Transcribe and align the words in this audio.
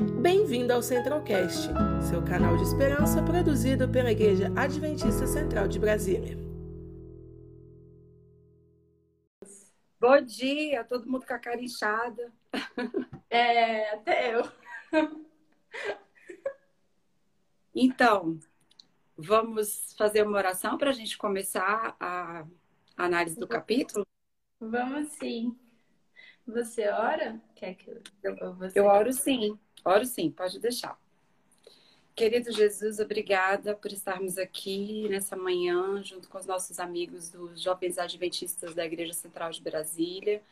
Bem-vindo 0.00 0.72
ao 0.72 0.82
Centralcast, 0.82 1.68
seu 2.08 2.24
canal 2.24 2.56
de 2.56 2.62
esperança 2.62 3.22
produzido 3.22 3.86
pela 3.86 4.10
Igreja 4.10 4.50
Adventista 4.56 5.26
Central 5.26 5.68
de 5.68 5.78
Brasília. 5.78 6.38
Bom 10.00 10.22
dia, 10.22 10.82
todo 10.84 11.06
mundo 11.06 11.26
com 11.26 11.34
a 11.34 11.38
cara 11.38 11.60
inchada. 11.60 12.32
É, 13.28 13.90
até 13.94 14.34
eu. 14.34 14.50
Então, 17.72 18.40
vamos 19.16 19.94
fazer 19.96 20.26
uma 20.26 20.36
oração 20.36 20.76
para 20.76 20.90
a 20.90 20.92
gente 20.92 21.16
começar 21.16 21.94
a 22.00 22.44
análise 22.96 23.38
do 23.38 23.46
capítulo? 23.46 24.04
Vamos 24.58 25.12
sim. 25.12 25.56
Você 26.46 26.88
ora? 26.88 27.40
Quer 27.54 27.74
que 27.74 27.90
eu, 28.22 28.54
você... 28.54 28.78
eu 28.78 28.86
oro 28.86 29.12
sim, 29.12 29.56
oro 29.84 30.04
sim, 30.04 30.30
pode 30.30 30.58
deixar. 30.58 30.98
Querido 32.14 32.52
Jesus, 32.52 32.98
obrigada 33.00 33.74
por 33.74 33.90
estarmos 33.90 34.36
aqui 34.36 35.08
nessa 35.08 35.36
manhã, 35.36 36.02
junto 36.02 36.28
com 36.28 36.38
os 36.38 36.44
nossos 36.44 36.78
amigos 36.78 37.30
dos 37.30 37.62
Jovens 37.62 37.96
Adventistas 37.98 38.74
da 38.74 38.84
Igreja 38.84 39.14
Central 39.14 39.50
de 39.50 39.62
Brasília. 39.62 40.42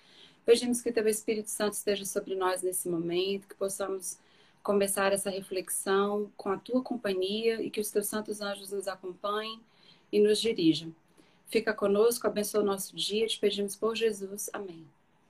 Pedimos 0.47 0.81
que 0.81 0.91
Teu 0.91 1.07
Espírito 1.07 1.51
Santo 1.51 1.75
esteja 1.75 2.07
sobre 2.07 2.35
nós 2.35 2.63
nesse 2.63 2.89
momento, 2.89 3.49
que 3.49 3.55
possamos 3.55 4.19
começar 4.63 5.13
essa 5.13 5.29
reflexão 5.29 6.33
com 6.37 6.49
a 6.49 6.57
Tua 6.57 6.83
companhia 6.83 7.61
e 7.61 7.71
que 7.71 7.81
os 7.81 7.91
Teus 7.91 8.07
santos 8.07 8.41
anjos 8.41 8.73
nos 8.73 8.89
acompanhem 8.89 9.61
e 10.11 10.21
nos 10.21 10.41
dirijam. 10.41 10.95
Fica 11.49 11.75
conosco, 11.75 12.27
abençoa 12.27 12.63
o 12.63 12.67
nosso 12.67 12.97
dia, 12.97 13.27
te 13.27 13.39
pedimos 13.39 13.77
por 13.77 13.95
Jesus. 13.95 14.49
Amém. 14.53 14.87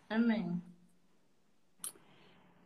Amém. 0.08 0.77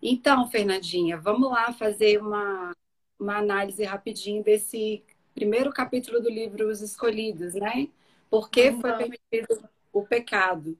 Então, 0.02 0.50
Fernandinha, 0.50 1.16
vamos 1.16 1.48
lá 1.48 1.72
fazer 1.72 2.20
uma, 2.20 2.74
uma 3.18 3.38
análise 3.38 3.84
rapidinho 3.84 4.42
desse 4.42 5.04
primeiro 5.32 5.72
capítulo 5.72 6.20
do 6.20 6.28
livro 6.28 6.68
Os 6.68 6.80
Escolhidos, 6.80 7.54
né? 7.54 7.88
Por 8.28 8.50
que 8.50 8.70
uhum. 8.70 8.80
foi 8.80 8.92
permitido 8.94 9.70
o 9.92 10.02
pecado? 10.02 10.76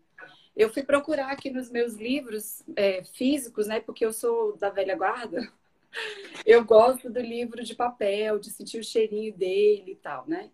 Eu 0.57 0.73
fui 0.73 0.83
procurar 0.83 1.31
aqui 1.31 1.51
nos 1.51 1.71
meus 1.71 1.95
livros 1.95 2.65
é, 2.75 3.05
físicos, 3.05 3.69
né? 3.69 3.79
Porque 3.79 4.05
eu 4.05 4.13
sou 4.13 4.57
da 4.57 4.71
velha 4.71 4.97
guarda. 4.97 5.51
Eu 6.47 6.65
gosto 6.65 7.11
do 7.11 7.21
livro 7.21 7.63
de 7.63 7.75
papel, 7.75 8.39
de 8.39 8.51
sentir 8.51 8.79
o 8.79 8.85
cheirinho 8.85 9.33
dele 9.35 9.93
e 9.93 9.97
tal, 9.97 10.27
né? 10.27 10.51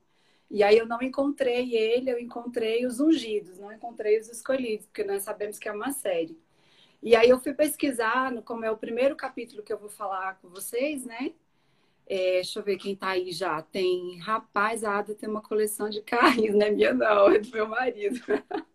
E 0.51 0.65
aí 0.65 0.77
eu 0.77 0.85
não 0.87 1.01
encontrei 1.01 1.77
ele, 1.77 2.11
eu 2.11 2.19
encontrei 2.19 2.85
os 2.85 2.99
ungidos, 2.99 3.59
não 3.59 3.73
encontrei 3.73 4.19
os 4.19 4.29
escolhidos, 4.29 4.87
porque 4.87 5.05
nós 5.05 5.23
sabemos 5.23 5.59
que 5.59 5.69
é 5.69 5.73
uma 5.73 5.93
série. 5.93 6.37
E 7.03 7.15
aí 7.15 7.29
eu 7.29 7.39
fui 7.39 7.55
pesquisar, 7.55 8.33
como 8.43 8.65
é 8.65 8.71
o 8.71 8.77
primeiro 8.77 9.15
capítulo 9.15 9.63
que 9.63 9.73
eu 9.73 9.79
vou 9.79 9.89
falar 9.89 10.39
com 10.41 10.49
vocês, 10.49 11.05
né? 11.05 11.33
É, 12.07 12.35
deixa 12.37 12.59
eu 12.59 12.63
ver 12.63 12.79
quem 12.79 12.97
tá 12.97 13.11
aí 13.11 13.33
já. 13.33 13.63
Tem, 13.63 14.19
rapaz, 14.19 14.83
a 14.83 14.99
Ada 14.99 15.15
tem 15.15 15.29
uma 15.29 15.43
coleção 15.43 15.89
de 15.91 16.01
carrinhos, 16.03 16.57
não 16.57 16.67
é 16.67 16.71
minha 16.71 16.95
não, 16.95 17.31
é 17.31 17.39
do 17.39 17.51
meu 17.51 17.69
marido. 17.69 18.19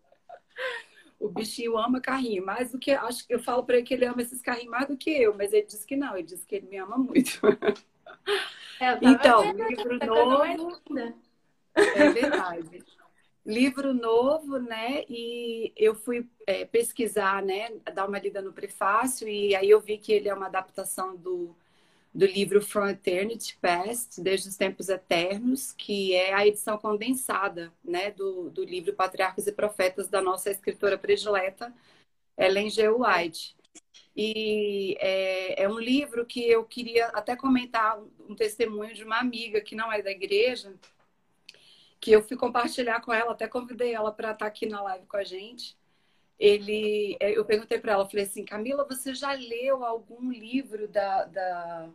o 1.18 1.28
bichinho 1.28 1.76
ama 1.76 2.00
carrinho, 2.00 2.44
mais 2.44 2.70
do 2.70 2.78
que 2.78 2.92
acho 2.92 3.26
que 3.26 3.34
eu 3.34 3.42
falo 3.42 3.64
para 3.64 3.76
ele 3.76 3.86
que 3.86 3.94
ele 3.94 4.06
ama 4.06 4.22
esses 4.22 4.40
carrinhos 4.40 4.70
mais 4.70 4.86
do 4.86 4.96
que 4.96 5.10
eu, 5.10 5.34
mas 5.34 5.52
ele 5.52 5.66
diz 5.66 5.84
que 5.84 5.96
não, 5.96 6.16
ele 6.16 6.26
diz 6.26 6.44
que 6.44 6.54
ele 6.54 6.68
me 6.68 6.76
ama 6.76 6.96
muito. 6.96 7.40
É, 8.80 8.98
então, 9.02 9.52
livro 9.52 9.98
novo. 10.06 10.42
É 11.76 12.10
verdade. 12.10 12.84
Livro 13.44 13.92
novo, 13.92 14.58
né? 14.58 15.04
E 15.08 15.72
eu 15.76 15.94
fui 15.94 16.28
é, 16.46 16.64
pesquisar, 16.64 17.42
né? 17.42 17.70
Dar 17.94 18.08
uma 18.08 18.18
lida 18.18 18.40
no 18.40 18.52
prefácio, 18.52 19.28
e 19.28 19.54
aí 19.54 19.68
eu 19.70 19.80
vi 19.80 19.98
que 19.98 20.12
ele 20.12 20.28
é 20.28 20.34
uma 20.34 20.46
adaptação 20.46 21.16
do, 21.16 21.54
do 22.14 22.26
livro 22.26 22.62
From 22.62 22.88
Eternity 22.88 23.58
Past, 23.60 24.20
Desde 24.20 24.48
os 24.48 24.56
Tempos 24.56 24.88
Eternos, 24.88 25.72
que 25.72 26.14
é 26.14 26.32
a 26.34 26.46
edição 26.46 26.78
condensada, 26.78 27.72
né? 27.84 28.10
Do, 28.10 28.50
do 28.50 28.64
livro 28.64 28.94
Patriarcas 28.94 29.46
e 29.46 29.52
Profetas 29.52 30.08
da 30.08 30.22
nossa 30.22 30.50
escritora 30.50 30.98
predileta, 30.98 31.72
Ellen 32.38 32.70
G. 32.70 32.88
White. 32.88 33.56
E 34.16 34.96
é, 35.00 35.64
é, 35.64 35.68
um 35.68 35.78
livro 35.78 36.24
que 36.24 36.48
eu 36.48 36.64
queria 36.64 37.06
até 37.08 37.34
comentar 37.36 38.00
um 38.28 38.34
testemunho 38.34 38.94
de 38.94 39.02
uma 39.02 39.18
amiga 39.18 39.60
que 39.60 39.74
não 39.74 39.92
é 39.92 40.02
da 40.02 40.10
igreja, 40.10 40.72
que 42.04 42.12
eu 42.12 42.22
fui 42.22 42.36
compartilhar 42.36 43.00
com 43.00 43.10
ela, 43.14 43.32
até 43.32 43.48
convidei 43.48 43.94
ela 43.94 44.12
para 44.12 44.32
estar 44.32 44.44
tá 44.44 44.46
aqui 44.46 44.66
na 44.66 44.82
live 44.82 45.06
com 45.06 45.16
a 45.16 45.24
gente. 45.24 45.74
Ele, 46.38 47.16
é, 47.18 47.30
eu 47.30 47.46
perguntei 47.46 47.78
para 47.78 47.94
ela, 47.94 48.06
falei 48.06 48.26
assim, 48.26 48.44
Camila, 48.44 48.86
você 48.86 49.14
já 49.14 49.32
leu 49.32 49.82
algum 49.82 50.30
livro 50.30 50.86
da, 50.86 51.24
da, 51.24 51.88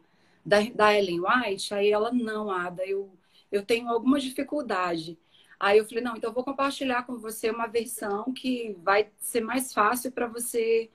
da, 0.44 0.58
da 0.74 0.98
Ellen 0.98 1.22
White? 1.22 1.76
Aí 1.76 1.92
ela, 1.92 2.12
não, 2.12 2.50
Ada, 2.50 2.84
eu, 2.88 3.12
eu 3.52 3.64
tenho 3.64 3.88
alguma 3.88 4.20
dificuldade. 4.20 5.16
Aí 5.60 5.78
eu 5.78 5.86
falei, 5.88 6.04
não, 6.04 6.18
então 6.18 6.32
eu 6.32 6.34
vou 6.34 6.44
compartilhar 6.44 7.06
com 7.06 7.20
você 7.20 7.52
uma 7.52 7.68
versão 7.68 8.34
que 8.34 8.76
vai 8.82 9.12
ser 9.20 9.42
mais 9.42 9.72
fácil 9.72 10.12
para 10.12 10.26
você 10.26 10.90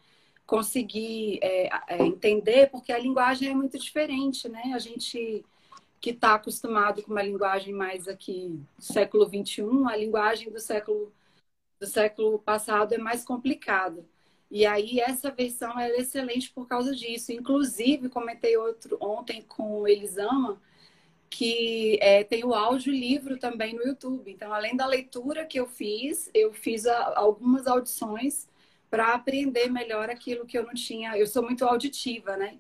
conseguir 0.45 1.39
é, 1.41 1.71
é, 1.87 2.03
entender, 2.05 2.69
porque 2.69 2.93
a 2.93 2.99
linguagem 2.99 3.49
é 3.49 3.55
muito 3.55 3.79
diferente, 3.79 4.49
né? 4.49 4.73
A 4.75 4.79
gente 4.81 5.45
que 6.05 6.11
está 6.11 6.35
acostumado 6.35 7.03
com 7.03 7.13
uma 7.13 7.23
linguagem 7.23 7.73
mais 7.73 8.07
aqui 8.07 8.61
século 8.79 9.27
21, 9.27 9.89
a 9.89 9.97
linguagem 9.97 10.53
do 10.53 10.61
século 10.61 11.11
do 11.81 11.87
século 11.87 12.39
passado 12.39 12.93
é 12.93 12.99
mais 12.99 13.25
complicada. 13.25 14.05
E 14.51 14.67
aí 14.67 15.01
essa 15.01 15.31
versão 15.31 15.81
é 15.81 15.89
excelente 15.97 16.53
por 16.53 16.69
causa 16.69 16.95
disso. 16.95 17.33
Inclusive, 17.33 18.11
comentei 18.11 18.55
outro 18.55 18.99
ontem 19.01 19.41
com 19.49 19.81
o 19.81 19.89
Elisama, 19.89 20.61
que 21.31 21.99
é, 22.03 22.23
tem 22.23 22.45
o 22.45 22.53
áudio 22.53 22.93
livro 22.93 23.39
também 23.39 23.73
no 23.75 23.83
YouTube. 23.83 24.31
Então, 24.31 24.53
além 24.53 24.77
da 24.77 24.85
leitura 24.85 25.47
que 25.47 25.59
eu 25.59 25.67
fiz, 25.67 26.31
eu 26.35 26.53
fiz 26.53 26.85
a, 26.85 27.19
algumas 27.19 27.67
audições 27.67 28.47
para 28.91 29.15
aprender 29.15 29.71
melhor 29.71 30.11
aquilo 30.11 30.45
que 30.45 30.59
eu 30.59 30.67
não 30.67 30.75
tinha. 30.75 31.17
Eu 31.17 31.27
sou 31.27 31.43
muito 31.43 31.65
auditiva, 31.65 32.37
né? 32.37 32.59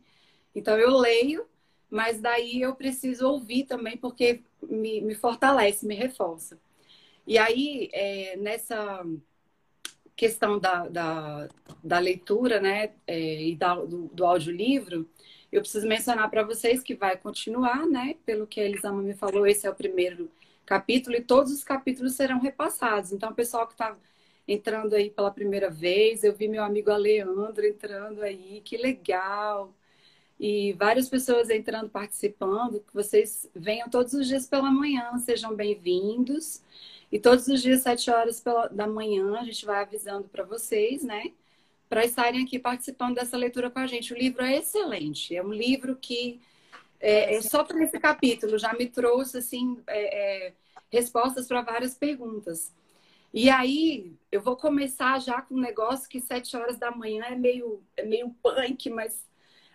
Então, 0.55 0.79
eu 0.79 0.97
leio 0.97 1.47
mas 1.95 2.21
daí 2.21 2.61
eu 2.61 2.75
preciso 2.75 3.29
ouvir 3.29 3.67
também, 3.67 3.97
porque 3.97 4.43
me, 4.61 5.01
me 5.01 5.15
fortalece, 5.15 5.87
me 5.87 5.95
reforça. 5.95 6.59
E 7.25 7.39
aí, 7.39 7.89
é, 7.93 8.37
nessa 8.37 9.07
questão 10.17 10.59
da, 10.59 10.89
da, 10.89 11.49
da 11.85 11.99
leitura, 12.01 12.61
né, 12.61 12.91
é, 13.07 13.45
e 13.45 13.55
da, 13.55 13.77
do, 13.77 14.09
do 14.09 14.27
audiolivro, 14.27 15.09
eu 15.53 15.61
preciso 15.61 15.87
mencionar 15.87 16.29
para 16.29 16.43
vocês 16.43 16.83
que 16.83 16.97
vai 16.97 17.17
continuar, 17.17 17.87
né, 17.87 18.17
pelo 18.27 18.45
que 18.45 18.61
a 18.61 18.65
Elisama 18.65 19.01
me 19.01 19.15
falou, 19.15 19.47
esse 19.47 19.65
é 19.65 19.71
o 19.71 19.75
primeiro 19.75 20.29
capítulo, 20.67 21.15
e 21.15 21.21
todos 21.21 21.53
os 21.53 21.63
capítulos 21.63 22.15
serão 22.15 22.41
repassados. 22.41 23.13
Então, 23.13 23.31
o 23.31 23.35
pessoal 23.37 23.69
que 23.69 23.75
está 23.75 23.97
entrando 24.49 24.95
aí 24.95 25.11
pela 25.11 25.31
primeira 25.31 25.71
vez, 25.71 26.25
eu 26.25 26.35
vi 26.35 26.49
meu 26.49 26.65
amigo 26.65 26.91
Aleandro 26.91 27.65
entrando 27.65 28.21
aí, 28.21 28.61
que 28.65 28.77
legal! 28.77 29.73
E 30.47 30.75
várias 30.75 31.09
pessoas 31.09 31.49
entrando, 31.49 31.89
participando, 31.89 32.81
que 32.81 32.93
vocês 32.93 33.49
venham 33.55 33.89
todos 33.89 34.13
os 34.13 34.29
dias 34.29 34.47
pela 34.47 34.71
manhã, 34.71 35.17
sejam 35.17 35.57
bem-vindos. 35.57 36.61
E 37.11 37.19
todos 37.19 37.49
os 37.49 37.63
dias, 37.63 37.81
sete 37.81 38.11
horas 38.11 38.43
pela, 38.43 38.69
da 38.69 38.87
manhã, 38.87 39.41
a 39.41 39.45
gente 39.45 39.65
vai 39.65 39.81
avisando 39.81 40.29
para 40.29 40.45
vocês, 40.45 41.03
né? 41.03 41.33
Para 41.89 42.05
estarem 42.05 42.45
aqui 42.45 42.59
participando 42.59 43.15
dessa 43.15 43.39
leitura 43.39 43.71
com 43.71 43.79
a 43.79 43.87
gente. 43.87 44.13
O 44.13 44.19
livro 44.19 44.45
é 44.45 44.59
excelente, 44.59 45.35
é 45.35 45.43
um 45.43 45.51
livro 45.51 45.97
que, 45.97 46.39
é, 47.01 47.37
é 47.37 47.41
só 47.41 47.65
para 47.65 47.83
esse 47.83 47.99
capítulo, 47.99 48.59
já 48.59 48.75
me 48.75 48.85
trouxe, 48.87 49.39
assim, 49.39 49.79
é, 49.87 50.49
é, 50.49 50.53
respostas 50.93 51.49
para 51.49 51.63
várias 51.63 51.95
perguntas. 51.95 52.71
E 53.33 53.49
aí, 53.49 54.13
eu 54.31 54.43
vou 54.43 54.57
começar 54.57 55.19
já 55.23 55.41
com 55.41 55.55
um 55.55 55.61
negócio 55.61 56.07
que 56.07 56.21
sete 56.21 56.55
horas 56.55 56.77
da 56.77 56.91
manhã 56.91 57.25
é 57.31 57.35
meio, 57.35 57.83
é 57.97 58.05
meio 58.05 58.29
punk, 58.43 58.91
mas 58.91 59.25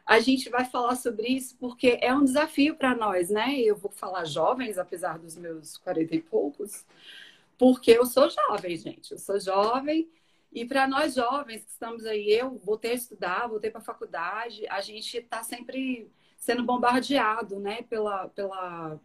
a 0.09 0.19
gente 0.19 0.49
vai 0.49 0.65
falar 0.65 0.95
sobre 0.95 1.27
isso 1.27 1.55
porque 1.59 1.99
é 2.01 2.11
um 2.11 2.23
desafio 2.23 2.75
para 2.75 2.95
nós, 2.95 3.29
né? 3.29 3.59
Eu 3.59 3.75
vou 3.75 3.91
falar 3.91 4.25
jovens, 4.25 4.79
apesar 4.79 5.19
dos 5.19 5.37
meus 5.37 5.77
40 5.77 6.15
e 6.15 6.19
poucos, 6.19 6.83
porque 7.59 7.91
eu 7.91 8.07
sou 8.07 8.27
jovem, 8.27 8.75
gente. 8.75 9.11
Eu 9.11 9.19
sou 9.19 9.39
jovem. 9.39 10.09
E 10.51 10.65
para 10.65 10.87
nós 10.87 11.13
jovens 11.13 11.63
que 11.63 11.69
estamos 11.69 12.07
aí, 12.07 12.31
eu 12.31 12.57
voltei 12.57 12.93
a 12.93 12.95
estudar, 12.95 13.47
voltei 13.47 13.69
para 13.69 13.81
a 13.81 13.83
faculdade, 13.83 14.65
a 14.69 14.81
gente 14.81 15.15
está 15.15 15.43
sempre 15.43 16.09
sendo 16.37 16.63
bombardeado, 16.63 17.59
né, 17.59 17.83
pela, 17.83 18.29
pela, 18.29 18.99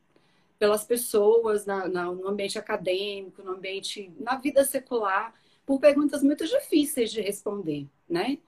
pelas 0.58 0.86
pessoas 0.86 1.66
na, 1.66 1.86
na, 1.86 2.04
no 2.06 2.26
ambiente 2.26 2.58
acadêmico, 2.58 3.42
no 3.42 3.52
ambiente, 3.52 4.10
na 4.18 4.36
vida 4.36 4.64
secular, 4.64 5.34
por 5.66 5.78
perguntas 5.78 6.22
muito 6.22 6.46
difíceis 6.46 7.12
de 7.12 7.20
responder, 7.20 7.86
né? 8.08 8.38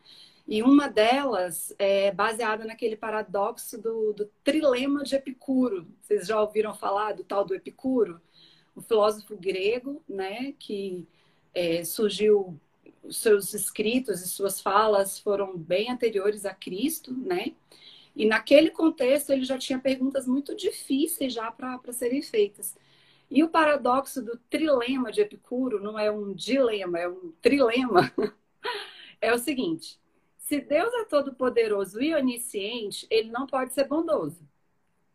E 0.49 0.63
uma 0.63 0.89
delas 0.89 1.75
é 1.79 2.13
baseada 2.13 2.65
naquele 2.65 2.97
paradoxo 2.97 3.81
do, 3.81 4.13
do, 4.13 4.31
trilema 4.45 5.03
de 5.03 5.17
Epicuro. 5.17 5.89
Vocês 6.01 6.27
já 6.29 6.41
ouviram 6.41 6.73
falar 6.73 7.15
do 7.15 7.25
tal 7.25 7.45
do 7.45 7.55
Epicuro? 7.55 8.21
O 8.75 8.81
filósofo 8.81 9.37
grego, 9.37 10.03
né, 10.09 10.55
que 10.59 11.07
é, 11.53 11.83
surgiu, 11.85 12.59
seus 13.11 13.55
escritos 13.55 14.21
e 14.21 14.29
suas 14.29 14.61
falas 14.61 15.19
foram 15.19 15.57
bem 15.57 15.91
anteriores 15.91 16.45
a 16.45 16.55
Cristo, 16.55 17.13
né? 17.13 17.55
E 18.15 18.25
naquele 18.25 18.71
contexto 18.71 19.31
ele 19.31 19.45
já 19.45 19.59
tinha 19.59 19.79
perguntas 19.79 20.27
muito 20.27 20.55
difíceis 20.55 21.33
já 21.33 21.51
para 21.51 21.93
serem 21.93 22.23
feitas. 22.23 22.77
E 23.31 23.43
o 23.43 23.49
paradoxo 23.49 24.23
do 24.23 24.39
trilema 24.49 25.11
de 25.11 25.21
Epicuro 25.21 25.83
não 25.83 25.99
é 25.99 26.11
um 26.11 26.33
dilema, 26.33 26.99
é 26.99 27.09
um 27.09 27.33
trilema. 27.43 28.13
é 29.21 29.35
o 29.35 29.39
seguinte: 29.39 29.99
se 30.47 30.61
Deus 30.61 30.95
é 30.95 31.05
todo 31.05 31.35
poderoso 31.35 32.01
e 32.01 32.15
onisciente, 32.15 33.05
ele 33.11 33.31
não 33.31 33.49
pode 33.49 33.73
ser 33.73 33.89
bondoso, 33.89 34.49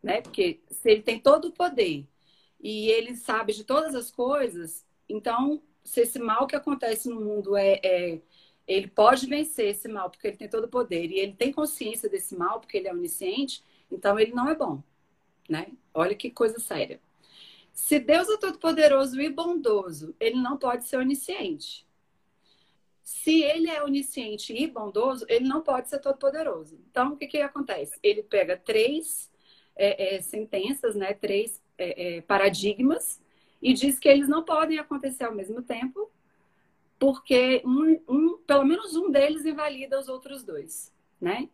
né? 0.03 0.21
Porque 0.21 0.59
se 0.69 0.91
ele 0.91 1.01
tem 1.01 1.21
todo 1.21 1.45
o 1.45 1.53
poder 1.53 2.05
e 2.59 2.89
ele 2.89 3.15
sabe 3.15 3.53
de 3.53 3.63
todas 3.63 3.95
as 3.95 4.11
coisas, 4.11 4.85
então 5.07 5.63
se 5.85 6.01
esse 6.01 6.19
mal 6.19 6.47
que 6.47 6.55
acontece 6.55 7.07
no 7.07 7.21
mundo 7.21 7.55
é, 7.55 7.79
é 7.81 8.21
ele 8.67 8.89
pode 8.89 9.25
vencer 9.25 9.69
esse 9.69 9.87
mal 9.87 10.09
porque 10.09 10.27
ele 10.27 10.35
tem 10.35 10.49
todo 10.49 10.65
o 10.65 10.69
poder 10.69 11.09
e 11.09 11.19
ele 11.19 11.33
tem 11.33 11.53
consciência 11.53 12.09
desse 12.09 12.35
mal 12.35 12.59
porque 12.59 12.75
ele 12.75 12.89
é 12.89 12.93
onisciente, 12.93 13.63
então 13.89 14.19
ele 14.19 14.33
não 14.33 14.49
é 14.49 14.55
bom, 14.55 14.83
né? 15.47 15.71
Olha 15.93 16.13
que 16.13 16.29
coisa 16.29 16.59
séria. 16.59 16.99
Se 17.71 17.99
Deus 17.99 18.27
é 18.27 18.35
todo 18.35 18.59
poderoso 18.59 19.19
e 19.21 19.29
bondoso, 19.29 20.13
ele 20.19 20.41
não 20.41 20.57
pode 20.57 20.83
ser 20.83 20.97
onisciente. 20.97 21.85
Se 23.11 23.43
ele 23.43 23.69
é 23.69 23.83
onisciente 23.83 24.53
e 24.53 24.65
bondoso, 24.65 25.25
ele 25.27 25.45
não 25.45 25.61
pode 25.61 25.89
ser 25.89 25.99
todo 25.99 26.17
poderoso. 26.17 26.79
Então, 26.89 27.11
o 27.11 27.17
que, 27.17 27.27
que 27.27 27.41
acontece? 27.41 27.99
Ele 28.01 28.23
pega 28.23 28.55
três 28.55 29.29
é, 29.75 30.15
é, 30.15 30.21
sentenças, 30.21 30.95
né? 30.95 31.13
Três 31.13 31.61
é, 31.77 32.17
é 32.17 32.21
paradigmas 32.21 33.21
e 33.61 33.73
diz 33.73 33.99
que 33.99 34.07
eles 34.07 34.29
não 34.29 34.43
podem 34.43 34.79
acontecer 34.79 35.25
ao 35.25 35.35
mesmo 35.35 35.61
tempo 35.61 36.09
porque 36.97 37.61
um, 37.65 38.01
um, 38.07 38.37
pelo 38.47 38.63
menos 38.63 38.95
um 38.95 39.11
deles 39.11 39.45
invalida 39.45 39.99
os 39.99 40.07
outros 40.07 40.43
dois, 40.43 40.95
né? 41.19 41.49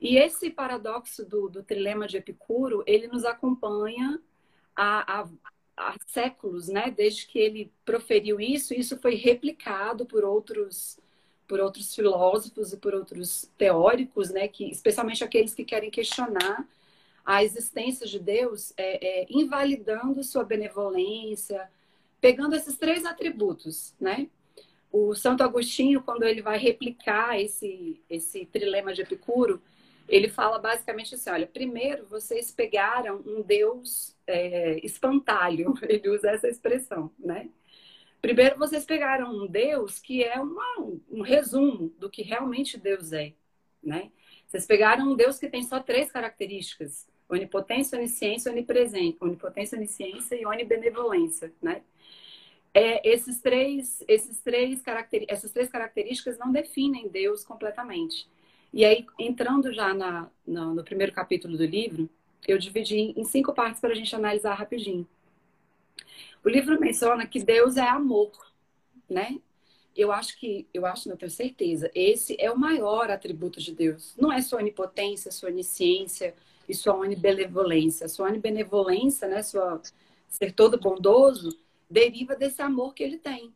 E 0.00 0.16
esse 0.16 0.48
paradoxo 0.48 1.28
do, 1.28 1.48
do 1.48 1.62
trilema 1.62 2.06
de 2.06 2.18
Epicuro, 2.18 2.84
ele 2.86 3.08
nos 3.08 3.24
acompanha 3.24 4.22
há, 4.76 5.28
há, 5.80 5.96
séculos, 6.06 6.68
né? 6.68 6.90
Desde 6.90 7.26
que 7.26 7.38
ele 7.38 7.72
proferiu 7.84 8.40
isso, 8.40 8.74
isso 8.74 8.98
foi 8.98 9.14
replicado 9.14 10.04
por 10.06 10.24
outros 10.24 10.98
por 11.48 11.58
outros 11.58 11.92
filósofos 11.92 12.72
e 12.72 12.76
por 12.76 12.94
outros 12.94 13.50
teóricos, 13.58 14.30
né? 14.30 14.46
Que 14.46 14.70
especialmente 14.70 15.24
aqueles 15.24 15.52
que 15.52 15.64
querem 15.64 15.90
questionar 15.90 16.64
a 17.24 17.42
existência 17.42 18.06
de 18.06 18.20
Deus, 18.20 18.72
é, 18.76 19.22
é, 19.22 19.26
invalidando 19.28 20.22
sua 20.22 20.44
benevolência, 20.44 21.68
pegando 22.20 22.54
esses 22.54 22.76
três 22.76 23.04
atributos, 23.04 23.94
né? 24.00 24.28
O 24.92 25.14
Santo 25.14 25.42
Agostinho, 25.42 26.02
quando 26.02 26.24
ele 26.24 26.42
vai 26.42 26.58
replicar 26.58 27.40
esse, 27.40 28.00
esse 28.08 28.46
trilema 28.46 28.92
de 28.92 29.02
Epicuro, 29.02 29.60
ele 30.08 30.28
fala 30.28 30.58
basicamente 30.58 31.14
assim: 31.14 31.30
olha, 31.30 31.46
primeiro 31.46 32.06
vocês 32.06 32.50
pegaram 32.50 33.22
um 33.24 33.42
Deus 33.42 34.16
é, 34.30 34.80
espantalho, 34.84 35.74
ele 35.88 36.08
usa 36.08 36.30
essa 36.30 36.48
expressão, 36.48 37.10
né? 37.18 37.48
Primeiro 38.20 38.58
vocês 38.58 38.84
pegaram 38.84 39.30
um 39.30 39.46
Deus 39.46 39.98
que 39.98 40.22
é 40.22 40.38
uma, 40.38 40.78
um 41.10 41.22
resumo 41.22 41.88
do 41.98 42.10
que 42.10 42.22
realmente 42.22 42.78
Deus 42.78 43.12
é, 43.12 43.32
né? 43.82 44.10
Vocês 44.46 44.66
pegaram 44.66 45.12
um 45.12 45.16
Deus 45.16 45.38
que 45.38 45.48
tem 45.48 45.62
só 45.62 45.80
três 45.80 46.10
características: 46.12 47.08
onipotência, 47.28 47.98
onisciência, 47.98 48.52
onipresente, 48.52 49.16
onipotência, 49.20 49.78
onisciência 49.78 50.34
e 50.34 50.44
onibenevolência, 50.44 51.52
né? 51.62 51.82
é, 52.72 53.08
esses 53.08 53.40
três, 53.40 54.02
esses 54.06 54.40
três 54.40 54.80
caracter, 54.80 55.24
essas 55.28 55.50
três 55.52 55.68
características 55.68 56.38
não 56.38 56.52
definem 56.52 57.08
Deus 57.08 57.44
completamente. 57.44 58.28
E 58.72 58.84
aí, 58.84 59.04
entrando 59.18 59.72
já 59.72 59.92
na, 59.92 60.30
no, 60.46 60.74
no 60.74 60.84
primeiro 60.84 61.12
capítulo 61.12 61.56
do 61.56 61.64
livro, 61.64 62.08
eu 62.46 62.58
dividi 62.58 63.12
em 63.16 63.24
cinco 63.24 63.52
partes 63.52 63.80
para 63.80 63.90
a 63.90 63.94
gente 63.94 64.14
analisar 64.14 64.54
rapidinho. 64.54 65.06
O 66.44 66.48
livro 66.48 66.80
menciona 66.80 67.26
que 67.26 67.42
Deus 67.42 67.76
é 67.76 67.86
amor, 67.86 68.32
né? 69.08 69.38
Eu 69.94 70.12
acho 70.12 70.38
que, 70.38 70.66
eu 70.72 70.86
acho, 70.86 71.08
não 71.08 71.16
tenho 71.16 71.30
certeza, 71.30 71.90
esse 71.94 72.36
é 72.38 72.50
o 72.50 72.58
maior 72.58 73.10
atributo 73.10 73.60
de 73.60 73.74
Deus. 73.74 74.14
Não 74.16 74.32
é 74.32 74.40
sua 74.40 74.60
onipotência, 74.60 75.30
sua 75.30 75.50
onisciência 75.50 76.34
e 76.68 76.74
sua 76.74 76.94
onibenevolência. 76.94 78.08
Sua 78.08 78.28
onibenevolência, 78.28 79.28
né, 79.28 79.42
sua 79.42 79.82
ser 80.28 80.52
todo 80.52 80.78
bondoso, 80.78 81.58
deriva 81.90 82.36
desse 82.36 82.62
amor 82.62 82.94
que 82.94 83.02
ele 83.02 83.18
tem. 83.18 83.52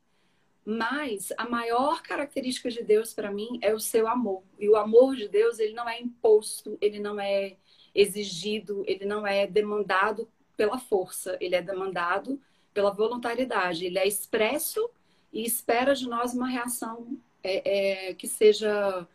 Mas 0.64 1.32
a 1.36 1.48
maior 1.48 2.02
característica 2.02 2.68
de 2.68 2.82
Deus 2.82 3.14
para 3.14 3.30
mim 3.30 3.58
é 3.62 3.72
o 3.72 3.78
seu 3.78 4.08
amor. 4.08 4.42
E 4.58 4.68
o 4.68 4.76
amor 4.76 5.14
de 5.14 5.28
Deus, 5.28 5.58
ele 5.58 5.72
não 5.72 5.88
é 5.88 6.00
imposto, 6.00 6.76
ele 6.80 6.98
não 6.98 7.20
é 7.20 7.56
exigido, 7.94 8.84
ele 8.86 9.04
não 9.04 9.26
é 9.26 9.46
demandado 9.46 10.28
pela 10.56 10.78
força, 10.78 11.36
ele 11.40 11.54
é 11.54 11.62
demandado 11.62 12.40
pela 12.72 12.90
voluntariedade. 12.90 13.86
Ele 13.86 13.98
é 13.98 14.06
expresso 14.06 14.90
e 15.32 15.44
espera 15.44 15.94
de 15.94 16.08
nós 16.08 16.34
uma 16.34 16.48
reação 16.48 17.16
é, 17.42 18.08
é, 18.08 18.14
que 18.14 18.26
seja 18.26 19.06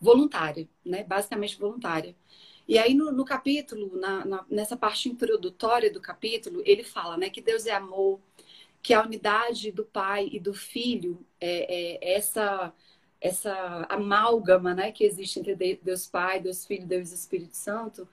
voluntária, 0.00 0.68
né? 0.84 1.02
basicamente 1.02 1.58
voluntária. 1.58 2.14
E 2.66 2.78
aí 2.78 2.94
no, 2.94 3.10
no 3.10 3.24
capítulo, 3.24 3.96
na, 3.96 4.24
na, 4.24 4.44
nessa 4.48 4.76
parte 4.76 5.08
introdutória 5.08 5.90
do 5.90 6.00
capítulo, 6.00 6.62
ele 6.64 6.84
fala 6.84 7.16
né, 7.16 7.30
que 7.30 7.40
Deus 7.40 7.66
é 7.66 7.72
amor, 7.72 8.20
que 8.82 8.94
a 8.94 9.02
unidade 9.02 9.72
do 9.72 9.84
pai 9.84 10.28
e 10.30 10.38
do 10.38 10.54
filho 10.54 11.18
é, 11.40 11.96
é 12.04 12.14
essa 12.14 12.72
essa 13.20 13.84
amálgama 13.88 14.74
né, 14.74 14.92
que 14.92 15.04
existe 15.04 15.40
entre 15.40 15.78
Deus 15.82 16.06
Pai, 16.06 16.40
Deus 16.40 16.64
Filho, 16.64 16.86
Deus 16.86 17.10
Espírito 17.10 17.56
Santo, 17.56 18.08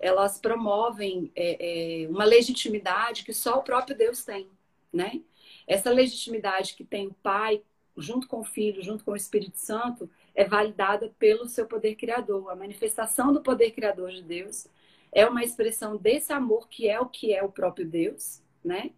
elas 0.00 0.38
promovem 0.38 1.30
é, 1.36 2.04
é, 2.04 2.08
uma 2.08 2.24
legitimidade 2.24 3.24
que 3.24 3.32
só 3.32 3.58
o 3.58 3.62
próprio 3.62 3.96
Deus 3.96 4.24
tem, 4.24 4.48
né? 4.92 5.20
Essa 5.66 5.90
legitimidade 5.90 6.74
que 6.74 6.84
tem 6.84 7.06
o 7.06 7.14
Pai 7.22 7.62
junto 7.96 8.26
com 8.26 8.40
o 8.40 8.44
Filho, 8.44 8.82
junto 8.82 9.04
com 9.04 9.12
o 9.12 9.16
Espírito 9.16 9.58
Santo, 9.58 10.10
é 10.34 10.44
validada 10.44 11.14
pelo 11.18 11.46
seu 11.46 11.66
poder 11.66 11.94
criador. 11.96 12.50
A 12.50 12.56
manifestação 12.56 13.32
do 13.32 13.42
poder 13.42 13.72
criador 13.72 14.10
de 14.10 14.22
Deus 14.22 14.66
é 15.12 15.26
uma 15.26 15.44
expressão 15.44 15.96
desse 15.96 16.32
amor 16.32 16.68
que 16.68 16.88
é 16.88 16.98
o 16.98 17.06
que 17.06 17.32
é 17.34 17.42
o 17.42 17.52
próprio 17.52 17.86
Deus, 17.86 18.42
né? 18.64 18.90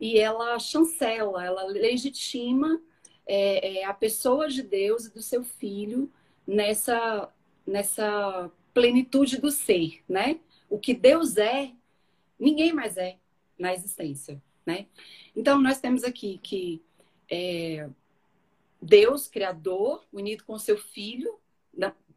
e 0.00 0.18
ela 0.18 0.58
chancela, 0.58 1.44
ela 1.44 1.64
legitima 1.64 2.80
é, 3.26 3.78
é, 3.78 3.84
a 3.84 3.94
pessoa 3.94 4.48
de 4.48 4.62
Deus 4.62 5.06
e 5.06 5.14
do 5.14 5.22
seu 5.22 5.44
filho 5.44 6.10
nessa, 6.46 7.32
nessa 7.66 8.50
plenitude 8.74 9.40
do 9.40 9.50
ser, 9.50 10.02
né? 10.08 10.40
O 10.68 10.78
que 10.78 10.92
Deus 10.92 11.36
é, 11.36 11.72
ninguém 12.38 12.72
mais 12.72 12.96
é 12.96 13.16
na 13.58 13.72
existência, 13.72 14.42
né? 14.66 14.86
Então, 15.34 15.60
nós 15.62 15.80
temos 15.80 16.04
aqui 16.04 16.38
que 16.42 16.82
é, 17.30 17.88
Deus, 18.82 19.28
Criador, 19.28 20.04
unido 20.12 20.44
com 20.44 20.58
seu 20.58 20.76
Filho, 20.76 21.38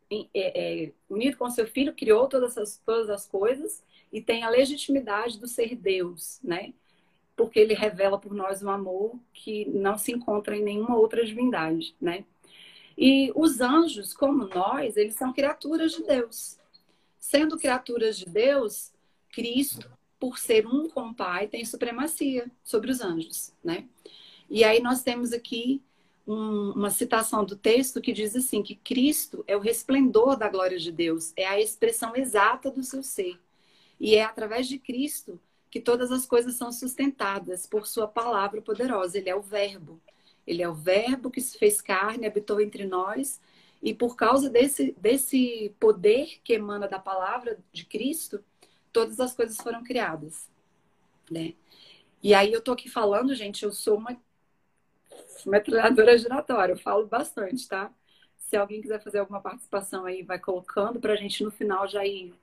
é, 0.10 0.26
é, 0.34 0.92
unido 1.10 1.38
com 1.38 1.50
seu 1.50 1.68
Filho, 1.68 1.94
criou 1.94 2.28
todas 2.28 2.58
as, 2.58 2.78
todas 2.86 3.10
as 3.10 3.28
coisas 3.28 3.84
e 4.12 4.22
tem 4.22 4.44
a 4.44 4.50
legitimidade 4.50 5.40
do 5.40 5.48
ser 5.48 5.76
Deus, 5.76 6.40
né? 6.44 6.74
porque 7.38 7.60
ele 7.60 7.76
revela 7.76 8.18
por 8.18 8.34
nós 8.34 8.64
um 8.64 8.70
amor 8.70 9.16
que 9.32 9.66
não 9.70 9.96
se 9.96 10.12
encontra 10.12 10.58
em 10.58 10.64
nenhuma 10.64 10.98
outra 10.98 11.24
divindade, 11.24 11.96
né? 12.02 12.26
E 12.98 13.32
os 13.36 13.62
anjos, 13.62 14.13
como 14.13 14.48
nós, 14.48 14.98
eles 14.98 15.16
são 15.16 15.32
criaturas 15.32 15.92
de 15.92 16.04
Deus. 16.04 16.58
Sendo 17.20 17.58
criaturas 17.58 18.18
de 18.18 18.25
Deus, 18.25 18.92
Cristo, 19.30 19.89
por 20.20 20.39
ser 20.39 20.66
um 20.66 20.89
com 20.89 21.10
o 21.10 21.13
Pai, 21.13 21.48
tem 21.48 21.63
supremacia 21.63 22.50
sobre 22.63 22.89
os 22.89 23.01
anjos, 23.01 23.54
né? 23.63 23.86
E 24.50 24.63
aí 24.63 24.82
nós 24.82 25.04
temos 25.04 25.32
aqui 25.32 25.82
um, 26.25 26.72
uma 26.72 26.89
citação 26.89 27.46
do 27.46 27.56
texto 27.56 28.01
que 28.01 28.12
diz 28.12 28.36
assim 28.36 28.63
que 28.63 28.75
Cristo 28.75 29.44
é 29.48 29.56
o 29.56 29.60
resplendor 29.62 30.36
da 30.36 30.50
glória 30.50 30.80
de 30.80 30.92
Deus, 30.92 31.34
é 31.36 31.46
a 31.46 31.60
expressão 31.60 32.16
exata 32.16 32.72
do 32.72 32.84
seu 32.84 33.04
ser. 33.04 33.39
E 34.00 34.16
é 34.16 34.24
através 34.24 34.68
de 34.68 34.80
Cristo 34.80 35.39
que 35.70 35.80
todas 35.80 36.12
as 36.12 36.25
coisas 36.25 36.56
são 36.56 36.72
sustentadas 36.72 37.66
por 37.66 37.86
sua 37.86 38.08
palavra 38.08 38.62
poderosa. 38.62 39.18
Ele 39.18 39.30
é 39.30 39.36
o 39.36 39.42
verbo. 39.42 40.00
Ele 40.48 40.63
é 40.63 40.70
o 40.70 40.74
verbo 40.74 41.30
que 41.30 41.42
se 41.42 41.58
fez 41.58 41.82
carne, 41.82 42.25
habitou 42.25 42.62
entre 42.62 42.86
nós, 42.86 43.39
e 43.84 43.94
por 43.94 44.16
causa 44.16 44.50
desse, 44.50 44.96
desse 44.98 45.75
poder 45.80 46.39
que 46.44 46.54
emana 46.54 46.88
da 46.88 46.98
palavra 46.98 47.60
de 47.72 47.86
Cristo, 47.86 48.44
todas 48.92 49.20
as 49.20 49.34
coisas 49.36 49.58
foram 49.58 49.84
criadas. 49.84 50.50
Né? 51.30 51.54
E 52.24 52.34
aí 52.34 52.51
eu 52.51 52.62
tô 52.62 52.72
aqui 52.72 52.89
falando, 52.89 53.36
gente, 53.36 53.63
eu 53.63 53.72
sou 53.72 53.98
uma 53.98 54.18
metralhadora 55.46 56.18
giratória, 56.18 56.74
eu 56.74 56.77
falo 56.77 57.06
bastante, 57.06 57.68
tá? 57.68 57.92
Se 58.38 58.56
alguém 58.56 58.82
quiser 58.82 59.04
fazer 59.04 59.20
alguma 59.20 59.42
participação 59.42 60.06
aí, 60.06 60.24
vai 60.24 60.39
colocando 60.39 61.00
para 61.00 61.13
a 61.13 61.16
gente 61.16 61.44
no 61.44 61.51
final 61.51 61.88
já 61.88 62.06
ir 62.06 62.34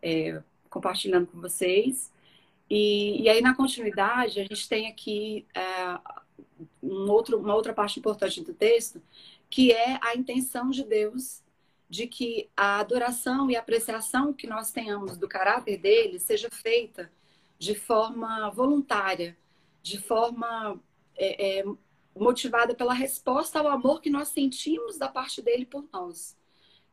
é, 0.00 0.42
compartilhando 0.68 1.26
com 1.26 1.40
vocês. 1.40 2.12
E, 2.68 3.22
e 3.22 3.28
aí, 3.28 3.42
na 3.42 3.54
continuidade, 3.54 4.40
a 4.40 4.44
gente 4.44 4.68
tem 4.68 4.88
aqui 4.88 5.46
é, 5.54 5.62
um 6.82 7.10
outro, 7.10 7.38
uma 7.38 7.54
outra 7.54 7.72
parte 7.72 7.98
importante 7.98 8.42
do 8.42 8.52
texto, 8.52 9.00
que 9.48 9.72
é 9.72 9.98
a 10.02 10.14
intenção 10.16 10.70
de 10.70 10.84
Deus 10.84 11.42
de 11.92 12.06
que 12.06 12.48
a 12.56 12.80
adoração 12.80 13.50
e 13.50 13.54
apreciação 13.54 14.32
que 14.32 14.46
nós 14.46 14.72
tenhamos 14.72 15.18
do 15.18 15.28
caráter 15.28 15.76
dele 15.76 16.18
seja 16.18 16.48
feita 16.50 17.12
de 17.58 17.74
forma 17.74 18.48
voluntária, 18.48 19.36
de 19.82 19.98
forma 20.00 20.80
é, 21.14 21.58
é, 21.60 21.64
motivada 22.16 22.74
pela 22.74 22.94
resposta 22.94 23.58
ao 23.58 23.68
amor 23.68 24.00
que 24.00 24.08
nós 24.08 24.28
sentimos 24.28 24.96
da 24.96 25.06
parte 25.06 25.42
dele 25.42 25.66
por 25.66 25.86
nós. 25.92 26.34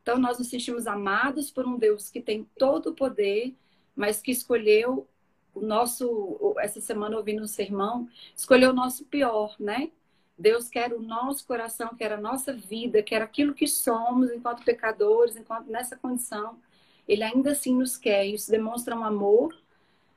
Então, 0.02 0.18
nós 0.18 0.38
nos 0.38 0.48
sentimos 0.48 0.86
amados 0.86 1.50
por 1.50 1.66
um 1.66 1.78
Deus 1.78 2.10
que 2.10 2.20
tem 2.20 2.46
todo 2.58 2.90
o 2.90 2.94
poder, 2.94 3.56
mas 3.96 4.20
que 4.20 4.30
escolheu 4.30 5.08
o 5.54 5.60
nosso. 5.60 6.54
Essa 6.58 6.80
semana, 6.80 7.16
ouvindo 7.16 7.42
um 7.42 7.46
sermão, 7.46 8.08
escolheu 8.36 8.70
o 8.70 8.74
nosso 8.74 9.04
pior, 9.04 9.54
né? 9.58 9.90
Deus 10.38 10.68
quer 10.68 10.92
o 10.94 11.02
nosso 11.02 11.46
coração, 11.46 11.94
quer 11.94 12.12
a 12.12 12.20
nossa 12.20 12.52
vida, 12.52 13.02
quer 13.02 13.20
aquilo 13.20 13.52
que 13.54 13.66
somos 13.66 14.30
enquanto 14.30 14.64
pecadores, 14.64 15.36
enquanto 15.36 15.68
nessa 15.70 15.96
condição. 15.96 16.58
Ele 17.06 17.22
ainda 17.22 17.52
assim 17.52 17.74
nos 17.74 17.96
quer. 17.96 18.24
Isso 18.26 18.50
demonstra 18.50 18.96
um 18.96 19.04
amor 19.04 19.54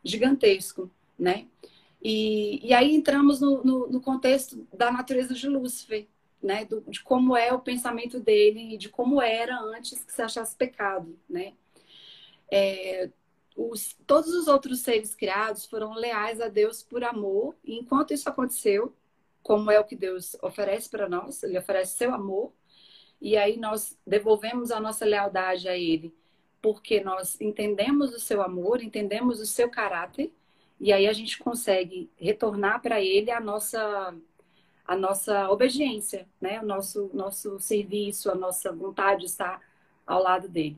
gigantesco, 0.03 0.89
né? 1.19 1.47
E, 2.01 2.65
e 2.65 2.73
aí 2.73 2.93
entramos 2.93 3.41
no, 3.41 3.63
no, 3.63 3.87
no 3.87 4.01
contexto 4.01 4.67
da 4.73 4.91
natureza 4.91 5.33
de 5.33 5.47
Lúcifer, 5.47 6.07
né? 6.41 6.65
Do, 6.65 6.81
de 6.81 7.01
como 7.01 7.35
é 7.35 7.51
o 7.53 7.59
pensamento 7.59 8.19
dele 8.19 8.75
e 8.75 8.77
de 8.77 8.89
como 8.89 9.21
era 9.21 9.59
antes 9.59 10.03
que 10.03 10.11
se 10.13 10.21
achasse 10.21 10.55
pecado, 10.55 11.17
né? 11.29 11.53
É, 12.51 13.09
os, 13.55 13.95
todos 14.07 14.33
os 14.33 14.47
outros 14.47 14.81
seres 14.81 15.15
criados 15.15 15.65
foram 15.65 15.93
leais 15.93 16.41
a 16.41 16.47
Deus 16.47 16.81
por 16.83 17.03
amor, 17.03 17.55
e 17.63 17.77
enquanto 17.77 18.13
isso 18.13 18.27
aconteceu, 18.29 18.93
como 19.41 19.69
é 19.69 19.79
o 19.79 19.83
que 19.83 19.95
Deus 19.95 20.35
oferece 20.41 20.89
para 20.89 21.09
nós, 21.09 21.43
Ele 21.43 21.57
oferece 21.57 21.97
seu 21.97 22.13
amor, 22.13 22.51
e 23.21 23.37
aí 23.37 23.57
nós 23.57 23.97
devolvemos 24.05 24.71
a 24.71 24.79
nossa 24.79 25.05
lealdade 25.05 25.67
a 25.67 25.77
Ele, 25.77 26.13
porque 26.61 27.01
nós 27.01 27.39
entendemos 27.41 28.13
o 28.13 28.19
seu 28.19 28.41
amor, 28.41 28.81
entendemos 28.81 29.39
o 29.39 29.45
seu 29.45 29.69
caráter, 29.69 30.31
e 30.79 30.91
aí 30.91 31.07
a 31.07 31.13
gente 31.13 31.37
consegue 31.39 32.09
retornar 32.17 32.81
para 32.81 33.01
Ele 33.01 33.31
a 33.31 33.39
nossa 33.39 34.15
a 34.85 34.97
nossa 34.97 35.49
obediência, 35.49 36.27
né? 36.41 36.59
O 36.61 36.65
nosso 36.65 37.09
nosso 37.13 37.57
serviço, 37.59 38.29
a 38.29 38.35
nossa 38.35 38.71
vontade 38.71 39.21
de 39.21 39.27
estar 39.27 39.61
ao 40.05 40.21
lado 40.21 40.49
dele. 40.49 40.77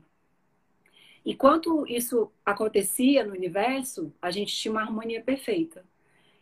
Enquanto 1.26 1.84
isso 1.88 2.30
acontecia 2.44 3.24
no 3.24 3.32
universo, 3.32 4.12
a 4.22 4.30
gente 4.30 4.54
tinha 4.54 4.70
uma 4.70 4.82
harmonia 4.82 5.20
perfeita. 5.20 5.84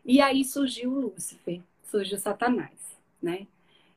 E 0.05 0.21
aí 0.21 0.45
surgiu 0.45 0.93
o 0.93 1.01
Lúcifer, 1.01 1.63
surgiu 1.83 2.19
Satanás, 2.19 2.95
né? 3.23 3.47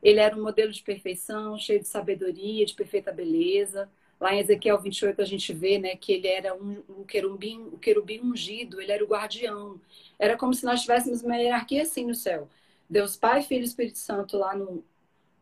Ele 0.02 0.22
era 0.22 0.34
um 0.34 0.42
modelo 0.42 0.72
de 0.72 0.82
perfeição, 0.82 1.58
cheio 1.58 1.82
de 1.82 1.88
sabedoria, 1.88 2.66
de 2.66 2.74
perfeita 2.74 3.12
beleza. 3.12 3.90
Lá 4.18 4.34
em 4.34 4.40
Ezequiel 4.40 4.80
28 4.80 5.22
a 5.22 5.26
gente 5.26 5.52
vê, 5.52 5.78
né, 5.78 5.98
que 5.98 6.14
ele 6.14 6.28
era 6.28 6.56
um, 6.56 6.82
um 6.88 7.04
querubim, 7.04 7.60
o 7.64 7.76
um 7.76 7.78
querubim 7.78 8.22
ungido, 8.22 8.80
ele 8.80 8.92
era 8.92 9.04
o 9.04 9.08
guardião. 9.08 9.82
Era 10.18 10.38
como 10.38 10.54
se 10.54 10.64
nós 10.64 10.82
tivéssemos 10.82 11.22
uma 11.22 11.36
hierarquia 11.36 11.82
assim 11.82 12.06
no 12.06 12.16
céu. 12.16 12.48
Deus 12.90 13.18
Pai, 13.18 13.44
Filho 13.44 13.64
e 13.64 13.66
Espírito 13.66 13.98
Santo 13.98 14.38
lá 14.38 14.56
no, 14.56 14.82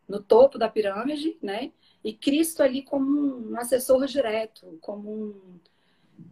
no 0.08 0.20
topo 0.20 0.58
da 0.58 0.68
pirâmide, 0.68 1.36
né? 1.40 1.70
E 2.06 2.12
Cristo 2.12 2.62
ali 2.62 2.82
como 2.82 3.50
um 3.50 3.58
assessor 3.58 4.06
direto, 4.06 4.78
como 4.80 5.10
um. 5.10 5.58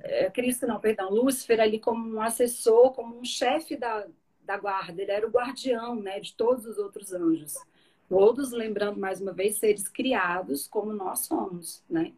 É, 0.05 0.31
Cristo, 0.31 0.69
não, 0.69 0.79
perdão, 0.79 1.11
Lúcifer 1.11 1.61
ali 1.61 1.81
como 1.81 2.15
um 2.15 2.23
assessor, 2.23 2.93
como 2.93 3.19
um 3.19 3.25
chefe 3.25 3.77
da, 3.77 4.07
da 4.45 4.57
guarda. 4.57 5.03
Ele 5.03 5.11
era 5.11 5.27
o 5.27 5.31
guardião 5.31 5.97
né, 5.97 6.21
de 6.21 6.33
todos 6.35 6.65
os 6.65 6.79
outros 6.79 7.13
anjos. 7.13 7.57
Todos, 8.09 8.53
lembrando 8.53 9.01
mais 9.01 9.21
uma 9.21 9.33
vez, 9.33 9.57
seres 9.57 9.89
criados 9.89 10.69
como 10.69 10.93
nós 10.93 11.27
somos, 11.27 11.83
né? 11.91 12.13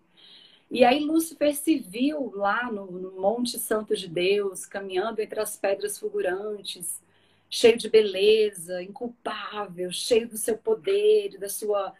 E 0.71 0.85
aí 0.85 1.01
Lúcifer 1.01 1.57
se 1.57 1.79
viu 1.79 2.33
lá 2.35 2.71
no, 2.71 2.85
no 2.91 3.13
Monte 3.13 3.59
Santo 3.59 3.97
de 3.97 4.07
Deus, 4.07 4.67
caminhando 4.67 5.21
entre 5.21 5.41
as 5.41 5.57
pedras 5.57 5.99
fulgurantes, 5.99 7.03
cheio 7.49 7.79
de 7.79 7.89
beleza, 7.89 8.83
inculpável, 8.83 9.91
cheio 9.91 10.29
do 10.29 10.37
seu 10.37 10.59
poder, 10.59 11.39
da 11.39 11.49
sua 11.49 11.95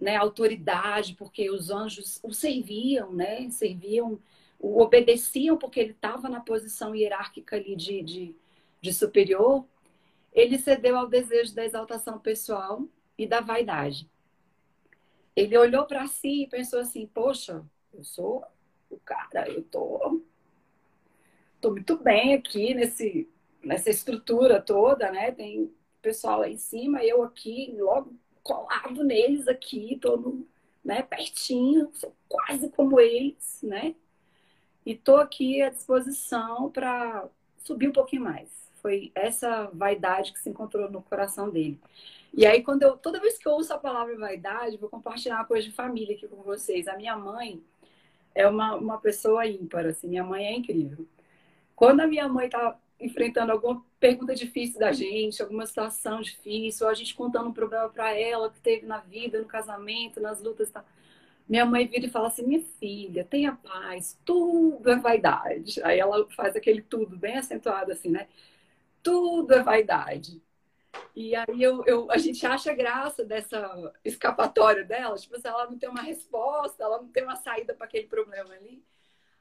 né, 0.00 0.16
autoridade, 0.16 1.14
porque 1.14 1.50
os 1.50 1.70
anjos 1.70 2.20
o 2.22 2.32
serviam, 2.32 3.12
né? 3.12 3.48
Serviam, 3.50 4.20
o 4.58 4.80
obedeciam 4.80 5.56
porque 5.56 5.80
ele 5.80 5.92
estava 5.92 6.28
na 6.28 6.40
posição 6.40 6.94
hierárquica 6.94 7.56
ali 7.56 7.74
de, 7.74 8.02
de, 8.02 8.36
de 8.80 8.92
superior. 8.92 9.64
Ele 10.32 10.58
cedeu 10.58 10.96
ao 10.96 11.08
desejo 11.08 11.54
da 11.54 11.64
exaltação 11.64 12.18
pessoal 12.18 12.84
e 13.16 13.26
da 13.26 13.40
vaidade. 13.40 14.08
Ele 15.34 15.56
olhou 15.56 15.84
para 15.86 16.06
si 16.06 16.44
e 16.44 16.48
pensou 16.48 16.80
assim: 16.80 17.06
Poxa, 17.06 17.64
eu 17.92 18.04
sou 18.04 18.44
o 18.90 18.98
cara, 18.98 19.48
eu 19.48 19.62
tô, 19.62 20.22
tô 21.60 21.70
muito 21.72 21.96
bem 21.96 22.34
aqui 22.34 22.72
nesse, 22.72 23.28
nessa 23.62 23.90
estrutura 23.90 24.62
toda, 24.62 25.10
né? 25.10 25.32
Tem 25.32 25.72
pessoal 26.00 26.40
lá 26.40 26.48
em 26.48 26.56
cima, 26.56 27.04
eu 27.04 27.22
aqui, 27.22 27.74
logo 27.76 28.14
colado 28.48 29.04
neles 29.04 29.46
aqui, 29.46 29.98
todo 30.00 30.46
né, 30.82 31.02
pertinho, 31.02 31.90
sou 31.92 32.14
quase 32.26 32.70
como 32.70 32.98
eles, 32.98 33.60
né? 33.62 33.94
E 34.86 34.94
tô 34.94 35.16
aqui 35.16 35.60
à 35.60 35.68
disposição 35.68 36.70
para 36.70 37.28
subir 37.58 37.88
um 37.88 37.92
pouquinho 37.92 38.24
mais. 38.24 38.48
Foi 38.80 39.12
essa 39.14 39.68
vaidade 39.74 40.32
que 40.32 40.38
se 40.38 40.48
encontrou 40.48 40.90
no 40.90 41.02
coração 41.02 41.50
dele. 41.50 41.78
E 42.32 42.46
aí, 42.46 42.62
quando 42.62 42.84
eu, 42.84 42.96
toda 42.96 43.20
vez 43.20 43.36
que 43.36 43.46
eu 43.46 43.52
ouço 43.52 43.72
a 43.74 43.78
palavra 43.78 44.16
vaidade, 44.16 44.78
vou 44.78 44.88
compartilhar 44.88 45.36
uma 45.36 45.44
coisa 45.44 45.66
de 45.66 45.72
família 45.72 46.16
aqui 46.16 46.26
com 46.26 46.42
vocês. 46.42 46.88
A 46.88 46.96
minha 46.96 47.16
mãe 47.16 47.62
é 48.34 48.48
uma, 48.48 48.76
uma 48.76 48.98
pessoa 48.98 49.46
ímpar, 49.46 49.84
assim, 49.86 50.08
minha 50.08 50.24
mãe 50.24 50.46
é 50.46 50.56
incrível. 50.56 51.06
Quando 51.76 52.00
a 52.00 52.06
minha 52.06 52.28
mãe 52.28 52.48
tá 52.48 52.78
enfrentando 53.00 53.52
alguma 53.52 53.84
pergunta 54.00 54.34
difícil 54.34 54.80
da 54.80 54.92
gente, 54.92 55.42
alguma 55.42 55.66
situação 55.66 56.20
difícil, 56.20 56.86
ou 56.86 56.90
a 56.90 56.94
gente 56.94 57.14
contando 57.14 57.48
um 57.48 57.52
problema 57.52 57.88
para 57.88 58.16
ela 58.18 58.50
que 58.50 58.60
teve 58.60 58.86
na 58.86 58.98
vida, 58.98 59.40
no 59.40 59.46
casamento, 59.46 60.20
nas 60.20 60.40
lutas, 60.42 60.70
tá? 60.70 60.84
minha 61.48 61.64
mãe 61.64 61.86
vira 61.86 62.06
e 62.06 62.10
fala 62.10 62.28
assim: 62.28 62.46
minha 62.46 62.62
filha, 62.78 63.24
tenha 63.24 63.56
paz, 63.56 64.18
tudo 64.24 64.90
é 64.90 64.96
vaidade. 64.96 65.82
Aí 65.82 65.98
ela 65.98 66.28
faz 66.30 66.54
aquele 66.54 66.82
tudo 66.82 67.16
bem 67.16 67.38
acentuado 67.38 67.90
assim, 67.90 68.10
né? 68.10 68.28
Tudo 69.02 69.54
é 69.54 69.62
vaidade. 69.62 70.42
E 71.14 71.34
aí 71.34 71.62
eu, 71.62 71.84
eu, 71.86 72.10
a 72.10 72.18
gente 72.18 72.44
acha 72.46 72.74
graça 72.74 73.24
dessa 73.24 73.92
escapatória 74.04 74.84
dela, 74.84 75.16
tipo 75.16 75.36
assim, 75.36 75.48
ela 75.48 75.70
não 75.70 75.78
tem 75.78 75.88
uma 75.88 76.02
resposta, 76.02 76.82
ela 76.82 77.00
não 77.00 77.08
tem 77.08 77.24
uma 77.24 77.36
saída 77.36 77.74
para 77.74 77.86
aquele 77.86 78.06
problema 78.06 78.54
ali. 78.54 78.82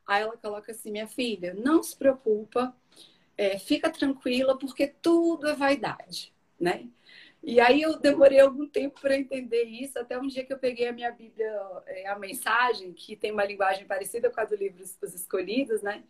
Aí 0.06 0.24
ela 0.24 0.38
coloca 0.38 0.72
assim: 0.72 0.92
minha 0.92 1.08
filha, 1.08 1.54
não 1.54 1.84
se 1.84 1.96
preocupa, 1.98 2.74
é, 3.38 3.60
fica 3.60 3.89
tranquila, 3.89 4.58
porque 4.58 4.88
tudo 4.88 5.48
é 5.48 5.56
vaidade, 5.56 6.34
né? 6.60 6.89
E 7.44 7.60
aí 7.62 7.82
eu 7.82 7.98
demorei 7.98 8.39
algum 8.39 8.67
tempo 8.67 9.00
para 9.00 9.17
entender 9.17 9.63
isso, 9.63 9.98
até 10.00 10.20
um 10.20 10.27
dia 10.27 10.44
que 10.44 10.51
eu 10.51 10.60
peguei 10.60 10.88
a 10.88 10.91
minha 10.91 11.12
Bíblia, 11.12 11.50
é, 11.86 12.08
a 12.08 12.17
mensagem, 12.17 12.91
que 12.94 13.15
tem 13.15 13.32
uma 13.32 13.46
linguagem 13.46 13.86
parecida 13.86 14.29
com 14.29 14.41
a 14.41 14.46
do 14.46 14.56
livro 14.56 14.84
Os 14.84 15.13
Escolhidos, 15.13 15.82
né? 15.82 16.03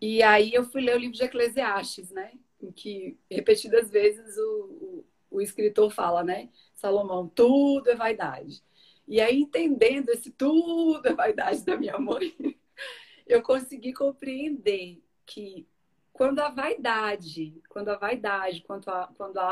E 0.00 0.22
aí 0.22 0.52
eu 0.52 0.64
fui 0.64 0.82
ler 0.82 0.96
o 0.96 0.98
livro 0.98 1.16
de 1.16 1.24
Eclesiastes, 1.24 2.10
né? 2.10 2.32
Em 2.60 2.72
que 2.72 3.16
repetidas 3.30 3.88
vezes 3.90 4.36
o, 4.36 5.04
o, 5.30 5.38
o 5.38 5.40
escritor 5.40 5.90
fala, 5.90 6.24
né? 6.24 6.50
Salomão, 6.74 7.28
tudo 7.28 7.88
é 7.88 7.94
vaidade. 7.94 8.62
E 9.06 9.20
aí, 9.20 9.40
entendendo 9.40 10.10
esse 10.10 10.30
tudo 10.30 11.06
é 11.06 11.14
vaidade 11.14 11.64
da 11.64 11.76
minha 11.76 11.98
mãe, 11.98 12.34
eu 13.26 13.42
consegui 13.42 13.92
compreender 13.92 15.02
que 15.24 15.66
quando 16.12 16.40
a 16.40 16.48
vaidade, 16.48 17.60
quando 17.68 17.88
a 17.88 17.96
vaidade, 17.96 18.62
quando 18.62 18.88
a, 18.88 19.08
quando 19.16 19.38
a 19.38 19.50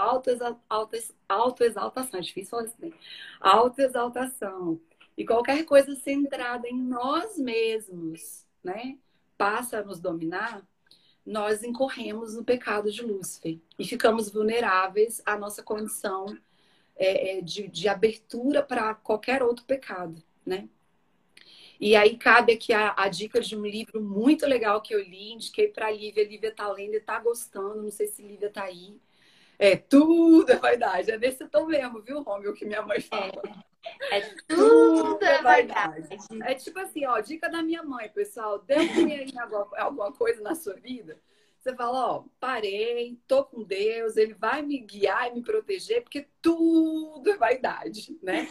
autoexaltação, 0.69 1.83
auto 1.83 2.17
é 2.17 2.21
difícil 2.21 2.51
falar 2.51 2.65
isso, 2.65 2.77
né? 2.79 2.93
Autoexaltação 3.41 4.81
e 5.17 5.25
qualquer 5.25 5.65
coisa 5.65 5.95
centrada 5.95 6.69
em 6.69 6.81
nós 6.81 7.39
mesmos, 7.39 8.47
né? 8.63 8.99
Passa 9.39 9.79
a 9.79 9.85
nos 9.85 10.01
dominar, 10.01 10.63
nós 11.25 11.63
incorremos 11.63 12.35
no 12.35 12.45
pecado 12.45 12.91
de 12.91 13.03
Lúcifer 13.03 13.59
e 13.79 13.85
ficamos 13.85 14.31
vulneráveis 14.31 15.23
à 15.25 15.39
nossa 15.39 15.63
condição 15.63 16.27
é, 16.97 17.39
é 17.39 17.41
de, 17.41 17.69
de 17.69 17.89
abertura 17.89 18.63
para 18.63 18.95
qualquer 18.95 19.43
outro 19.43 19.65
pecado, 19.65 20.23
né? 20.45 20.69
E 21.81 21.97
aí 21.97 22.19
cabe 22.19 22.53
aqui 22.53 22.75
a, 22.75 22.93
a, 22.95 23.09
dica 23.09 23.41
de 23.41 23.57
um 23.57 23.65
livro 23.65 24.03
muito 24.03 24.47
legal 24.47 24.83
que 24.83 24.95
eu 24.95 25.03
li, 25.03 25.33
indiquei 25.33 25.69
para 25.69 25.87
a 25.87 25.91
Lívia. 25.91 26.23
A 26.23 26.29
Lívia 26.29 26.55
tá 26.55 26.71
lendo 26.71 26.95
e 26.95 27.01
tá 27.01 27.19
gostando. 27.19 27.83
Não 27.83 27.91
sei 27.91 28.07
se 28.07 28.23
Lívia 28.23 28.51
tá 28.51 28.65
aí. 28.65 29.01
É 29.59 29.77
tudo 29.77 30.53
é 30.53 30.57
vaidade. 30.57 31.11
É 31.11 31.17
desse 31.17 31.49
tom 31.49 31.65
mesmo, 31.65 32.03
viu, 32.03 32.21
Romeu, 32.21 32.53
que 32.53 32.67
minha 32.67 32.83
mãe 32.83 33.01
fala. 33.01 33.43
É, 34.11 34.19
é 34.19 34.35
tudo 34.47 35.19
é 35.25 35.41
vaidade. 35.41 36.07
É 36.45 36.55
tipo 36.55 36.79
assim, 36.81 37.07
ó, 37.07 37.19
dica 37.19 37.49
da 37.49 37.63
minha 37.63 37.83
mãe, 37.83 38.11
pessoal. 38.11 38.63
Ruim 38.95 39.15
aí 39.15 39.33
alguma 39.79 40.13
coisa 40.13 40.43
na 40.43 40.55
sua 40.55 40.75
vida. 40.75 41.19
Você 41.59 41.75
fala, 41.75 42.17
ó, 42.17 42.25
parei, 42.39 43.19
tô 43.27 43.45
com 43.45 43.63
Deus, 43.63 44.17
ele 44.17 44.35
vai 44.35 44.63
me 44.63 44.79
guiar 44.79 45.29
e 45.29 45.35
me 45.35 45.43
proteger, 45.43 46.03
porque 46.03 46.27
tudo 46.41 47.31
é 47.31 47.37
vaidade, 47.37 48.19
né? 48.23 48.49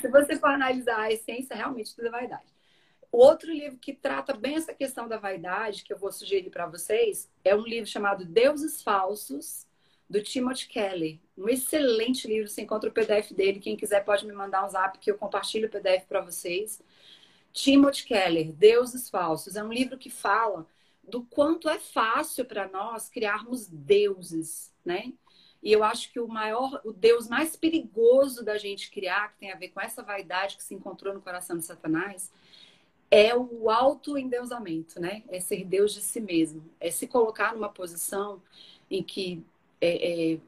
Se 0.00 0.08
você 0.08 0.36
for 0.38 0.50
analisar 0.50 1.00
a 1.00 1.12
essência, 1.12 1.56
realmente 1.56 1.94
tudo 1.94 2.08
é 2.08 2.10
vaidade. 2.10 2.59
Outro 3.12 3.52
livro 3.52 3.78
que 3.78 3.92
trata 3.92 4.32
bem 4.32 4.54
essa 4.56 4.72
questão 4.72 5.08
da 5.08 5.18
vaidade, 5.18 5.82
que 5.82 5.92
eu 5.92 5.98
vou 5.98 6.12
sugerir 6.12 6.50
para 6.50 6.66
vocês, 6.66 7.28
é 7.44 7.54
um 7.54 7.62
livro 7.62 7.90
chamado 7.90 8.24
Deuses 8.24 8.82
Falsos, 8.82 9.66
do 10.10 10.20
Timothy 10.20 10.66
Kelly. 10.66 11.22
Um 11.38 11.48
excelente 11.48 12.26
livro, 12.26 12.48
você 12.48 12.62
encontra 12.62 12.90
o 12.90 12.92
PDF 12.92 13.32
dele. 13.32 13.60
Quem 13.60 13.76
quiser 13.76 14.04
pode 14.04 14.26
me 14.26 14.32
mandar 14.32 14.66
um 14.66 14.68
zap 14.68 14.98
que 14.98 15.10
eu 15.10 15.16
compartilho 15.16 15.68
o 15.68 15.70
PDF 15.70 16.04
para 16.08 16.20
vocês. 16.20 16.82
Timothy 17.52 18.04
Keller, 18.04 18.52
Deuses 18.52 19.08
Falsos. 19.08 19.54
É 19.54 19.62
um 19.62 19.72
livro 19.72 19.96
que 19.96 20.10
fala 20.10 20.66
do 21.02 21.22
quanto 21.22 21.68
é 21.68 21.78
fácil 21.78 22.44
para 22.44 22.68
nós 22.68 23.08
criarmos 23.08 23.68
deuses, 23.68 24.72
né? 24.84 25.12
E 25.62 25.70
eu 25.72 25.84
acho 25.84 26.10
que 26.10 26.18
o 26.18 26.26
maior, 26.26 26.80
o 26.84 26.92
Deus 26.92 27.28
mais 27.28 27.54
perigoso 27.54 28.44
da 28.44 28.56
gente 28.56 28.90
criar, 28.90 29.32
que 29.32 29.38
tem 29.38 29.52
a 29.52 29.56
ver 29.56 29.68
com 29.68 29.80
essa 29.80 30.02
vaidade 30.02 30.56
que 30.56 30.64
se 30.64 30.74
encontrou 30.74 31.12
no 31.12 31.20
coração 31.20 31.56
de 31.56 31.64
Satanás, 31.64 32.32
é 33.10 33.34
o 33.36 33.68
auto-endeusamento, 33.68 35.00
né? 35.00 35.22
É 35.28 35.40
ser 35.40 35.64
Deus 35.64 35.92
de 35.92 36.00
si 36.00 36.20
mesmo. 36.20 36.64
É 36.78 36.90
se 36.90 37.06
colocar 37.08 37.54
numa 37.54 37.68
posição 37.68 38.40
em 38.90 39.02
que 39.02 39.42
é, 39.80 40.32
é, 40.34 40.38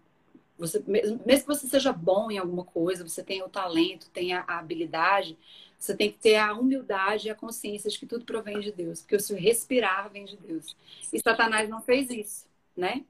você, 0.57 0.83
mesmo 0.87 1.27
que 1.27 1.47
você 1.47 1.67
seja 1.67 1.93
bom 1.93 2.31
em 2.31 2.39
alguma 2.39 2.65
coisa, 2.65 3.07
você 3.07 3.23
tenha 3.23 3.45
o 3.45 3.49
talento, 3.49 4.09
tenha 4.11 4.45
a 4.47 4.59
habilidade, 4.59 5.37
você 5.79 5.97
tem 5.97 6.13
que 6.13 6.19
ter 6.19 6.37
a 6.37 6.53
humildade 6.53 7.27
e 7.27 7.31
a 7.31 7.35
consciência 7.35 7.91
de 7.91 7.99
que 7.99 8.07
tudo 8.07 8.25
provém 8.25 8.61
de 8.61 8.71
Deus, 8.71 9.01
porque 9.01 9.17
o 9.17 9.21
seu 9.21 9.37
respirar 9.37 10.11
vem 10.13 10.25
de 10.25 10.37
Deus. 10.37 10.77
E 11.13 11.19
Satanás 11.21 11.69
não 11.69 11.81
fez 11.81 12.09
isso, 12.11 12.47
né? 12.77 13.05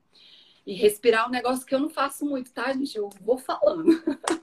E 0.64 0.74
respirar 0.74 1.24
é 1.24 1.28
um 1.28 1.30
negócio 1.30 1.66
que 1.66 1.74
eu 1.74 1.80
não 1.80 1.90
faço 1.90 2.24
muito, 2.24 2.52
tá, 2.52 2.72
gente? 2.72 2.96
Eu 2.96 3.10
vou 3.20 3.36
falando. 3.36 3.90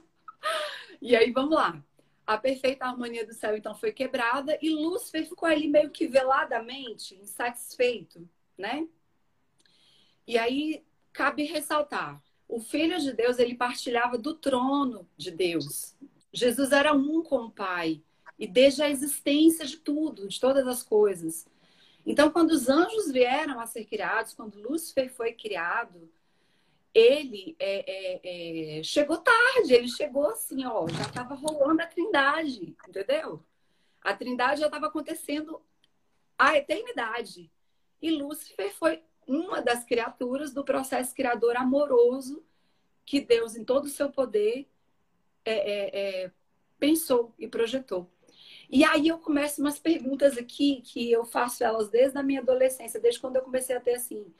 e 1.00 1.16
aí, 1.16 1.32
vamos 1.32 1.54
lá. 1.54 1.82
A 2.30 2.38
perfeita 2.38 2.84
harmonia 2.84 3.26
do 3.26 3.34
céu, 3.34 3.56
então, 3.56 3.74
foi 3.74 3.90
quebrada 3.90 4.56
e 4.62 4.70
Lúcifer 4.70 5.28
ficou 5.28 5.48
ali 5.48 5.66
meio 5.66 5.90
que 5.90 6.06
veladamente 6.06 7.16
insatisfeito, 7.16 8.24
né? 8.56 8.86
E 10.24 10.38
aí, 10.38 10.84
cabe 11.12 11.42
ressaltar, 11.42 12.22
o 12.46 12.60
Filho 12.60 13.00
de 13.00 13.12
Deus, 13.12 13.40
ele 13.40 13.56
partilhava 13.56 14.16
do 14.16 14.32
trono 14.32 15.08
de 15.16 15.32
Deus. 15.32 15.96
Jesus 16.32 16.70
era 16.70 16.92
um 16.92 17.20
com 17.20 17.46
o 17.46 17.50
Pai 17.50 18.00
e 18.38 18.46
desde 18.46 18.80
a 18.80 18.88
existência 18.88 19.66
de 19.66 19.78
tudo, 19.78 20.28
de 20.28 20.38
todas 20.38 20.68
as 20.68 20.84
coisas. 20.84 21.48
Então, 22.06 22.30
quando 22.30 22.52
os 22.52 22.68
anjos 22.68 23.10
vieram 23.10 23.58
a 23.58 23.66
ser 23.66 23.86
criados, 23.86 24.34
quando 24.34 24.62
Lúcifer 24.62 25.12
foi 25.12 25.32
criado, 25.32 26.08
ele 26.92 27.56
é, 27.58 27.84
é, 27.88 28.78
é, 28.78 28.82
chegou 28.82 29.18
tarde, 29.18 29.72
ele 29.72 29.88
chegou 29.88 30.26
assim, 30.30 30.64
ó, 30.66 30.88
já 30.88 31.02
estava 31.02 31.34
rolando 31.34 31.82
a 31.82 31.86
trindade, 31.86 32.76
entendeu? 32.88 33.44
A 34.02 34.14
trindade 34.14 34.60
já 34.60 34.66
estava 34.66 34.86
acontecendo 34.86 35.60
a 36.38 36.56
eternidade. 36.56 37.50
E 38.02 38.10
Lúcifer 38.10 38.72
foi 38.74 39.02
uma 39.26 39.62
das 39.62 39.84
criaturas 39.84 40.52
do 40.52 40.64
processo 40.64 41.14
criador 41.14 41.56
amoroso 41.56 42.44
que 43.04 43.20
Deus, 43.20 43.54
em 43.54 43.64
todo 43.64 43.84
o 43.84 43.88
seu 43.88 44.10
poder, 44.10 44.68
é, 45.44 45.52
é, 45.52 46.24
é 46.24 46.30
pensou 46.78 47.34
e 47.38 47.46
projetou. 47.46 48.10
E 48.68 48.84
aí 48.84 49.08
eu 49.08 49.18
começo 49.18 49.60
umas 49.60 49.78
perguntas 49.78 50.38
aqui 50.38 50.80
que 50.80 51.10
eu 51.10 51.24
faço 51.24 51.62
elas 51.62 51.90
desde 51.90 52.16
a 52.18 52.22
minha 52.22 52.40
adolescência, 52.40 53.00
desde 53.00 53.20
quando 53.20 53.36
eu 53.36 53.42
comecei 53.42 53.76
a 53.76 53.80
ter 53.80 53.94
assim 53.94 54.32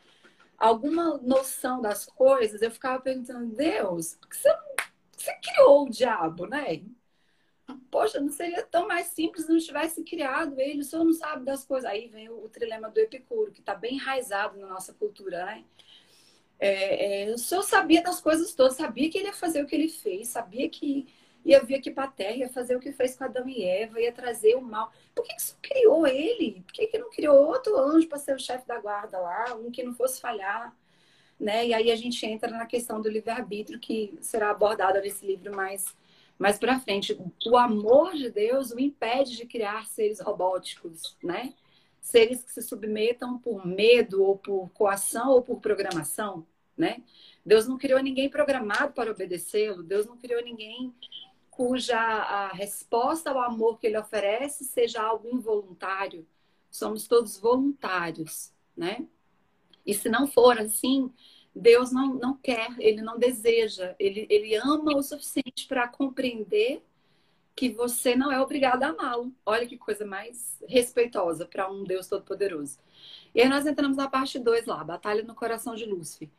alguma 0.60 1.16
noção 1.18 1.80
das 1.80 2.04
coisas, 2.04 2.60
eu 2.60 2.70
ficava 2.70 3.00
perguntando, 3.00 3.56
Deus, 3.56 4.14
por 4.16 4.28
que 4.28 4.36
você, 4.36 4.54
você 5.16 5.34
criou 5.42 5.86
o 5.86 5.90
diabo, 5.90 6.46
né? 6.46 6.82
Poxa, 7.90 8.20
não 8.20 8.30
seria 8.30 8.62
tão 8.64 8.86
mais 8.86 9.06
simples 9.06 9.46
se 9.46 9.52
não 9.52 9.58
tivesse 9.58 10.04
criado 10.04 10.60
ele, 10.60 10.80
o 10.80 10.84
senhor 10.84 11.04
não 11.04 11.14
sabe 11.14 11.44
das 11.44 11.64
coisas. 11.64 11.88
Aí 11.88 12.08
vem 12.08 12.28
o, 12.28 12.44
o 12.44 12.48
trilema 12.48 12.90
do 12.90 12.98
Epicuro, 12.98 13.50
que 13.50 13.60
está 13.60 13.74
bem 13.74 13.94
enraizado 13.94 14.58
na 14.58 14.66
nossa 14.66 14.92
cultura, 14.92 15.46
né? 15.46 15.64
É, 16.58 17.30
é, 17.30 17.30
o 17.32 17.38
senhor 17.38 17.62
sabia 17.62 18.02
das 18.02 18.20
coisas 18.20 18.54
todas, 18.54 18.76
sabia 18.76 19.08
que 19.10 19.16
ele 19.16 19.28
ia 19.28 19.32
fazer 19.32 19.62
o 19.62 19.66
que 19.66 19.74
ele 19.74 19.88
fez, 19.88 20.28
sabia 20.28 20.68
que 20.68 21.08
ia 21.44 21.62
vir 21.62 21.76
aqui 21.76 21.90
para 21.90 22.04
a 22.04 22.10
Terra, 22.10 22.36
ia 22.36 22.48
fazer 22.48 22.76
o 22.76 22.80
que 22.80 22.92
fez 22.92 23.16
com 23.16 23.24
Adão 23.24 23.48
e 23.48 23.64
Eva, 23.64 24.00
ia 24.00 24.12
trazer 24.12 24.54
o 24.56 24.60
mal. 24.60 24.92
Por 25.14 25.24
que, 25.24 25.34
que 25.34 25.68
criou 25.68 26.06
ele? 26.06 26.62
Por 26.66 26.72
que, 26.72 26.86
que 26.86 26.98
não 26.98 27.10
criou 27.10 27.36
outro 27.46 27.76
anjo 27.78 28.08
para 28.08 28.18
ser 28.18 28.34
o 28.34 28.38
chefe 28.38 28.66
da 28.66 28.78
guarda 28.80 29.18
lá, 29.18 29.54
um 29.54 29.70
que 29.70 29.82
não 29.82 29.94
fosse 29.94 30.20
falhar? 30.20 30.74
Né? 31.38 31.68
E 31.68 31.74
aí 31.74 31.90
a 31.90 31.96
gente 31.96 32.24
entra 32.26 32.50
na 32.50 32.66
questão 32.66 33.00
do 33.00 33.08
livre-arbítrio, 33.08 33.80
que 33.80 34.16
será 34.20 34.50
abordada 34.50 35.00
nesse 35.00 35.24
livro 35.26 35.54
mais, 35.54 35.86
mais 36.38 36.58
para 36.58 36.78
frente. 36.80 37.18
O 37.46 37.56
amor 37.56 38.12
de 38.12 38.30
Deus 38.30 38.70
o 38.70 38.78
impede 38.78 39.36
de 39.36 39.46
criar 39.46 39.86
seres 39.86 40.20
robóticos, 40.20 41.16
né? 41.22 41.54
Seres 41.98 42.42
que 42.42 42.52
se 42.52 42.62
submetam 42.62 43.38
por 43.38 43.66
medo, 43.66 44.22
ou 44.22 44.36
por 44.36 44.70
coação, 44.70 45.30
ou 45.30 45.42
por 45.42 45.60
programação, 45.60 46.46
né? 46.76 47.02
Deus 47.44 47.66
não 47.66 47.78
criou 47.78 48.02
ninguém 48.02 48.28
programado 48.28 48.92
para 48.92 49.10
obedecê-lo. 49.10 49.82
Deus 49.82 50.06
não 50.06 50.16
criou 50.18 50.42
ninguém 50.42 50.94
cuja 51.60 51.98
a 51.98 52.52
resposta 52.54 53.28
ao 53.28 53.38
amor 53.38 53.78
que 53.78 53.86
ele 53.86 53.98
oferece 53.98 54.64
seja 54.64 55.02
algo 55.02 55.28
involuntário. 55.28 56.26
Somos 56.70 57.06
todos 57.06 57.36
voluntários, 57.36 58.50
né? 58.74 59.06
E 59.84 59.92
se 59.92 60.08
não 60.08 60.26
for 60.26 60.58
assim, 60.58 61.12
Deus 61.54 61.92
não, 61.92 62.14
não 62.14 62.34
quer, 62.34 62.74
ele 62.78 63.02
não 63.02 63.18
deseja, 63.18 63.94
ele, 63.98 64.26
ele 64.30 64.54
ama 64.54 64.96
o 64.96 65.02
suficiente 65.02 65.68
para 65.68 65.86
compreender 65.86 66.82
que 67.54 67.68
você 67.68 68.16
não 68.16 68.32
é 68.32 68.40
obrigado 68.40 68.84
a 68.84 68.88
amá-lo. 68.88 69.30
Olha 69.44 69.66
que 69.66 69.76
coisa 69.76 70.06
mais 70.06 70.62
respeitosa 70.66 71.44
para 71.44 71.70
um 71.70 71.84
Deus 71.84 72.08
Todo-Poderoso. 72.08 72.78
E 73.34 73.42
aí 73.42 73.50
nós 73.50 73.66
entramos 73.66 73.98
na 73.98 74.08
parte 74.08 74.38
2 74.38 74.64
lá, 74.64 74.82
Batalha 74.82 75.22
no 75.24 75.34
Coração 75.34 75.74
de 75.74 75.84
Lúcifer. 75.84 76.30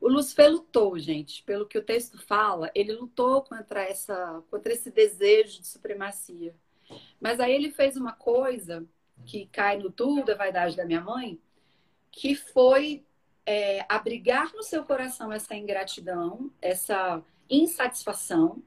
O 0.00 0.08
Lúcifer 0.08 0.50
lutou, 0.50 0.98
gente, 0.98 1.42
pelo 1.42 1.66
que 1.66 1.76
o 1.76 1.82
texto 1.82 2.18
fala, 2.18 2.70
ele 2.74 2.92
lutou 2.92 3.42
contra, 3.42 3.82
essa, 3.82 4.42
contra 4.50 4.72
esse 4.72 4.90
desejo 4.90 5.60
de 5.60 5.66
supremacia. 5.66 6.54
Mas 7.20 7.40
aí 7.40 7.52
ele 7.52 7.70
fez 7.70 7.96
uma 7.96 8.12
coisa 8.12 8.86
que 9.26 9.46
cai 9.46 9.76
no 9.76 9.90
tudo 9.90 10.24
da 10.24 10.34
vaidade 10.34 10.76
da 10.76 10.84
minha 10.84 11.00
mãe, 11.00 11.40
que 12.10 12.34
foi 12.34 13.04
é, 13.44 13.84
abrigar 13.88 14.52
no 14.54 14.62
seu 14.62 14.84
coração 14.84 15.32
essa 15.32 15.54
ingratidão, 15.56 16.50
essa 16.62 17.22
insatisfação, 17.50 18.62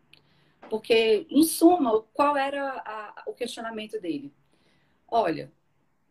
porque, 0.70 1.28
em 1.30 1.44
suma, 1.44 2.02
qual 2.14 2.38
era 2.38 2.82
a, 2.86 3.24
o 3.28 3.34
questionamento 3.34 4.00
dele? 4.00 4.34
Olha, 5.08 5.52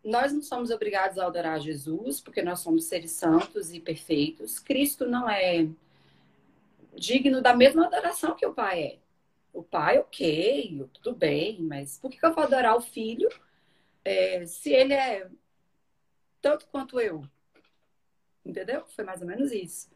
nós 0.04 0.32
não 0.32 0.42
somos 0.42 0.70
obrigados 0.70 1.18
a 1.18 1.26
adorar 1.26 1.60
Jesus, 1.60 2.20
porque 2.20 2.42
nós 2.42 2.60
somos 2.60 2.84
seres 2.84 3.12
santos 3.12 3.72
e 3.72 3.80
perfeitos. 3.80 4.58
Cristo 4.58 5.06
não 5.06 5.28
é 5.28 5.68
digno 6.94 7.42
da 7.42 7.54
mesma 7.54 7.86
adoração 7.86 8.34
que 8.34 8.46
o 8.46 8.54
Pai 8.54 8.82
é. 8.82 8.98
O 9.52 9.62
Pai, 9.62 9.98
ok, 9.98 10.88
tudo 10.94 11.14
bem, 11.14 11.60
mas 11.60 11.98
por 11.98 12.10
que 12.10 12.24
eu 12.24 12.32
vou 12.32 12.44
adorar 12.44 12.76
o 12.76 12.80
Filho 12.80 13.28
é, 14.04 14.46
se 14.46 14.70
ele 14.70 14.94
é 14.94 15.28
tanto 16.40 16.66
quanto 16.68 17.00
eu? 17.00 17.24
Entendeu? 18.44 18.84
Foi 18.88 19.04
mais 19.04 19.20
ou 19.20 19.26
menos 19.26 19.52
isso. 19.52 19.90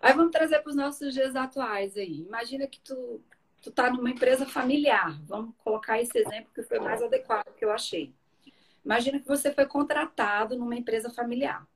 Aí 0.00 0.12
vamos 0.12 0.30
trazer 0.30 0.60
para 0.60 0.70
os 0.70 0.76
nossos 0.76 1.12
dias 1.12 1.34
atuais 1.34 1.96
aí. 1.96 2.20
Imagina 2.20 2.66
que 2.66 2.80
tu, 2.80 3.20
tu 3.60 3.70
tá 3.70 3.90
numa 3.90 4.10
empresa 4.10 4.46
familiar. 4.46 5.18
Vamos 5.24 5.54
colocar 5.58 6.00
esse 6.00 6.16
exemplo 6.18 6.52
que 6.54 6.62
foi 6.62 6.78
mais 6.78 7.02
adequado 7.02 7.52
que 7.54 7.64
eu 7.64 7.70
achei. 7.70 8.14
Imagina 8.84 9.20
que 9.20 9.26
você 9.26 9.52
foi 9.52 9.66
contratado 9.66 10.56
numa 10.56 10.76
empresa 10.76 11.10
familiar. 11.10 11.66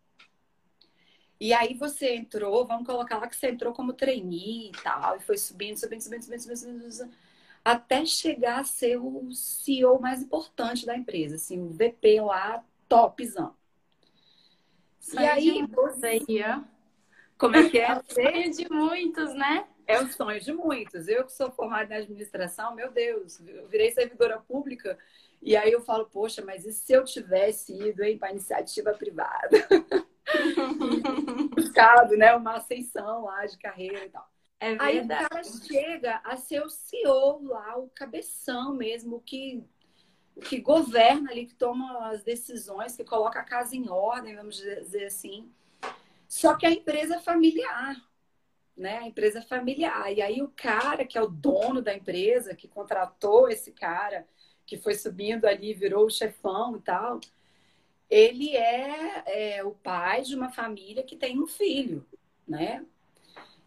E 1.39 1.53
aí 1.53 1.75
você 1.75 2.15
entrou, 2.15 2.67
vamos 2.67 2.87
colocar 2.87 3.19
lá 3.19 3.29
que 3.29 3.37
você 3.37 3.51
entrou 3.51 3.73
como 3.73 3.93
trainee 3.93 4.71
e 4.71 4.83
tal, 4.83 5.17
e 5.17 5.21
foi 5.21 5.37
subindo, 5.37 5.77
subindo, 5.77 6.01
subindo, 6.01 6.23
subindo, 6.23 6.41
subindo, 6.41 6.93
subindo, 6.93 7.15
até 7.65 8.07
chegar 8.07 8.61
a 8.61 8.65
ser 8.65 8.97
o 8.97 9.31
CEO 9.33 10.01
mais 10.01 10.23
importante 10.23 10.87
da 10.87 10.97
empresa, 10.97 11.37
assim, 11.37 11.61
o 11.61 11.69
VP 11.69 12.21
lá, 12.21 12.65
topzão. 12.89 13.55
E 15.13 15.19
aí 15.19 15.67
você... 15.67 16.21
Como 17.37 17.55
é 17.55 17.69
que 17.69 17.79
é? 17.79 17.91
É 17.91 17.99
o 17.99 18.03
sonho 18.03 18.51
de 18.51 18.73
muitos, 18.73 19.35
né? 19.35 19.69
É 19.87 20.01
o 20.01 20.09
sonho 20.11 20.41
de 20.41 20.53
muitos. 20.53 21.07
Eu 21.07 21.25
que 21.25 21.33
sou 21.33 21.51
formada 21.51 21.95
em 21.95 21.99
administração, 21.99 22.75
meu 22.75 22.91
Deus, 22.91 23.39
eu 23.47 23.69
virei 23.69 23.93
servidora 23.93 24.39
pública 24.41 24.99
e 25.43 25.57
aí 25.57 25.71
eu 25.71 25.81
falo, 25.81 26.07
poxa, 26.07 26.45
mas 26.45 26.65
e 26.65 26.73
se 26.73 26.93
eu 26.93 27.05
tivesse 27.05 27.73
ido 27.73 28.03
para 28.19 28.31
iniciativa 28.31 28.93
privada? 28.93 29.67
Buscado, 31.55 32.17
né? 32.17 32.35
Uma 32.35 32.57
ascensão 32.57 33.25
lá 33.25 33.47
de 33.47 33.57
carreira 33.59 34.05
e 34.05 34.09
tal. 34.09 34.29
É 34.59 34.77
aí 34.81 35.01
o 35.01 35.09
cara 35.09 35.45
chega 35.45 36.21
a 36.25 36.37
ser 36.37 36.63
o 36.63 36.71
CEO 36.71 37.45
lá, 37.45 37.77
o 37.77 37.89
cabeção 37.91 38.75
mesmo, 38.75 39.21
que, 39.21 39.63
que 40.49 40.59
governa 40.61 41.31
ali, 41.31 41.47
que 41.47 41.55
toma 41.55 42.11
as 42.11 42.23
decisões, 42.23 42.97
que 42.97 43.05
coloca 43.05 43.39
a 43.39 43.45
casa 43.45 43.77
em 43.77 43.89
ordem, 43.89 44.35
vamos 44.35 44.57
dizer 44.57 45.07
assim. 45.07 45.53
Só 46.27 46.57
que 46.57 46.67
a 46.67 46.71
empresa 46.71 47.17
é 47.17 47.21
familiar, 47.21 47.97
né? 48.77 48.99
A 48.99 49.07
empresa 49.07 49.41
é 49.41 49.43
familiar. 49.43 50.13
E 50.13 50.23
aí 50.23 50.43
o 50.43 50.53
cara 50.57 51.05
que 51.05 51.19
é 51.19 51.23
o 51.23 51.29
dono 51.29 51.83
da 51.83 51.95
empresa, 51.95 52.55
que 52.55 52.67
contratou 52.67 53.49
esse 53.49 53.73
cara, 53.73 54.27
que 54.67 54.77
foi 54.77 54.95
subindo 54.95 55.47
ali, 55.47 55.73
virou 55.73 56.07
o 56.07 56.11
chefão 56.11 56.77
e 56.77 56.81
tal, 56.81 57.21
ele 58.11 58.57
é, 58.57 59.57
é 59.59 59.65
o 59.65 59.71
pai 59.73 60.23
de 60.23 60.35
uma 60.35 60.51
família 60.51 61.03
que 61.03 61.17
tem 61.17 61.41
um 61.41 61.47
filho, 61.47 62.05
né? 62.47 62.85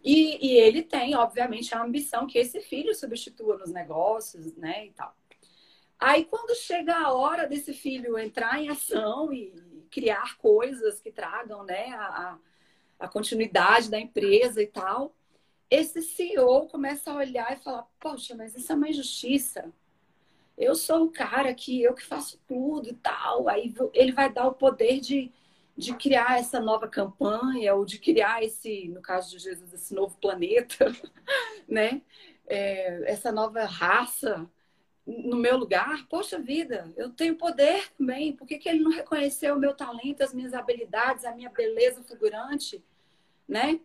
E, 0.03 0.47
e, 0.47 0.57
ele 0.57 0.81
tem, 0.81 1.15
obviamente, 1.15 1.75
a 1.75 1.83
ambição 1.83 2.25
que 2.25 2.37
esse 2.37 2.61
filho 2.61 2.95
substitua 2.95 3.57
nos 3.57 3.69
negócios, 3.69 4.55
né, 4.55 4.85
e 4.85 4.91
tal. 4.91 5.13
Aí, 5.99 6.23
quando 6.23 6.55
chega 6.55 6.95
a 6.95 7.11
hora 7.11 7.45
desse 7.45 7.73
filho 7.73 8.17
entrar 8.17 8.61
em 8.61 8.69
ação 8.69 9.33
e 9.33 9.53
criar 9.91 10.37
coisas 10.37 11.01
que 11.01 11.11
tragam, 11.11 11.63
né, 11.63 11.89
a, 11.89 12.37
a 12.97 13.07
continuidade 13.09 13.89
da 13.89 13.99
empresa 13.99 14.61
e 14.61 14.67
tal, 14.67 15.13
esse 15.69 16.01
CEO 16.01 16.67
começa 16.67 17.11
a 17.11 17.15
olhar 17.15 17.53
e 17.53 17.61
falar: 17.61 17.87
Poxa, 17.99 18.35
mas 18.35 18.55
isso 18.55 18.71
é 18.71 18.75
uma 18.75 18.89
injustiça. 18.89 19.71
Eu 20.59 20.75
sou 20.75 21.05
o 21.05 21.11
cara 21.11 21.53
que 21.53 21.81
eu 21.81 21.93
que 21.95 22.03
faço 22.05 22.39
tudo 22.47 22.89
e 22.89 22.93
tal. 22.93 23.49
Aí 23.49 23.73
ele 23.93 24.11
vai 24.11 24.31
dar 24.31 24.47
o 24.47 24.53
poder 24.53 24.99
de 24.99 25.31
de 25.79 25.95
criar 25.95 26.37
essa 26.37 26.59
nova 26.59 26.89
campanha 26.89 27.73
ou 27.73 27.85
de 27.85 27.97
criar 27.99 28.43
esse, 28.43 28.89
no 28.89 29.01
caso 29.01 29.31
de 29.31 29.39
Jesus, 29.39 29.73
esse 29.73 29.93
novo 29.93 30.17
planeta, 30.17 30.93
né? 31.65 32.01
É, 32.45 33.09
essa 33.09 33.31
nova 33.31 33.63
raça 33.63 34.49
no 35.07 35.37
meu 35.37 35.57
lugar, 35.57 36.05
poxa 36.07 36.37
vida, 36.37 36.93
eu 36.97 37.09
tenho 37.09 37.37
poder 37.37 37.89
também. 37.97 38.33
Por 38.33 38.45
que, 38.45 38.57
que 38.57 38.67
ele 38.67 38.81
não 38.81 38.91
reconheceu 38.91 39.55
o 39.55 39.59
meu 39.59 39.73
talento, 39.73 40.21
as 40.21 40.33
minhas 40.33 40.53
habilidades, 40.53 41.23
a 41.23 41.33
minha 41.33 41.49
beleza 41.49 42.03
figurante, 42.03 42.83
né? 43.47 43.79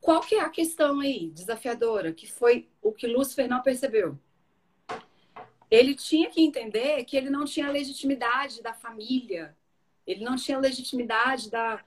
Qual 0.00 0.22
que 0.22 0.34
é 0.34 0.40
a 0.40 0.48
questão 0.48 1.00
aí, 1.00 1.30
desafiadora, 1.30 2.10
que 2.12 2.26
foi 2.26 2.68
o 2.82 2.90
que 2.90 3.06
Lúcifer 3.06 3.46
não 3.46 3.62
percebeu? 3.62 4.18
Ele 5.70 5.94
tinha 5.94 6.28
que 6.28 6.42
entender 6.42 7.04
que 7.04 7.16
ele 7.16 7.30
não 7.30 7.44
tinha 7.44 7.70
legitimidade 7.70 8.60
da 8.60 8.74
família, 8.74 9.56
ele 10.06 10.24
não 10.24 10.34
tinha 10.34 10.58
legitimidade 10.58 11.50
da, 11.50 11.84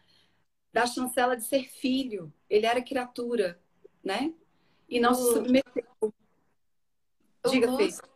da 0.72 0.86
chancela 0.86 1.36
de 1.36 1.44
ser 1.44 1.70
filho. 1.70 2.34
Ele 2.50 2.66
era 2.66 2.82
criatura, 2.82 3.60
né? 4.04 4.34
E 4.88 5.00
não 5.00 5.12
o... 5.12 5.16
se 5.16 5.34
submeteu. 5.34 6.14
Diga, 7.50 7.70
Lúcifer, 7.70 8.10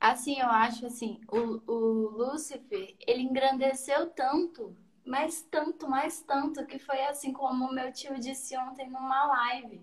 Assim, 0.00 0.40
eu 0.40 0.48
acho 0.48 0.86
assim, 0.86 1.20
o, 1.28 1.72
o 1.72 2.08
Lúcifer, 2.10 2.94
ele 3.06 3.22
engrandeceu 3.22 4.10
tanto, 4.10 4.76
mas 5.04 5.42
tanto, 5.42 5.88
mais 5.88 6.22
tanto, 6.22 6.66
que 6.66 6.78
foi 6.78 7.00
assim 7.04 7.32
como 7.32 7.66
o 7.66 7.72
meu 7.72 7.92
tio 7.92 8.18
disse 8.18 8.56
ontem 8.56 8.90
numa 8.90 9.26
live. 9.26 9.80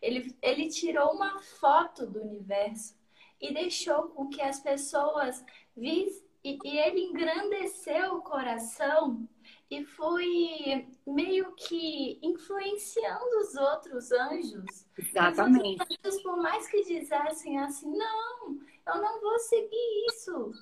Ele, 0.00 0.36
ele 0.40 0.68
tirou 0.68 1.12
uma 1.12 1.40
foto 1.40 2.06
do 2.06 2.22
universo 2.22 2.97
e 3.40 3.52
deixou 3.52 4.08
com 4.08 4.28
que 4.28 4.42
as 4.42 4.60
pessoas 4.60 5.44
vissem 5.76 6.28
e, 6.44 6.58
e 6.64 6.78
ele 6.78 7.00
engrandeceu 7.00 8.14
o 8.14 8.22
coração 8.22 9.28
e 9.70 9.84
foi 9.84 10.86
meio 11.06 11.52
que 11.54 12.18
influenciando 12.22 13.38
os 13.40 13.54
outros 13.54 14.12
anjos. 14.12 14.86
Exatamente. 14.96 15.82
Os 15.82 15.98
anjos, 16.06 16.22
por 16.22 16.36
mais 16.38 16.66
que 16.68 16.84
dissessem 16.84 17.58
assim, 17.58 17.90
não, 17.90 18.58
eu 18.86 19.02
não 19.02 19.20
vou 19.20 19.38
seguir 19.40 20.06
isso. 20.08 20.52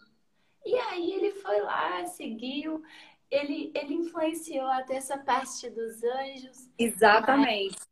E 0.64 0.74
aí 0.74 1.12
ele 1.12 1.30
foi 1.30 1.60
lá, 1.60 2.04
seguiu, 2.06 2.82
ele, 3.30 3.70
ele 3.74 3.94
influenciou 3.94 4.66
até 4.66 4.96
essa 4.96 5.18
parte 5.18 5.70
dos 5.70 6.02
anjos. 6.02 6.68
Exatamente. 6.78 7.76
Mas, 7.78 7.88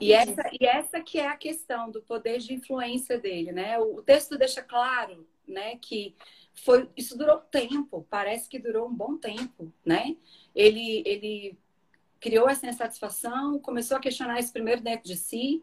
e, 0.00 0.12
essa, 0.12 0.42
e 0.60 0.66
essa 0.66 1.00
que 1.00 1.18
é 1.18 1.26
a 1.26 1.36
questão 1.36 1.90
do 1.90 2.02
poder 2.02 2.38
de 2.38 2.54
influência 2.54 3.18
dele, 3.18 3.52
né? 3.52 3.78
O, 3.78 3.96
o 3.96 4.02
texto 4.02 4.36
deixa 4.36 4.62
claro, 4.62 5.26
né, 5.46 5.76
que 5.76 6.14
foi 6.54 6.88
isso 6.96 7.16
durou 7.18 7.38
tempo, 7.38 8.06
parece 8.08 8.48
que 8.48 8.58
durou 8.58 8.88
um 8.88 8.94
bom 8.94 9.16
tempo, 9.16 9.72
né? 9.84 10.16
Ele 10.54 11.02
ele 11.04 11.58
criou 12.20 12.48
essa 12.48 12.66
insatisfação, 12.66 13.58
começou 13.58 13.96
a 13.96 14.00
questionar 14.00 14.40
isso 14.40 14.52
primeiro 14.52 14.80
dentro 14.80 15.06
de 15.06 15.16
si. 15.16 15.62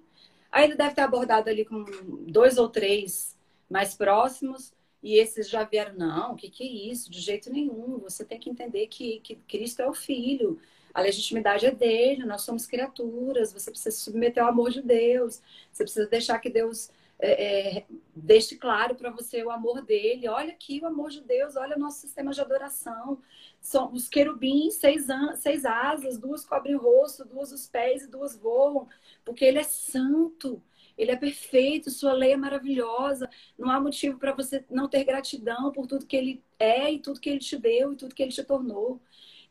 Aí 0.52 0.66
ele 0.66 0.76
deve 0.76 0.94
ter 0.94 1.02
abordado 1.02 1.50
ali 1.50 1.66
com 1.66 1.84
dois 2.28 2.58
ou 2.58 2.70
três 2.70 3.38
mais 3.70 3.96
próximos, 3.96 4.74
e 5.02 5.16
esses 5.16 5.50
já 5.50 5.64
vieram, 5.64 5.96
não, 5.96 6.34
o 6.34 6.36
que, 6.36 6.50
que 6.50 6.64
é 6.64 6.92
isso? 6.92 7.10
De 7.10 7.20
jeito 7.20 7.52
nenhum. 7.52 7.98
Você 8.00 8.24
tem 8.24 8.40
que 8.40 8.50
entender 8.50 8.88
que, 8.88 9.20
que 9.22 9.36
Cristo 9.48 9.82
é 9.82 9.88
o 9.88 9.94
Filho, 9.94 10.60
a 10.94 11.02
legitimidade 11.02 11.66
é 11.66 11.72
dele, 11.72 12.26
nós 12.26 12.42
somos 12.42 12.66
criaturas, 12.66 13.54
você 13.54 13.72
precisa 13.72 13.96
se 13.96 14.04
submeter 14.04 14.44
ao 14.44 14.50
amor 14.50 14.72
de 14.72 14.82
Deus, 14.82 15.42
você 15.72 15.84
precisa 15.84 16.08
deixar 16.08 16.40
que 16.40 16.50
Deus 16.50 16.90
é, 17.22 17.78
é, 17.78 17.86
deixe 18.16 18.56
claro 18.56 18.96
para 18.96 19.12
você 19.12 19.44
o 19.44 19.52
amor 19.52 19.84
dele. 19.84 20.28
Olha 20.28 20.52
aqui 20.52 20.80
o 20.82 20.88
amor 20.88 21.12
de 21.12 21.22
Deus, 21.22 21.56
olha 21.56 21.78
o 21.78 21.80
nosso 21.80 22.00
sistema 22.00 22.32
de 22.32 22.42
adoração. 22.42 23.20
São 23.62 23.94
os 23.94 24.10
querubins, 24.10 24.76
seis, 24.76 25.06
seis 25.38 25.64
asas, 25.64 26.18
duas 26.18 26.44
cobrem 26.44 26.76
o 26.76 26.80
rosto, 26.80 27.24
duas 27.24 27.52
os 27.52 27.68
pés 27.68 28.04
e 28.04 28.08
duas 28.08 28.36
voam, 28.36 28.88
porque 29.24 29.46
ele 29.46 29.60
é 29.60 29.64
santo. 29.64 30.62
Ele 30.98 31.12
é 31.12 31.16
perfeito, 31.16 31.90
sua 31.90 32.14
lei 32.14 32.34
é 32.34 32.38
maravilhosa. 32.38 33.30
Não 33.58 33.70
há 33.70 33.80
motivo 33.80 34.18
para 34.20 34.34
você 34.34 34.66
não 34.70 34.88
ter 34.90 35.04
gratidão 35.04 35.72
por 35.72 35.88
tudo 35.88 36.06
que 36.06 36.18
ele 36.18 36.44
é 36.60 36.92
e 36.92 37.00
tudo 37.00 37.20
que 37.20 37.30
ele 37.30 37.40
te 37.40 37.58
deu 37.58 37.94
e 37.94 37.96
tudo 37.96 38.16
que 38.16 38.22
ele 38.22 38.32
te 38.32 38.44
tornou. 38.44 39.00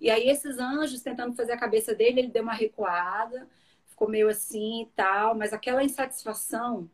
E 0.00 0.10
aí 0.10 0.28
esses 0.28 0.58
anjos 0.58 1.02
tentando 1.02 1.34
fazer 1.34 1.52
a 1.52 1.58
cabeça 1.58 1.94
dele, 1.94 2.20
ele 2.20 2.28
deu 2.28 2.42
uma 2.42 2.54
recuada, 2.54 3.46
ficou 3.86 4.08
meio 4.08 4.28
assim 4.28 4.82
e 4.82 4.86
tal, 4.96 5.34
mas 5.34 5.52
aquela 5.52 5.84
insatisfação 5.84 6.88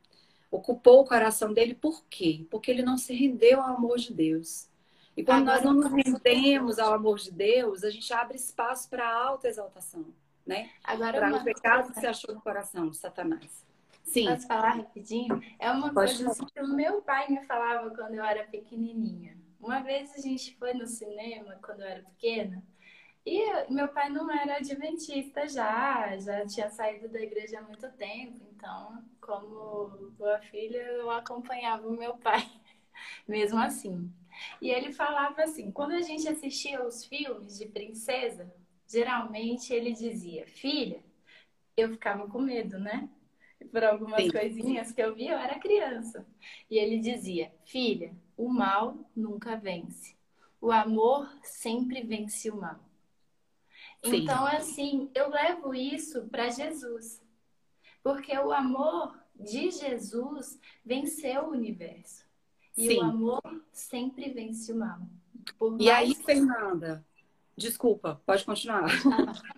ocupou 0.51 1.03
o 1.03 1.07
coração 1.07 1.53
dele 1.53 1.75
por 1.75 2.05
quê? 2.09 2.47
Porque 2.51 2.71
ele 2.71 2.83
não 2.83 2.97
se 2.99 3.15
rendeu 3.15 3.61
ao 3.61 3.77
amor 3.77 3.99
de 3.99 4.13
Deus. 4.13 4.69
E 5.17 5.25
quando 5.25 5.49
Agora, 5.49 5.65
nós 5.65 5.65
não 5.65 5.73
nos 5.73 5.93
rendemos 5.93 6.79
ao 6.79 6.93
amor 6.93 7.19
de 7.19 7.31
Deus, 7.31 7.85
a 7.85 7.91
gente 7.91 8.13
abre 8.13 8.37
espaço 8.37 8.89
para 8.91 9.09
alta 9.09 9.49
exaltação, 9.49 10.07
né? 10.45 10.71
Agora 10.85 11.19
para 11.19 11.37
o 11.37 11.45
pecado 11.45 11.93
que 11.93 12.01
se 12.01 12.07
achou 12.07 12.35
no 12.35 12.41
coração 12.41 12.91
de 12.91 12.97
Satanás. 12.97 13.65
Sim. 14.03 14.29
Posso 14.29 14.47
falar 14.47 14.71
rapidinho? 14.71 15.43
É 15.59 15.71
uma 15.71 15.93
Pode 15.93 16.15
coisa 16.17 16.31
assim 16.31 16.47
que 16.47 16.61
o 16.61 16.69
meu 16.69 17.03
pai 17.03 17.29
me 17.29 17.45
falava 17.47 17.91
quando 17.91 18.15
eu 18.15 18.25
era 18.25 18.45
pequenininha. 18.45 19.37
Uma 19.59 19.81
vez 19.81 20.13
a 20.15 20.19
gente 20.19 20.55
foi 20.57 20.75
no 20.75 20.87
cinema, 20.87 21.59
quando 21.63 21.81
eu 21.81 21.87
era 21.87 22.03
pequena, 22.03 22.63
e 23.27 23.73
meu 23.73 23.89
pai 23.89 24.09
não 24.09 24.31
era 24.31 24.59
adventista 24.59 25.49
já, 25.49 26.17
já 26.19 26.47
tinha 26.47 26.71
saído 26.71 27.09
da 27.09 27.21
igreja 27.21 27.59
há 27.59 27.63
muito 27.63 27.91
tempo, 27.93 28.41
então, 28.55 29.05
como 29.21 30.13
boa 30.13 30.39
filha, 30.43 30.79
eu 30.79 31.11
acompanhava 31.11 31.89
o 31.89 31.97
meu 31.97 32.17
pai, 32.19 32.49
mesmo 33.27 33.59
assim. 33.59 34.13
E 34.63 34.71
ele 34.71 34.93
falava 34.93 35.43
assim: 35.43 35.73
quando 35.73 35.93
a 35.93 36.03
gente 36.03 36.29
assistia 36.29 36.85
os 36.87 37.05
filmes 37.05 37.59
de 37.59 37.67
princesa, 37.67 38.53
geralmente 38.89 39.73
ele 39.73 39.93
dizia, 39.93 40.47
filha, 40.47 41.03
eu 41.77 41.91
ficava 41.91 42.29
com 42.29 42.41
medo, 42.41 42.79
né? 42.79 43.09
Por 43.73 43.85
algumas 43.85 44.23
Sim. 44.23 44.31
coisinhas 44.31 44.93
que 44.93 45.03
eu 45.03 45.15
via, 45.15 45.33
eu 45.33 45.39
era 45.39 45.59
criança. 45.59 46.27
E 46.71 46.79
ele 46.79 46.99
dizia, 46.99 47.53
filha, 47.65 48.15
o 48.37 48.49
mal 48.49 48.97
nunca 49.17 49.57
vence. 49.57 50.17
O 50.61 50.71
amor 50.71 51.29
sempre 51.43 52.03
vence 52.03 52.51
o 52.51 52.57
mal. 52.57 52.86
Sim. 54.05 54.17
Então, 54.17 54.47
assim, 54.47 55.11
eu 55.15 55.29
levo 55.31 55.75
isso 55.75 56.27
para 56.29 56.49
Jesus. 56.49 57.23
Porque 58.03 58.37
o 58.39 58.53
amor 58.53 59.19
de 59.35 59.71
Jesus 59.71 60.59
venceu 60.85 61.45
o 61.45 61.51
universo. 61.51 62.25
E 62.77 62.89
Sim. 62.89 62.99
o 62.99 63.03
amor 63.05 63.43
sempre 63.73 64.31
vence 64.31 64.73
o 64.73 64.77
mal. 64.77 65.01
E 65.79 65.91
aí, 65.91 66.15
que... 66.15 66.23
Fernanda, 66.23 67.05
desculpa, 67.57 68.21
pode 68.27 68.45
continuar. 68.45 68.85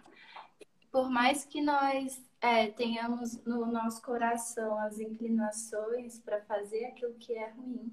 Por 0.90 1.10
mais 1.10 1.44
que 1.44 1.60
nós 1.60 2.22
é, 2.40 2.68
tenhamos 2.68 3.42
no 3.44 3.66
nosso 3.66 4.00
coração 4.02 4.78
as 4.78 4.98
inclinações 4.98 6.18
para 6.20 6.40
fazer 6.42 6.86
aquilo 6.86 7.14
que 7.14 7.34
é 7.34 7.50
ruim, 7.50 7.92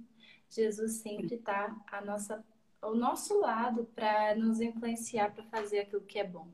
Jesus 0.50 0.94
sempre 0.94 1.36
está 1.36 1.76
à 1.92 2.02
nossa 2.02 2.44
ao 2.82 2.96
nosso 2.96 3.40
lado 3.40 3.88
para 3.96 4.36
nos 4.36 4.60
influenciar 4.62 5.34
para 5.34 5.44
fazer 5.46 5.80
aquilo 5.80 6.02
que 6.02 6.20
é 6.20 6.24
bom. 6.24 6.48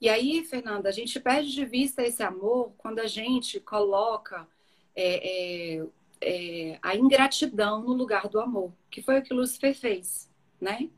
E 0.00 0.08
aí, 0.08 0.44
Fernanda, 0.44 0.88
a 0.88 0.92
gente 0.92 1.18
perde 1.20 1.52
de 1.52 1.64
vista 1.64 2.02
esse 2.02 2.22
amor 2.22 2.72
quando 2.76 2.98
a 2.98 3.06
gente 3.06 3.60
coloca 3.60 4.46
é, 4.94 5.78
é, 5.78 5.86
é, 6.20 6.78
a 6.82 6.96
ingratidão 6.96 7.82
no 7.82 7.92
lugar 7.92 8.28
do 8.28 8.40
amor, 8.40 8.72
que 8.90 9.02
foi 9.02 9.18
o 9.18 9.22
que 9.22 9.32
Lúcifer 9.32 9.74
fez, 9.74 10.30
né? 10.60 10.90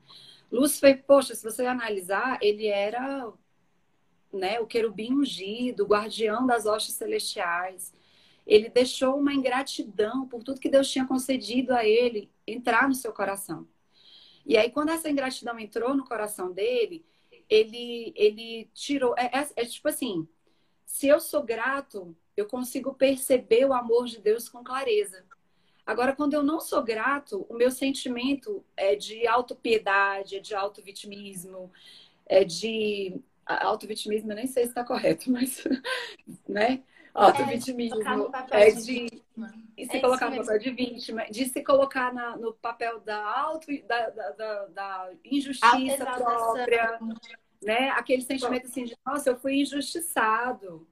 Lúcifer, 0.51 1.05
poxa, 1.05 1.35
se 1.35 1.45
você 1.45 1.67
analisar, 1.67 2.39
ele 2.41 2.67
era 2.67 3.33
né, 4.33 4.61
o 4.61 4.67
querubim 4.67 5.13
ungido, 5.13 5.85
o 5.85 5.87
guardião 5.87 6.47
das 6.47 6.67
hostes 6.67 6.95
celestiais. 6.95 7.95
Ele 8.47 8.69
deixou 8.69 9.19
uma 9.19 9.35
ingratidão 9.35 10.27
por 10.29 10.43
tudo 10.43 10.61
que 10.61 10.69
Deus 10.69 10.91
tinha 10.91 11.07
concedido 11.07 11.75
a 11.75 11.85
ele 11.85 12.31
entrar 12.47 12.89
no 12.89 12.95
seu 12.95 13.13
coração. 13.13 13.67
E 14.47 14.57
aí, 14.57 14.71
quando 14.71 14.91
essa 14.91 15.11
ingratidão 15.11 15.59
entrou 15.59 15.95
no 15.95 16.05
coração 16.05 16.53
dele, 16.53 17.05
ele, 17.51 18.13
ele 18.15 18.71
tirou. 18.73 19.15
É, 19.19 19.27
é, 19.27 19.49
é, 19.57 19.65
tipo 19.67 19.89
assim: 19.89 20.27
se 20.85 21.09
eu 21.09 21.19
sou 21.19 21.43
grato, 21.43 22.17
eu 22.37 22.47
consigo 22.47 22.95
perceber 22.95 23.65
o 23.67 23.75
amor 23.75 24.07
de 24.07 24.21
Deus 24.21 24.49
com 24.49 24.63
clareza. 24.63 25.25
Agora, 25.85 26.15
quando 26.15 26.35
eu 26.35 26.43
não 26.43 26.61
sou 26.61 26.83
grato, 26.83 27.45
o 27.49 27.55
meu 27.55 27.71
sentimento 27.71 28.65
é 28.77 28.95
de 28.95 29.27
autopiedade, 29.27 30.37
é 30.37 30.41
de 30.41 30.55
autovitimismo, 30.55 31.73
é 32.25 32.45
de. 32.45 33.21
Autovitimismo, 33.45 34.33
eu 34.33 34.37
nem 34.37 34.47
sei 34.47 34.65
se 34.65 34.71
está 34.71 34.85
correto, 34.85 35.31
mas. 35.31 35.65
né? 36.49 36.85
Autovitimismo. 37.17 38.31
É, 38.51 38.71
de, 38.71 39.07
de 39.77 39.87
se 39.87 39.97
é 39.97 40.01
colocar 40.01 40.31
no 40.31 40.37
papel 40.37 40.59
de 40.59 40.71
vítima, 40.71 41.25
de 41.31 41.45
se 41.47 41.63
colocar 41.63 42.13
na, 42.13 42.37
no 42.37 42.53
papel 42.53 43.01
da 43.01 43.25
auto, 43.41 43.67
da, 43.87 44.11
da, 44.11 44.31
da, 44.31 44.67
da 44.67 45.11
injustiça 45.25 46.07
própria, 46.07 47.01
né? 47.63 47.91
Aquele 47.91 48.23
sentimento 48.23 48.67
assim 48.67 48.85
de, 48.85 48.97
nossa, 49.05 49.31
eu 49.31 49.37
fui 49.37 49.61
injustiçado 49.61 50.87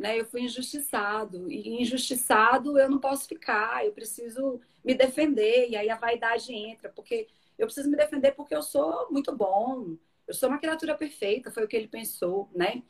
né? 0.00 0.18
Eu 0.18 0.24
fui 0.24 0.40
injustiçado 0.40 1.52
e 1.52 1.82
injustiçado 1.82 2.78
eu 2.78 2.88
não 2.88 2.98
posso 2.98 3.28
ficar, 3.28 3.84
eu 3.84 3.92
preciso 3.92 4.58
me 4.82 4.94
defender 4.94 5.68
e 5.68 5.76
aí 5.76 5.90
a 5.90 5.96
vaidade 5.96 6.54
entra, 6.54 6.88
porque 6.88 7.28
eu 7.58 7.66
preciso 7.66 7.90
me 7.90 7.98
defender 7.98 8.32
porque 8.32 8.54
eu 8.54 8.62
sou 8.62 9.08
muito 9.10 9.36
bom, 9.36 9.94
eu 10.26 10.32
sou 10.32 10.48
uma 10.48 10.58
criatura 10.58 10.96
perfeita, 10.96 11.50
foi 11.50 11.64
o 11.64 11.68
que 11.68 11.76
ele 11.76 11.86
pensou, 11.86 12.48
né? 12.54 12.82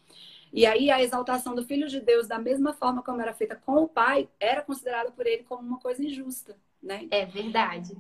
E 0.53 0.67
aí 0.67 0.91
a 0.91 1.03
exaltação 1.03 1.55
do 1.55 1.65
Filho 1.65 1.89
de 1.89 2.01
Deus, 2.01 2.27
da 2.27 2.39
mesma 2.39 2.73
forma 2.73 3.03
como 3.03 3.21
era 3.21 3.33
feita 3.33 3.55
com 3.55 3.85
o 3.85 3.89
Pai, 3.89 4.29
era 4.39 4.63
considerada 4.63 5.11
por 5.11 5.27
ele 5.27 5.45
como 5.45 5.67
uma 5.67 5.79
coisa 5.79 6.05
injusta, 6.05 6.57
né? 6.83 7.07
É 7.11 7.25
verdade. 7.25 7.97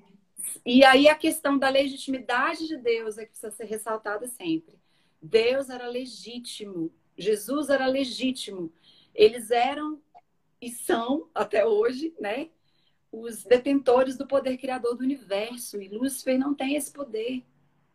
E 0.64 0.84
aí 0.84 1.08
a 1.08 1.14
questão 1.14 1.58
da 1.58 1.68
legitimidade 1.68 2.66
de 2.66 2.76
Deus 2.76 3.18
é 3.18 3.24
que 3.24 3.30
precisa 3.30 3.50
ser 3.52 3.64
ressaltada 3.64 4.26
sempre. 4.26 4.78
Deus 5.22 5.68
era 5.70 5.86
legítimo, 5.86 6.90
Jesus 7.16 7.68
era 7.68 7.86
legítimo. 7.86 8.72
Eles 9.14 9.50
eram 9.50 10.00
e 10.60 10.70
são, 10.70 11.28
até 11.34 11.64
hoje, 11.66 12.14
né, 12.20 12.50
os 13.10 13.44
detentores 13.44 14.16
do 14.16 14.26
poder 14.26 14.56
criador 14.56 14.96
do 14.96 15.02
universo. 15.04 15.80
E 15.80 15.88
Lúcifer 15.88 16.38
não 16.38 16.54
tem 16.54 16.76
esse 16.76 16.92
poder, 16.92 17.42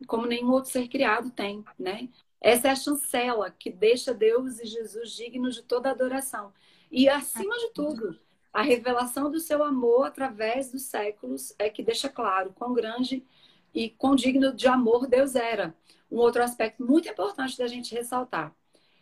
como 0.07 0.25
nenhum 0.25 0.51
outro 0.51 0.71
ser 0.71 0.87
criado 0.87 1.29
tem, 1.31 1.63
né? 1.79 2.09
Essa 2.41 2.67
é 2.67 2.71
a 2.71 2.75
chancela 2.75 3.49
que 3.49 3.71
deixa 3.71 4.13
Deus 4.13 4.59
e 4.59 4.65
Jesus 4.65 5.11
dignos 5.11 5.55
de 5.55 5.63
toda 5.63 5.89
adoração. 5.89 6.53
E, 6.91 7.09
acima 7.09 7.57
de 7.57 7.69
tudo, 7.73 8.19
a 8.53 8.61
revelação 8.61 9.29
do 9.31 9.39
seu 9.39 9.63
amor 9.63 10.05
através 10.05 10.71
dos 10.71 10.83
séculos 10.83 11.53
é 11.57 11.69
que 11.69 11.83
deixa 11.83 12.07
claro 12.07 12.53
quão 12.53 12.73
grande 12.73 13.25
e 13.73 13.89
quão 13.89 14.15
digno 14.15 14.53
de 14.53 14.67
amor 14.67 15.07
Deus 15.07 15.35
era. 15.35 15.75
Um 16.09 16.17
outro 16.17 16.41
aspecto 16.43 16.85
muito 16.85 17.09
importante 17.09 17.57
da 17.57 17.67
gente 17.67 17.93
ressaltar 17.93 18.55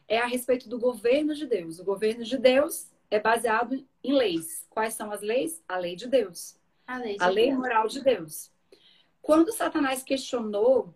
é 0.07 0.19
a 0.19 0.25
respeito 0.25 0.67
do 0.67 0.79
governo 0.79 1.35
de 1.35 1.45
Deus. 1.45 1.79
O 1.79 1.83
governo 1.83 2.23
de 2.23 2.37
Deus 2.37 2.87
é 3.09 3.19
baseado 3.19 3.85
em 4.03 4.13
leis. 4.13 4.65
Quais 4.69 4.93
são 4.93 5.11
as 5.11 5.21
leis? 5.21 5.63
A 5.67 5.77
lei 5.77 5.95
de 5.95 6.07
Deus. 6.07 6.57
A 6.87 6.97
lei, 6.97 7.17
de 7.17 7.23
a 7.23 7.27
lei 7.27 7.53
moral 7.53 7.87
de 7.87 8.01
Deus. 8.01 8.51
Quando 9.21 9.53
Satanás 9.53 10.03
questionou 10.03 10.93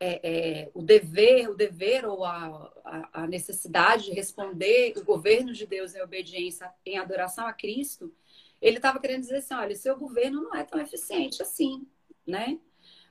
é, 0.00 0.20
é, 0.62 0.70
o 0.72 0.82
dever, 0.82 1.50
o 1.50 1.54
dever 1.54 2.06
ou 2.06 2.24
a, 2.24 2.72
a, 2.84 3.22
a, 3.22 3.26
necessidade 3.26 4.06
de 4.06 4.12
responder 4.12 4.94
o 4.96 5.04
governo 5.04 5.52
de 5.52 5.66
Deus 5.66 5.94
em 5.94 6.00
obediência, 6.00 6.72
em 6.86 6.98
adoração 6.98 7.46
a 7.46 7.52
Cristo, 7.52 8.12
ele 8.62 8.76
estava 8.76 8.98
querendo 8.98 9.20
dizer 9.20 9.36
assim, 9.36 9.54
olha, 9.54 9.76
seu 9.76 9.96
governo 9.98 10.42
não 10.42 10.54
é 10.54 10.64
tão 10.64 10.80
eficiente 10.80 11.42
assim, 11.42 11.86
né? 12.26 12.58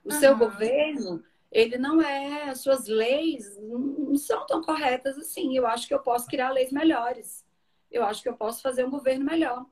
O 0.04 0.12
uhum. 0.12 0.20
seu 0.20 0.36
governo 0.36 1.24
ele 1.52 1.78
não 1.78 2.02
é, 2.02 2.50
as 2.50 2.62
suas 2.62 2.88
leis 2.88 3.58
não 3.58 4.16
são 4.16 4.46
tão 4.46 4.62
corretas 4.62 5.18
assim. 5.18 5.56
Eu 5.56 5.66
acho 5.66 5.88
que 5.88 5.94
eu 5.94 6.00
posso 6.00 6.28
criar 6.28 6.52
leis 6.52 6.72
melhores. 6.72 7.46
Eu 7.90 8.04
acho 8.04 8.22
que 8.22 8.30
eu 8.30 8.36
posso 8.36 8.62
fazer 8.62 8.86
um 8.86 8.92
governo 8.92 9.26
melhor. 9.26 9.66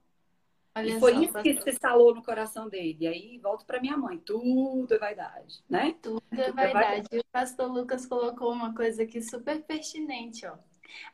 Olha 0.78 0.98
e 0.98 1.00
foi 1.00 1.14
só, 1.14 1.22
isso 1.22 1.34
pastor. 1.34 1.42
que 1.42 1.62
se 1.62 1.70
instalou 1.70 2.14
no 2.16 2.24
coração 2.24 2.70
dele. 2.70 2.98
E 3.02 3.08
aí 3.08 3.40
volto 3.40 3.66
para 3.66 3.82
minha 3.82 3.98
mãe, 3.98 4.18
tudo 4.20 4.94
é 4.94 4.98
vaidade, 5.00 5.64
né? 5.70 5.96
Tudo, 6.02 6.22
é 6.32 6.50
é 6.50 6.52
vaidade. 6.52 7.08
vaidade. 7.10 7.20
O 7.20 7.24
pastor 7.32 7.72
Lucas 7.72 8.06
colocou 8.06 8.52
uma 8.54 8.74
coisa 8.76 9.04
aqui 9.04 9.22
super 9.22 9.62
pertinente, 9.64 10.46
ó. 10.46 10.56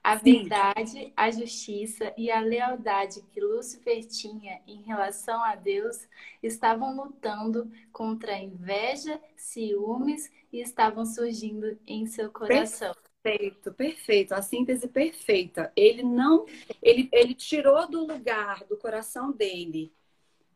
A 0.04 0.20
Sim. 0.20 0.44
verdade, 0.44 1.12
a 1.16 1.32
justiça 1.32 2.14
e 2.18 2.30
a 2.30 2.40
lealdade 2.40 3.22
que 3.32 3.42
Lúcifer 3.42 4.06
tinha 4.06 4.62
em 4.68 4.82
relação 4.84 5.44
a 5.44 5.56
Deus 5.56 6.08
estavam 6.44 6.96
lutando 6.96 7.72
contra 7.92 8.34
a 8.34 8.40
inveja, 8.40 9.20
ciúmes 9.36 10.32
e 10.52 10.62
estavam 10.62 11.06
surgindo 11.06 11.78
em 11.88 12.06
seu 12.06 12.32
coração. 12.32 12.96
Perfeito, 13.24 13.74
perfeito, 13.74 14.34
a 14.34 14.42
síntese 14.42 14.88
perfeita. 14.88 15.72
Ele 15.78 16.04
não, 16.04 16.46
ele, 16.82 17.08
ele 17.14 17.34
tirou 17.34 17.88
do 17.90 18.06
lugar 18.06 18.66
do 18.66 18.76
coração 18.78 19.32
dele 19.32 19.94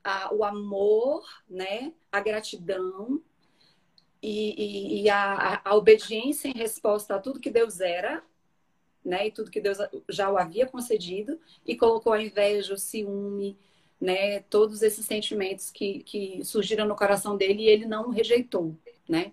a, 0.03 0.33
o 0.33 0.43
amor, 0.43 1.25
né, 1.49 1.93
a 2.11 2.19
gratidão 2.21 3.21
e, 4.21 4.99
e, 5.01 5.03
e 5.03 5.09
a, 5.09 5.61
a 5.63 5.75
obediência 5.75 6.47
em 6.47 6.53
resposta 6.53 7.15
a 7.15 7.19
tudo 7.19 7.39
que 7.39 7.49
Deus 7.51 7.79
era, 7.79 8.23
né? 9.05 9.27
E 9.27 9.31
tudo 9.31 9.51
que 9.51 9.61
Deus 9.61 9.77
já 10.09 10.29
o 10.31 10.37
havia 10.37 10.67
concedido 10.67 11.39
e 11.65 11.75
colocou 11.77 12.13
a 12.13 12.21
inveja, 12.21 12.73
o 12.73 12.77
ciúme, 12.77 13.57
né? 14.01 14.41
Todos 14.41 14.81
esses 14.83 15.05
sentimentos 15.05 15.71
que, 15.71 16.03
que 16.03 16.43
surgiram 16.45 16.87
no 16.87 16.95
coração 16.95 17.37
dele 17.37 17.63
e 17.63 17.69
ele 17.69 17.85
não 17.85 18.09
rejeitou, 18.11 18.75
né? 19.09 19.31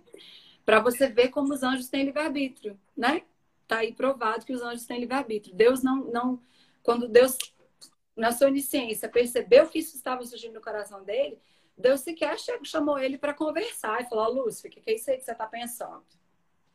Para 0.65 0.81
você 0.81 1.09
ver 1.09 1.29
como 1.29 1.53
os 1.53 1.63
anjos 1.63 1.89
têm 1.89 2.05
livre-arbítrio, 2.05 2.79
né? 2.97 3.23
Tá 3.67 3.79
aí 3.79 3.93
provado 3.93 4.45
que 4.45 4.53
os 4.53 4.63
anjos 4.63 4.87
têm 4.87 5.01
livre-arbítrio. 5.01 5.55
Deus 5.55 5.83
não, 5.83 6.05
não, 6.05 6.41
quando 6.83 7.09
Deus 7.09 7.37
na 8.17 8.33
sua 8.33 8.47
onisciência 8.47 9.09
percebeu 9.09 9.69
que 9.69 9.79
isso 9.79 9.97
estava 9.97 10.25
surgindo 10.25 10.55
no 10.55 10.61
coração 10.61 11.03
dele, 11.05 11.39
Deus 11.77 12.01
sequer 12.01 12.37
chamou 12.63 12.99
ele 12.99 13.19
para 13.19 13.35
conversar 13.35 14.01
e 14.01 14.09
falou: 14.09 14.45
Lúcia, 14.45 14.69
o 14.69 14.71
que 14.71 14.83
é 14.87 14.95
isso 14.95 15.11
aí 15.11 15.19
que 15.19 15.25
você 15.25 15.33
está 15.33 15.47
pensando? 15.47 16.05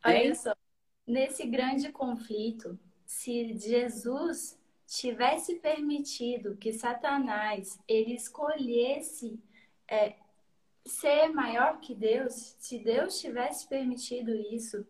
Olha 0.04 0.34
só, 0.34 0.54
nesse 1.06 1.46
grande 1.46 1.90
conflito, 1.90 2.78
se 3.06 3.54
Jesus 3.58 4.58
tivesse 4.86 5.56
permitido 5.56 6.56
que 6.56 6.72
Satanás 6.72 7.78
ele 7.86 8.14
escolhesse 8.14 9.38
é, 9.88 10.16
ser 10.90 11.28
maior 11.28 11.80
que 11.80 11.94
Deus, 11.94 12.56
se 12.58 12.78
Deus 12.78 13.20
tivesse 13.20 13.66
permitido 13.68 14.30
isso, 14.34 14.86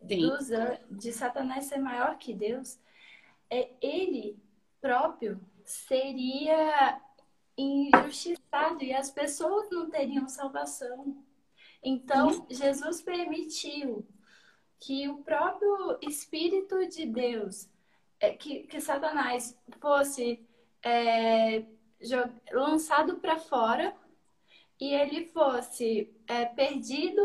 dos, 0.00 0.48
de 0.90 1.12
Satanás 1.12 1.66
ser 1.66 1.78
maior 1.78 2.16
que 2.18 2.32
Deus, 2.32 2.78
é, 3.50 3.70
ele 3.80 4.38
próprio 4.80 5.40
seria 5.64 7.00
injustiçado 7.56 8.82
e 8.82 8.92
as 8.92 9.10
pessoas 9.10 9.68
não 9.70 9.88
teriam 9.88 10.28
salvação. 10.28 11.24
Então, 11.82 12.46
Jesus 12.50 13.02
permitiu 13.02 14.06
que 14.78 15.08
o 15.08 15.22
próprio 15.22 15.98
Espírito 16.02 16.86
de 16.88 17.06
Deus, 17.06 17.68
é, 18.20 18.30
que, 18.30 18.64
que 18.64 18.80
Satanás 18.80 19.58
fosse 19.80 20.46
é, 20.82 21.64
lançado 22.52 23.16
para 23.16 23.38
fora 23.38 23.96
e 24.80 24.92
ele 24.94 25.26
fosse 25.26 26.14
é, 26.26 26.44
perdido, 26.44 27.20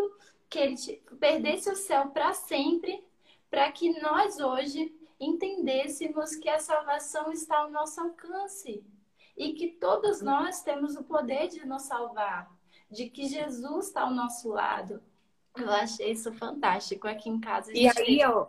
que 0.50 0.60
ele 0.60 0.76
perdesse 1.20 1.70
o 1.70 1.76
céu 1.76 2.10
para 2.10 2.34
sempre, 2.34 3.04
para 3.50 3.72
que 3.72 4.00
nós 4.02 4.40
hoje 4.40 4.94
entendêssemos 5.20 6.36
que 6.36 6.50
a 6.50 6.60
salvação 6.60 7.32
está 7.32 7.60
ao 7.60 7.72
nosso 7.72 8.02
alcance 8.02 8.84
e 9.38 9.54
que 9.54 9.68
todos 9.68 10.22
nós 10.22 10.62
temos 10.62 10.96
o 10.96 11.04
poder 11.04 11.48
de 11.48 11.66
nos 11.66 11.84
salvar, 11.84 12.52
de 12.90 13.10
que 13.10 13.28
Jesus 13.28 13.88
está 13.88 14.02
ao 14.02 14.12
nosso 14.12 14.50
lado, 14.50 15.02
eu 15.56 15.70
achei 15.70 16.12
isso 16.12 16.32
fantástico. 16.34 17.08
Aqui 17.08 17.30
em 17.30 17.40
casa. 17.40 17.72
e 17.74 17.88
aí, 17.88 18.20
ó. 18.26 18.46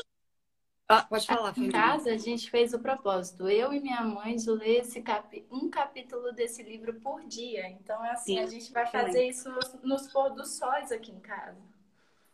Ah, 0.93 1.03
pode 1.09 1.27
falar, 1.27 1.57
em 1.57 1.71
casa, 1.71 2.13
a 2.13 2.19
gente 2.19 2.51
fez 2.51 2.75
o 2.75 2.79
propósito. 2.79 3.49
Eu 3.49 3.73
e 3.73 3.81
minha 3.81 4.03
mãe 4.03 4.37
de 4.37 4.51
ler 4.51 4.81
esse 4.81 5.01
cap... 5.01 5.47
um 5.51 5.71
capítulo 5.71 6.33
desse 6.33 6.63
livro 6.63 7.01
por 7.01 7.25
dia. 7.25 7.67
Então, 7.71 8.05
é 8.05 8.11
assim, 8.11 8.37
Sim, 8.37 8.41
a 8.41 8.47
gente 8.47 8.71
vai 8.71 8.85
fazer 8.85 9.27
excelente. 9.27 9.65
isso 9.65 9.81
nos, 9.83 10.13
pôr 10.13 10.35
dos 10.35 10.57
sóis 10.59 10.93
aqui 10.93 11.11
em 11.11 11.21
casa. 11.21 11.57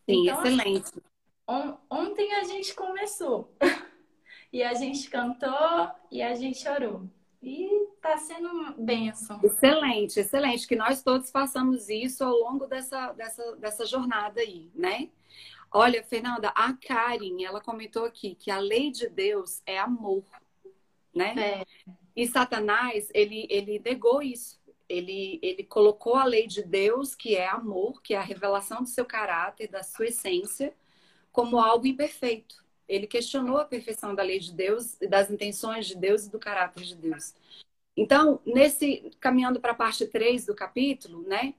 Sim, 0.09 0.27
então, 0.27 0.43
excelente. 0.43 0.91
on... 1.47 1.77
Ontem 1.89 2.35
a 2.35 2.43
gente 2.43 2.75
começou. 2.75 3.49
e 4.51 4.61
a 4.61 4.73
gente 4.73 5.09
cantou 5.09 5.91
e 6.11 6.21
a 6.21 6.35
gente 6.35 6.67
orou. 6.67 7.07
E 7.41 7.65
está 7.95 8.17
sendo 8.17 8.49
uma 8.49 8.71
benção. 8.71 9.39
Excelente, 9.41 10.19
excelente. 10.19 10.67
Que 10.67 10.75
nós 10.75 11.01
todos 11.01 11.31
façamos 11.31 11.87
isso 11.87 12.25
ao 12.25 12.35
longo 12.35 12.65
dessa, 12.65 13.13
dessa, 13.13 13.55
dessa 13.55 13.85
jornada 13.85 14.41
aí, 14.41 14.69
né? 14.75 15.09
Olha, 15.71 16.03
Fernanda, 16.03 16.49
a 16.49 16.73
Karen, 16.73 17.43
ela 17.43 17.61
comentou 17.61 18.05
aqui 18.05 18.35
que 18.35 18.49
a 18.49 18.59
lei 18.59 18.91
de 18.91 19.07
Deus 19.07 19.61
é 19.65 19.77
amor, 19.77 20.23
né? 21.13 21.35
É. 21.37 21.65
E 22.15 22.27
Satanás, 22.27 23.09
ele, 23.13 23.47
ele 23.49 23.79
negou 23.79 24.21
isso. 24.21 24.59
Ele, 24.87 25.39
ele 25.43 25.63
colocou 25.63 26.15
a 26.15 26.25
lei 26.25 26.47
de 26.47 26.63
Deus, 26.63 27.13
que 27.13 27.35
é 27.35 27.47
amor, 27.47 28.01
que 28.01 28.15
é 28.15 28.17
a 28.17 28.23
revelação 28.23 28.81
do 28.81 28.89
seu 28.89 29.05
caráter, 29.05 29.69
da 29.69 29.83
sua 29.83 30.07
essência, 30.07 30.73
como 31.31 31.59
algo 31.59 31.85
imperfeito. 31.85 32.63
Ele 32.87 33.05
questionou 33.05 33.57
a 33.57 33.65
perfeição 33.65 34.15
da 34.15 34.23
lei 34.23 34.39
de 34.39 34.51
Deus, 34.51 34.97
das 35.07 35.29
intenções 35.29 35.85
de 35.85 35.95
Deus 35.95 36.25
e 36.25 36.31
do 36.31 36.39
caráter 36.39 36.83
de 36.83 36.95
Deus. 36.95 37.35
Então, 37.95 38.41
nesse 38.43 39.11
caminhando 39.19 39.59
para 39.59 39.73
a 39.73 39.75
parte 39.75 40.07
3 40.07 40.47
do 40.47 40.55
capítulo, 40.55 41.21
né, 41.21 41.53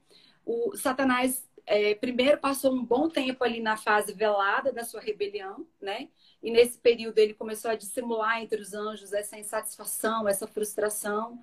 o 0.45 0.75
Satanás 0.75 1.47
é, 1.65 1.95
primeiro 1.95 2.37
passou 2.37 2.73
um 2.73 2.83
bom 2.83 3.09
tempo 3.09 3.43
ali 3.43 3.61
na 3.61 3.77
fase 3.77 4.13
velada 4.13 4.71
da 4.71 4.83
sua 4.83 5.01
rebelião, 5.01 5.65
né? 5.81 6.09
E 6.41 6.51
nesse 6.51 6.77
período 6.77 7.19
ele 7.19 7.33
começou 7.33 7.71
a 7.71 7.75
dissimular 7.75 8.41
entre 8.41 8.61
os 8.61 8.73
anjos 8.73 9.13
essa 9.13 9.37
insatisfação, 9.37 10.27
essa 10.27 10.47
frustração, 10.47 11.39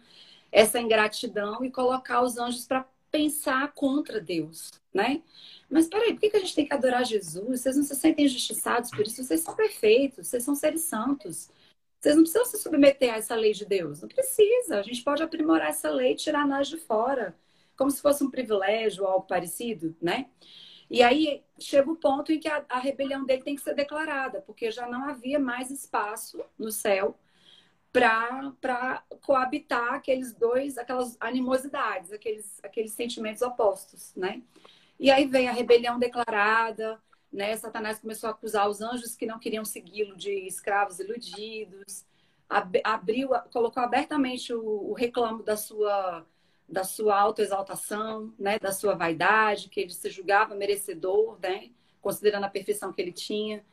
essa 0.51 0.81
ingratidão 0.81 1.65
e 1.65 1.71
colocar 1.71 2.23
os 2.23 2.39
anjos 2.39 2.67
para 2.67 2.87
pensar 3.11 3.73
contra 3.73 4.21
Deus, 4.21 4.71
né? 4.93 5.23
Mas 5.71 5.87
peraí, 5.87 6.15
por 6.15 6.21
que 6.21 6.37
a 6.37 6.41
gente 6.41 6.55
tem 6.55 6.67
que 6.67 6.75
adorar 6.75 7.05
Jesus? 7.05 7.61
Vocês 7.61 7.77
não 7.77 7.85
se 7.85 7.95
sentem 7.95 8.25
injustiçados 8.25 8.91
por 8.91 9.07
isso? 9.07 9.23
Vocês 9.23 9.41
são 9.41 9.55
perfeitos, 9.55 10.27
vocês 10.27 10.43
são 10.43 10.55
seres 10.55 10.83
santos. 10.83 11.51
Vocês 12.01 12.15
não 12.15 12.23
precisam 12.23 12.45
se 12.47 12.59
submeter 12.59 13.13
a 13.13 13.17
essa 13.17 13.35
lei 13.35 13.53
de 13.53 13.65
Deus. 13.65 14.01
Não 14.01 14.09
precisa. 14.09 14.79
A 14.79 14.83
gente 14.83 15.03
pode 15.03 15.23
aprimorar 15.23 15.69
essa 15.69 15.91
lei 15.91 16.15
tirar 16.15 16.47
nós 16.47 16.69
de 16.69 16.77
fora. 16.77 17.35
Como 17.79 17.91
se 17.91 18.03
fosse 18.03 18.25
um 18.25 18.31
privilégio 18.31 19.05
ou 19.05 19.09
algo 19.09 19.27
parecido, 19.27 19.97
né? 20.03 20.27
E 20.91 21.03
aí 21.03 21.45
chega 21.59 21.91
o 21.91 21.97
ponto 21.97 22.33
em 22.33 22.41
que 22.41 22.49
a, 22.49 22.65
a 22.69 22.79
rebelião 22.79 23.25
dele 23.25 23.43
tem 23.43 23.55
que 23.55 23.63
ser 23.63 23.75
declarada, 23.75 24.43
porque 24.43 24.71
já 24.71 24.89
não 24.89 25.05
havia 25.05 25.39
mais 25.39 25.71
espaço 25.71 26.43
no 26.59 26.73
céu 26.73 27.19
para 27.93 29.03
coabitar 29.23 29.95
aqueles 29.95 30.35
dois, 30.35 30.77
aquelas 30.77 31.17
animosidades, 31.21 32.13
aqueles, 32.13 32.59
aqueles 32.63 32.93
sentimentos 32.93 33.43
opostos, 33.43 34.13
né? 34.17 34.43
E 34.99 35.11
aí 35.11 35.27
vem 35.27 35.49
a 35.49 35.53
rebelião 35.53 35.99
declarada, 35.99 37.01
né? 37.33 37.57
Satanás 37.57 37.99
começou 37.99 38.29
a 38.29 38.33
acusar 38.33 38.69
os 38.69 38.81
anjos 38.81 39.15
que 39.15 39.27
não 39.27 39.39
queriam 39.39 39.65
segui-lo 39.65 40.17
de 40.17 40.33
escravos 40.47 40.99
iludidos, 40.99 42.05
abriu, 42.85 43.31
colocou 43.53 43.83
abertamente 43.83 44.53
o, 44.55 44.91
o 44.91 44.95
reclamo 44.95 45.43
da 45.43 45.57
sua 45.57 46.27
da 46.69 46.85
sua 46.85 47.19
autoexaltação, 47.19 48.33
né, 48.39 48.59
da 48.59 48.73
sua 48.73 48.95
vaidade, 48.95 49.69
que 49.69 49.81
ele 49.81 49.93
se 49.93 50.11
julgava 50.11 50.55
merecedor, 50.55 51.39
né, 51.41 51.71
considerando 52.01 52.45
a 52.45 52.51
perfeição 52.51 52.93
que 52.93 53.01
ele 53.01 53.13
tinha. 53.13 53.65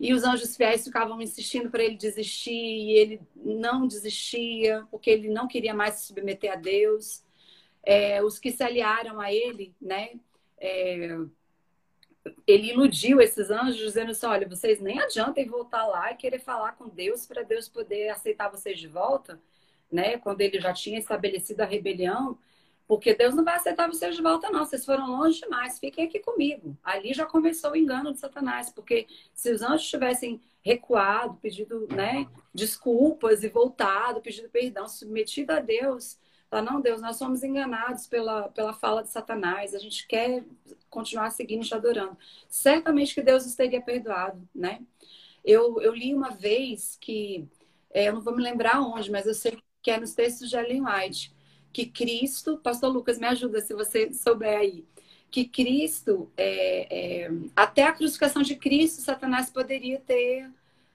E 0.00 0.12
os 0.12 0.24
anjos 0.24 0.56
fiéis 0.56 0.84
ficavam 0.84 1.20
insistindo 1.22 1.70
para 1.70 1.84
ele 1.84 1.96
desistir, 1.96 2.50
e 2.50 2.92
ele 2.92 3.20
não 3.36 3.86
desistia, 3.86 4.86
porque 4.90 5.10
ele 5.10 5.28
não 5.28 5.46
queria 5.46 5.72
mais 5.72 5.94
se 5.94 6.06
submeter 6.06 6.52
a 6.52 6.56
Deus. 6.56 7.22
É, 7.82 8.22
os 8.22 8.38
que 8.38 8.50
se 8.50 8.62
aliaram 8.62 9.20
a 9.20 9.32
ele, 9.32 9.74
né, 9.80 10.14
é, 10.58 11.16
ele 12.46 12.70
iludiu 12.70 13.20
esses 13.20 13.50
anjos 13.50 13.76
dizendo 13.76 14.10
assim: 14.10 14.26
olha, 14.26 14.48
vocês 14.48 14.80
nem 14.80 14.98
adiantem 14.98 15.46
voltar 15.46 15.86
lá 15.86 16.12
e 16.12 16.16
querer 16.16 16.40
falar 16.40 16.72
com 16.72 16.88
Deus 16.88 17.26
para 17.26 17.42
Deus 17.42 17.68
poder 17.68 18.08
aceitar 18.08 18.50
vocês 18.50 18.78
de 18.78 18.88
volta, 18.88 19.40
né? 19.90 20.18
Quando 20.18 20.40
ele 20.40 20.60
já 20.60 20.72
tinha 20.72 20.98
estabelecido 20.98 21.60
a 21.60 21.64
rebelião, 21.64 22.38
porque 22.86 23.14
Deus 23.14 23.34
não 23.34 23.44
vai 23.44 23.56
aceitar 23.56 23.88
vocês 23.88 24.14
de 24.14 24.22
volta, 24.22 24.50
não. 24.50 24.64
Vocês 24.64 24.84
foram 24.84 25.06
longe 25.06 25.40
demais, 25.40 25.78
fiquem 25.78 26.04
aqui 26.06 26.20
comigo. 26.20 26.76
Ali 26.84 27.14
já 27.14 27.24
começou 27.26 27.72
o 27.72 27.76
engano 27.76 28.12
de 28.12 28.18
Satanás, 28.18 28.70
porque 28.70 29.06
se 29.32 29.50
os 29.50 29.62
anjos 29.62 29.88
tivessem 29.88 30.40
recuado, 30.62 31.38
pedido 31.40 31.86
né, 31.94 32.26
desculpas 32.52 33.42
e 33.42 33.48
voltado, 33.48 34.20
pedido 34.20 34.48
perdão, 34.48 34.88
submetido 34.88 35.52
a 35.52 35.60
Deus, 35.60 36.18
Fala, 36.54 36.70
não, 36.70 36.80
Deus, 36.80 37.00
nós 37.00 37.16
somos 37.16 37.42
enganados 37.42 38.06
pela, 38.06 38.48
pela 38.50 38.72
fala 38.72 39.02
de 39.02 39.10
Satanás, 39.10 39.74
a 39.74 39.78
gente 39.78 40.06
quer 40.06 40.44
continuar 40.88 41.30
seguindo 41.30 41.64
e 41.64 41.66
te 41.66 41.74
adorando. 41.74 42.16
Certamente 42.48 43.12
que 43.12 43.22
Deus 43.22 43.44
os 43.44 43.56
teria 43.56 43.80
perdoado, 43.80 44.40
né? 44.54 44.80
Eu, 45.44 45.80
eu 45.80 45.92
li 45.92 46.14
uma 46.14 46.30
vez 46.30 46.96
que, 47.00 47.48
é, 47.90 48.08
eu 48.08 48.12
não 48.14 48.20
vou 48.20 48.36
me 48.36 48.42
lembrar 48.42 48.80
onde, 48.80 49.10
mas 49.10 49.26
eu 49.26 49.34
sei 49.34 49.52
que 49.52 49.62
é 49.90 49.98
nos 49.98 50.14
textos 50.14 50.50
de 50.50 50.56
Ellen 50.56 50.82
White, 50.82 51.34
que 51.72 51.86
Cristo, 51.86 52.58
Pastor 52.58 52.92
Lucas, 52.92 53.18
me 53.18 53.26
ajuda 53.26 53.60
se 53.60 53.74
você 53.74 54.12
souber 54.12 54.58
aí, 54.58 54.84
que 55.30 55.44
Cristo, 55.44 56.30
é, 56.36 57.24
é, 57.24 57.30
até 57.56 57.82
a 57.82 57.92
crucificação 57.92 58.42
de 58.42 58.54
Cristo, 58.54 59.02
Satanás 59.02 59.50
poderia 59.50 59.98
ter 60.00 60.48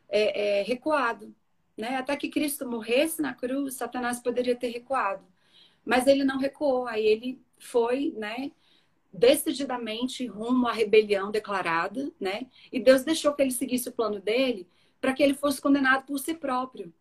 é, 0.07 0.59
é, 0.59 0.63
recuado. 0.63 1.35
Né? 1.77 1.97
Até 1.97 2.15
que 2.15 2.29
Cristo 2.29 2.65
morresse 2.65 3.21
na 3.21 3.33
cruz, 3.33 3.73
Satanás 3.75 4.19
poderia 4.19 4.55
ter 4.55 4.69
recuado. 4.69 5.23
Mas 5.85 6.07
ele 6.07 6.23
não 6.23 6.37
recuou, 6.37 6.87
aí 6.87 7.05
ele 7.05 7.41
foi, 7.57 8.13
né, 8.17 8.51
decididamente 9.11 10.25
rumo 10.27 10.67
à 10.67 10.71
rebelião 10.71 11.31
declarada, 11.31 12.11
né? 12.19 12.47
E 12.71 12.79
Deus 12.79 13.03
deixou 13.03 13.33
que 13.33 13.41
ele 13.41 13.51
seguisse 13.51 13.89
o 13.89 13.93
plano 13.93 14.19
dele 14.19 14.67
para 15.01 15.13
que 15.13 15.23
ele 15.23 15.33
fosse 15.33 15.61
condenado 15.61 16.05
por 16.05 16.19
si 16.19 16.33
próprio. 16.33 16.93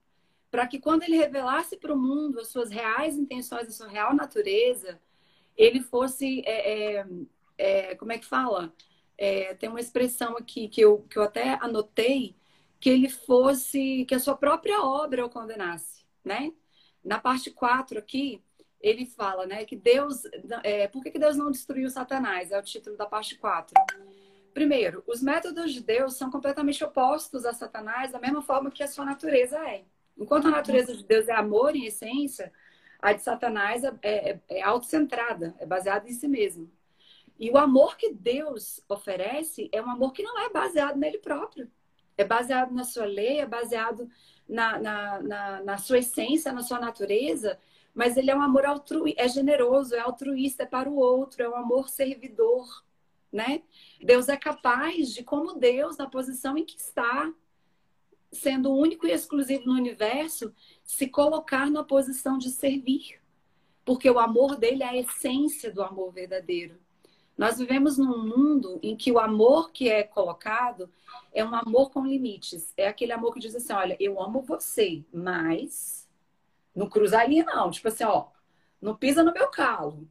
Para 0.51 0.67
que 0.67 0.79
quando 0.79 1.03
ele 1.03 1.17
revelasse 1.17 1.77
para 1.77 1.93
o 1.93 1.99
mundo 1.99 2.41
as 2.41 2.49
suas 2.49 2.71
reais 2.71 3.17
intenções, 3.17 3.69
a 3.69 3.71
sua 3.71 3.89
real 3.89 4.15
natureza, 4.15 5.01
ele 5.57 5.81
fosse. 5.81 6.43
É, 6.47 7.01
é, 7.01 7.07
é, 7.59 7.95
como 7.97 8.13
é 8.13 8.19
que 8.19 8.27
fala? 8.27 8.73
É, 9.17 9.55
tem 9.55 9.69
uma 9.69 9.81
expressão 9.81 10.37
aqui 10.37 10.69
que 10.69 10.81
eu, 10.81 11.03
que 11.11 11.19
eu 11.19 11.23
até 11.23 11.59
anotei, 11.61 12.37
que 12.81 12.89
ele 12.89 13.09
fosse. 13.09 14.05
que 14.07 14.15
a 14.15 14.21
sua 14.21 14.37
própria 14.37 14.83
obra 14.83 15.27
o 15.27 15.31
condenasse, 15.31 16.05
né? 16.25 16.53
Na 17.05 17.19
parte 17.19 17.51
4 17.51 17.99
aqui, 17.99 18.43
ele 18.81 19.07
fala, 19.07 19.47
né, 19.47 19.65
que 19.65 19.77
Deus. 19.77 20.23
É, 20.63 20.89
por 20.89 21.03
que, 21.03 21.11
que 21.11 21.19
Deus 21.19 21.37
não 21.37 21.51
destruiu 21.51 21.91
Satanás? 21.91 22.51
É 22.53 22.59
o 22.59 22.63
título 22.63 22.97
da 22.97 23.07
parte 23.07 23.37
4. 23.37 23.75
Primeiro, 24.55 25.05
os 25.07 25.23
métodos 25.23 25.73
de 25.73 25.81
Deus 25.81 26.15
são 26.15 26.31
completamente 26.31 26.83
opostos 26.83 27.45
a 27.45 27.53
Satanás, 27.53 28.13
da 28.13 28.19
mesma 28.19 28.43
forma 28.43 28.71
que 28.71 28.83
a 28.83 28.89
sua 28.89 29.05
natureza 29.05 29.59
é. 29.69 29.85
Enquanto 30.19 30.49
a 30.49 30.51
natureza 30.51 30.97
de 30.97 31.05
Deus 31.05 31.29
é 31.29 31.33
amor 31.33 31.77
em 31.77 31.85
essência, 31.85 32.53
a 33.01 33.13
de 33.13 33.23
Satanás 33.23 33.85
é, 33.85 33.93
é, 34.03 34.41
é 34.49 34.63
autocentrada, 34.63 35.55
é 35.59 35.67
baseada 35.67 36.09
em 36.09 36.13
si 36.13 36.27
mesmo. 36.27 36.71
E 37.39 37.51
o 37.51 37.57
amor 37.57 37.97
que 37.97 38.13
Deus 38.13 38.83
oferece 38.89 39.69
é 39.73 39.81
um 39.81 39.89
amor 39.89 40.13
que 40.13 40.23
não 40.23 40.39
é 40.41 40.51
baseado 40.51 40.97
nele 40.97 41.19
próprio. 41.19 41.71
É 42.17 42.25
baseado 42.25 42.73
na 42.73 42.83
sua 42.83 43.05
lei, 43.05 43.39
é 43.39 43.47
baseado 43.47 44.11
na, 44.49 44.79
na, 44.79 45.23
na, 45.23 45.63
na 45.63 45.79
sua 45.79 45.99
essência, 45.99 46.53
na 46.53 46.63
sua 46.63 46.81
natureza 46.81 47.57
mas 47.99 48.17
ele 48.17 48.31
é 48.31 48.37
um 48.37 48.41
amor 48.41 48.65
altruísta, 48.65 49.21
é 49.21 49.29
generoso, 49.29 49.93
é 49.93 49.99
altruísta, 49.99 50.63
é 50.63 50.67
para 50.67 50.89
o 50.89 50.95
outro, 50.95 51.43
é 51.43 51.49
um 51.49 51.57
amor 51.57 51.89
servidor, 51.89 52.85
né? 53.33 53.61
Deus 54.01 54.29
é 54.29 54.37
capaz 54.37 55.13
de, 55.13 55.25
como 55.25 55.59
Deus, 55.59 55.97
na 55.97 56.09
posição 56.09 56.57
em 56.57 56.65
que 56.65 56.79
está, 56.79 57.29
sendo 58.31 58.75
único 58.75 59.07
e 59.07 59.13
exclusivo 59.13 59.67
no 59.67 59.75
universo, 59.75 60.53
se 60.85 61.09
colocar 61.09 61.71
na 61.71 61.83
posição 61.83 62.39
de 62.39 62.51
servir. 62.51 63.21
Porque 63.85 64.09
o 64.11 64.19
amor 64.19 64.57
dele 64.57 64.83
é 64.83 64.89
a 64.89 64.97
essência 64.97 65.73
do 65.73 65.83
amor 65.83 66.13
verdadeiro. 66.13 66.79
Nós 67.37 67.59
vivemos 67.59 67.97
num 67.97 68.19
mundo 68.27 68.81
em 68.83 68.97
que 68.97 69.13
o 69.13 69.19
amor 69.19 69.71
que 69.71 69.89
é 69.89 70.03
colocado 70.03 70.91
é 71.33 71.45
um 71.45 71.55
amor 71.55 71.91
com 71.91 72.05
limites. 72.05 72.75
É 72.77 72.89
aquele 72.89 73.13
amor 73.13 73.33
que 73.33 73.41
diz 73.41 73.55
assim: 73.55 73.73
olha, 73.73 73.97
eu 74.01 74.21
amo 74.21 74.43
você, 74.43 75.05
mas 75.13 76.09
não 76.75 76.89
cruza 76.89 77.21
a 77.21 77.25
linha, 77.25 77.45
não. 77.45 77.71
Tipo 77.71 77.89
assim, 77.89 78.05
ó, 78.05 78.27
não 78.83 78.97
pisa 78.97 79.23
no 79.23 79.33
meu 79.33 79.49
calo, 79.49 80.07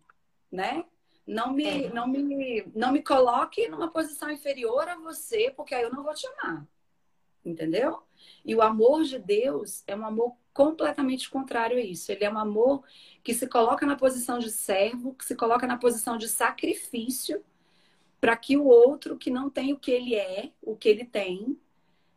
né? 0.50 0.86
Não 1.26 1.52
me, 1.52 1.66
é. 1.66 1.94
não 1.94 2.08
me, 2.08 2.66
não 2.74 2.94
me 2.94 3.04
coloque 3.04 3.68
numa 3.68 3.90
posição 3.90 4.32
inferior 4.32 4.88
a 4.88 4.96
você, 4.96 5.52
porque 5.56 5.76
aí 5.76 5.84
eu 5.84 5.92
não 5.92 6.04
vou 6.04 6.14
te 6.14 6.26
amar. 6.28 6.66
Entendeu? 7.46 8.02
E 8.44 8.56
o 8.56 8.62
amor 8.62 9.04
de 9.04 9.20
Deus 9.20 9.84
é 9.88 9.96
um 9.96 10.06
amor 10.06 10.36
completamente 10.54 11.30
contrário 11.30 11.78
a 11.78 11.82
isso. 11.82 12.12
Ele 12.12 12.24
é 12.24 12.32
um 12.32 12.38
amor 12.38 12.84
que 13.24 13.34
se 13.34 13.48
coloca 13.48 13.86
na 13.86 13.96
posição 13.96 14.40
de 14.40 14.50
servo, 14.50 15.14
que 15.14 15.26
se 15.26 15.36
coloca 15.36 15.68
na 15.68 15.78
posição 15.78 16.18
de 16.18 16.28
sacrifício, 16.28 17.44
para 18.20 18.36
que 18.36 18.58
o 18.58 18.66
outro 18.66 19.18
que 19.18 19.30
não 19.30 19.50
tem 19.50 19.74
o 19.74 19.78
que 19.78 19.92
ele 19.92 20.16
é, 20.16 20.52
o 20.62 20.76
que 20.76 20.90
ele 20.90 21.06
tem, 21.06 21.58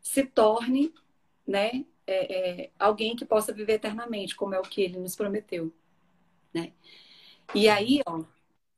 se 0.00 0.24
torne, 0.24 0.92
né, 1.46 1.84
é, 2.06 2.62
é, 2.62 2.70
alguém 2.78 3.14
que 3.14 3.24
possa 3.24 3.52
viver 3.52 3.74
eternamente, 3.74 4.34
como 4.34 4.54
é 4.54 4.58
o 4.58 4.62
que 4.62 4.80
ele 4.80 4.98
nos 4.98 5.14
prometeu. 5.14 5.72
Né? 6.52 6.72
E 7.54 7.68
aí, 7.68 8.00
ó, 8.06 8.24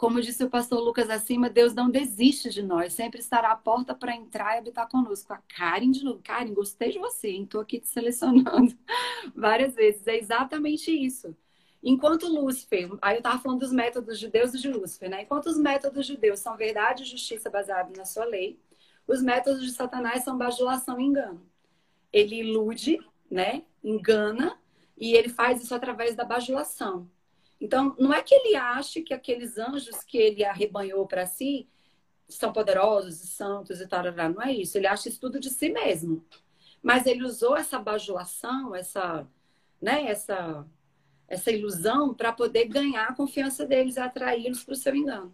como 0.02 0.20
disse 0.20 0.42
o 0.42 0.50
pastor 0.50 0.80
Lucas 0.80 1.08
acima, 1.08 1.48
Deus 1.48 1.74
não 1.74 1.88
desiste 1.88 2.50
de 2.50 2.60
nós, 2.60 2.92
sempre 2.92 3.20
estará 3.20 3.52
à 3.52 3.56
porta 3.56 3.94
para 3.94 4.12
entrar 4.12 4.56
e 4.56 4.58
habitar 4.58 4.88
conosco. 4.88 5.32
A 5.32 5.36
Karen 5.36 5.92
de 5.92 6.02
novo. 6.02 6.20
Karen, 6.24 6.52
gostei 6.52 6.90
de 6.90 6.98
você? 6.98 7.28
Estou 7.28 7.60
aqui 7.60 7.78
te 7.78 7.86
selecionando 7.86 8.76
várias 9.32 9.76
vezes. 9.76 10.04
É 10.08 10.18
exatamente 10.18 10.90
isso. 10.90 11.36
Enquanto 11.80 12.26
Lúcifer, 12.26 12.90
aí 13.00 13.14
eu 13.14 13.18
estava 13.18 13.38
falando 13.38 13.60
dos 13.60 13.72
métodos 13.72 14.18
de 14.18 14.26
Deus 14.26 14.52
e 14.54 14.58
de 14.58 14.68
Lúcifer, 14.68 15.08
né? 15.08 15.22
Enquanto 15.22 15.46
os 15.46 15.56
métodos 15.56 16.04
de 16.04 16.16
Deus 16.16 16.40
são 16.40 16.56
verdade 16.56 17.04
e 17.04 17.06
justiça 17.06 17.48
baseados 17.48 17.96
na 17.96 18.04
sua 18.04 18.24
lei, 18.24 18.58
os 19.06 19.22
métodos 19.22 19.62
de 19.62 19.70
Satanás 19.70 20.24
são 20.24 20.36
bajulação 20.36 20.98
e 20.98 21.04
engano. 21.04 21.46
Ele 22.12 22.40
ilude 22.40 22.98
né? 23.30 23.62
Engana 23.84 24.58
e 24.98 25.14
ele 25.14 25.28
faz 25.28 25.62
isso 25.62 25.72
através 25.76 26.16
da 26.16 26.24
bajulação. 26.24 27.08
Então, 27.62 27.94
não 27.96 28.12
é 28.12 28.20
que 28.20 28.34
ele 28.34 28.56
ache 28.56 29.02
que 29.02 29.14
aqueles 29.14 29.56
anjos 29.56 30.02
que 30.02 30.18
ele 30.18 30.44
arrebanhou 30.44 31.06
para 31.06 31.26
si 31.26 31.68
são 32.28 32.52
poderosos 32.52 33.22
e 33.22 33.26
santos 33.28 33.80
e 33.80 33.86
tal, 33.86 34.02
não 34.02 34.42
é 34.42 34.52
isso. 34.52 34.76
Ele 34.76 34.88
acha 34.88 35.08
isso 35.08 35.20
tudo 35.20 35.38
de 35.38 35.48
si 35.48 35.68
mesmo. 35.68 36.26
Mas 36.82 37.06
ele 37.06 37.22
usou 37.22 37.56
essa 37.56 37.78
bajulação, 37.78 38.74
essa, 38.74 39.28
né, 39.80 40.06
essa, 40.06 40.66
essa 41.28 41.52
ilusão 41.52 42.12
para 42.12 42.32
poder 42.32 42.66
ganhar 42.66 43.06
a 43.10 43.14
confiança 43.14 43.64
deles 43.64 43.94
e 43.94 44.00
atraí-los 44.00 44.64
para 44.64 44.72
o 44.72 44.76
seu 44.76 44.96
engano. 44.96 45.32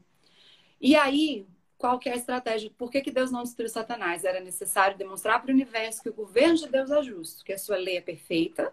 E 0.79 0.95
aí, 0.97 1.47
qual 1.79 1.99
que 1.99 2.11
é 2.11 2.13
a 2.13 2.17
estratégia? 2.17 2.71
Por 2.77 2.91
que, 2.91 3.01
que 3.01 3.11
Deus 3.11 3.31
não 3.31 3.43
destruiu 3.43 3.71
Satanás? 3.71 4.25
Era 4.25 4.41
necessário 4.41 4.99
demonstrar 4.99 5.41
para 5.41 5.51
o 5.51 5.55
universo 5.55 6.03
que 6.03 6.11
o 6.11 6.15
governo 6.15 6.57
de 6.57 6.69
Deus 6.69 6.91
é 6.91 7.03
justo, 7.03 7.43
que 7.43 7.55
a 7.55 7.59
sua 7.59 7.79
lei 7.79 7.97
é 7.97 8.03
perfeita, 8.03 8.71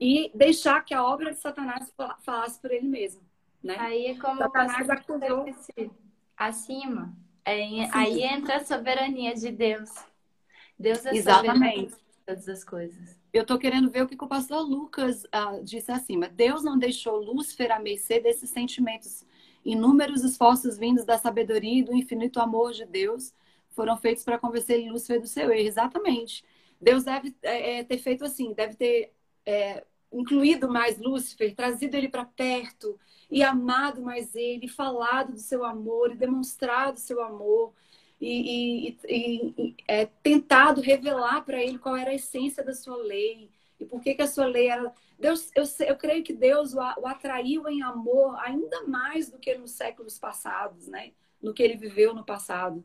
e 0.00 0.30
deixar 0.34 0.84
que 0.84 0.94
a 0.94 1.04
obra 1.04 1.32
de 1.32 1.38
Satanás 1.38 1.92
falasse 2.24 2.60
por 2.60 2.70
ele 2.70 2.88
mesmo. 2.88 3.22
Né? 3.62 3.76
Aí 3.78 4.06
é 4.06 4.18
como 4.18 4.38
Satanás 4.38 4.88
acusou 4.88 5.44
acima. 6.36 7.14
É, 7.44 7.88
aí 7.92 8.22
entra 8.22 8.56
a 8.56 8.64
soberania 8.64 9.34
de 9.34 9.50
Deus. 9.50 9.90
Deus 10.78 11.04
é 11.04 11.14
Exatamente. 11.14 11.94
todas 12.24 12.48
as 12.48 12.64
coisas. 12.64 13.20
Eu 13.32 13.42
estou 13.42 13.58
querendo 13.58 13.90
ver 13.90 14.02
o 14.02 14.08
que, 14.08 14.16
que 14.16 14.24
o 14.24 14.28
pastor 14.28 14.62
Lucas 14.62 15.24
uh, 15.24 15.62
disse 15.62 15.92
acima. 15.92 16.28
Deus 16.28 16.64
não 16.64 16.78
deixou 16.78 17.16
Lúcifer 17.16 17.70
a 17.70 17.78
mercê 17.78 18.18
desses 18.18 18.50
sentimentos 18.50 19.24
Inúmeros 19.64 20.24
esforços 20.24 20.78
vindos 20.78 21.04
da 21.04 21.18
sabedoria 21.18 21.80
e 21.80 21.82
do 21.82 21.94
infinito 21.94 22.40
amor 22.40 22.72
de 22.72 22.86
Deus 22.86 23.34
foram 23.70 23.96
feitos 23.96 24.24
para 24.24 24.38
convencer 24.38 24.90
Lúcifer 24.90 25.20
do 25.20 25.26
seu 25.26 25.52
erro. 25.52 25.68
Exatamente. 25.68 26.44
Deus 26.80 27.04
deve 27.04 27.34
é, 27.42 27.78
é, 27.78 27.84
ter 27.84 27.98
feito 27.98 28.24
assim, 28.24 28.54
deve 28.54 28.74
ter 28.74 29.12
é, 29.44 29.84
incluído 30.12 30.68
mais 30.68 30.98
Lúcifer, 30.98 31.54
trazido 31.54 31.96
ele 31.96 32.08
para 32.08 32.24
perto 32.24 32.98
e 33.30 33.42
amado 33.42 34.02
mais 34.02 34.34
ele, 34.34 34.66
falado 34.66 35.32
do 35.32 35.38
seu 35.38 35.64
amor 35.64 36.12
e 36.12 36.16
demonstrado 36.16 36.98
seu 36.98 37.22
amor 37.22 37.72
e, 38.20 38.88
e, 38.88 38.98
e, 39.08 39.76
é, 39.86 40.06
tentado 40.22 40.80
revelar 40.80 41.42
para 41.42 41.62
ele 41.62 41.78
qual 41.78 41.96
era 41.96 42.10
a 42.10 42.14
essência 42.14 42.62
da 42.62 42.74
sua 42.74 42.96
lei 42.96 43.48
e 43.78 43.84
por 43.84 44.02
que, 44.02 44.14
que 44.14 44.22
a 44.22 44.26
sua 44.26 44.46
lei 44.46 44.68
era 44.68 44.92
Deus, 45.20 45.50
eu, 45.54 45.64
eu 45.86 45.96
creio 45.96 46.24
que 46.24 46.32
Deus 46.32 46.74
o, 46.74 46.78
o 46.78 47.06
atraiu 47.06 47.68
em 47.68 47.82
amor 47.82 48.34
ainda 48.40 48.84
mais 48.86 49.30
do 49.30 49.38
que 49.38 49.54
nos 49.54 49.72
séculos 49.72 50.18
passados, 50.18 50.88
né? 50.88 51.12
No 51.42 51.52
que 51.52 51.62
ele 51.62 51.76
viveu 51.76 52.14
no 52.14 52.24
passado. 52.24 52.82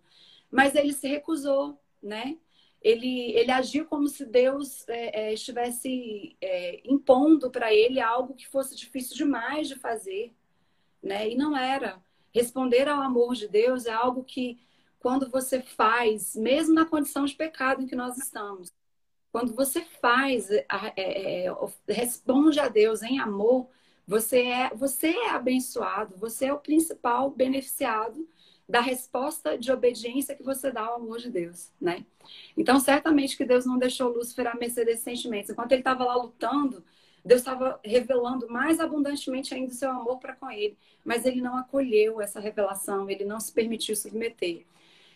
Mas 0.52 0.76
ele 0.76 0.92
se 0.92 1.08
recusou, 1.08 1.80
né? 2.04 2.38
Ele, 2.86 3.32
ele 3.32 3.52
agiu 3.52 3.88
como 3.88 4.08
se 4.08 4.24
Deus 4.24 4.88
é, 4.88 5.30
é, 5.30 5.34
estivesse 5.34 6.38
é, 6.40 6.82
impondo 6.86 7.50
para 7.50 7.74
ele 7.74 8.00
algo 8.00 8.36
que 8.36 8.48
fosse 8.48 8.76
difícil 8.76 9.18
demais 9.18 9.68
de 9.68 9.76
fazer, 9.76 10.32
né? 11.02 11.28
E 11.28 11.36
não 11.36 11.58
era. 11.58 12.00
Responder 12.32 12.88
ao 12.88 13.02
amor 13.02 13.34
de 13.34 13.48
Deus 13.48 13.88
é 13.88 13.92
algo 13.92 14.24
que, 14.24 14.60
quando 15.00 15.28
você 15.32 15.64
faz, 15.64 16.36
mesmo 16.36 16.76
na 16.76 16.86
condição 16.86 17.26
de 17.26 17.34
pecado 17.34 17.82
em 17.82 17.88
que 17.88 17.96
nós 17.96 18.20
estamos, 18.20 18.72
quando 19.32 19.56
você 19.56 19.82
faz, 20.00 20.52
é, 20.52 20.66
é, 20.96 21.48
responde 21.90 22.60
a 22.60 22.68
Deus 22.68 23.02
em 23.02 23.20
amor, 23.20 23.68
você 24.08 24.42
é, 24.44 24.70
você 24.76 25.08
é 25.08 25.32
abençoado, 25.32 26.16
você 26.18 26.46
é 26.46 26.54
o 26.54 26.60
principal 26.60 27.32
beneficiado 27.32 28.30
da 28.68 28.82
resposta 28.82 29.58
de 29.58 29.72
obediência 29.72 30.36
que 30.36 30.44
você 30.44 30.72
dá 30.72 30.82
ao 30.82 30.96
amor 30.96 31.20
de 31.20 31.30
Deus, 31.30 31.72
né? 31.80 32.04
Então, 32.58 32.80
certamente 32.80 33.38
que 33.38 33.46
Deus 33.46 33.66
não 33.66 33.78
deixou 33.78 34.12
Lúcifer 34.12 34.48
à 34.48 34.56
mercê 34.56 34.84
desses 34.84 35.04
sentimentos. 35.04 35.52
Enquanto 35.52 35.72
ele 35.72 35.82
estava 35.82 36.04
lá 36.04 36.16
lutando, 36.16 36.84
Deus 37.24 37.42
estava 37.42 37.80
revelando 37.84 38.48
mais 38.50 38.80
abundantemente 38.80 39.54
ainda 39.54 39.72
o 39.72 39.76
seu 39.76 39.92
amor 39.92 40.20
para 40.20 40.36
com 40.36 40.50
ele. 40.50 40.78
Mas 41.04 41.26
ele 41.26 41.42
não 41.42 41.58
acolheu 41.58 42.20
essa 42.20 42.40
revelação, 42.40 43.10
ele 43.10 43.24
não 43.24 43.40
se 43.40 43.54
permitiu 43.54 43.96
submeter. 43.96 44.66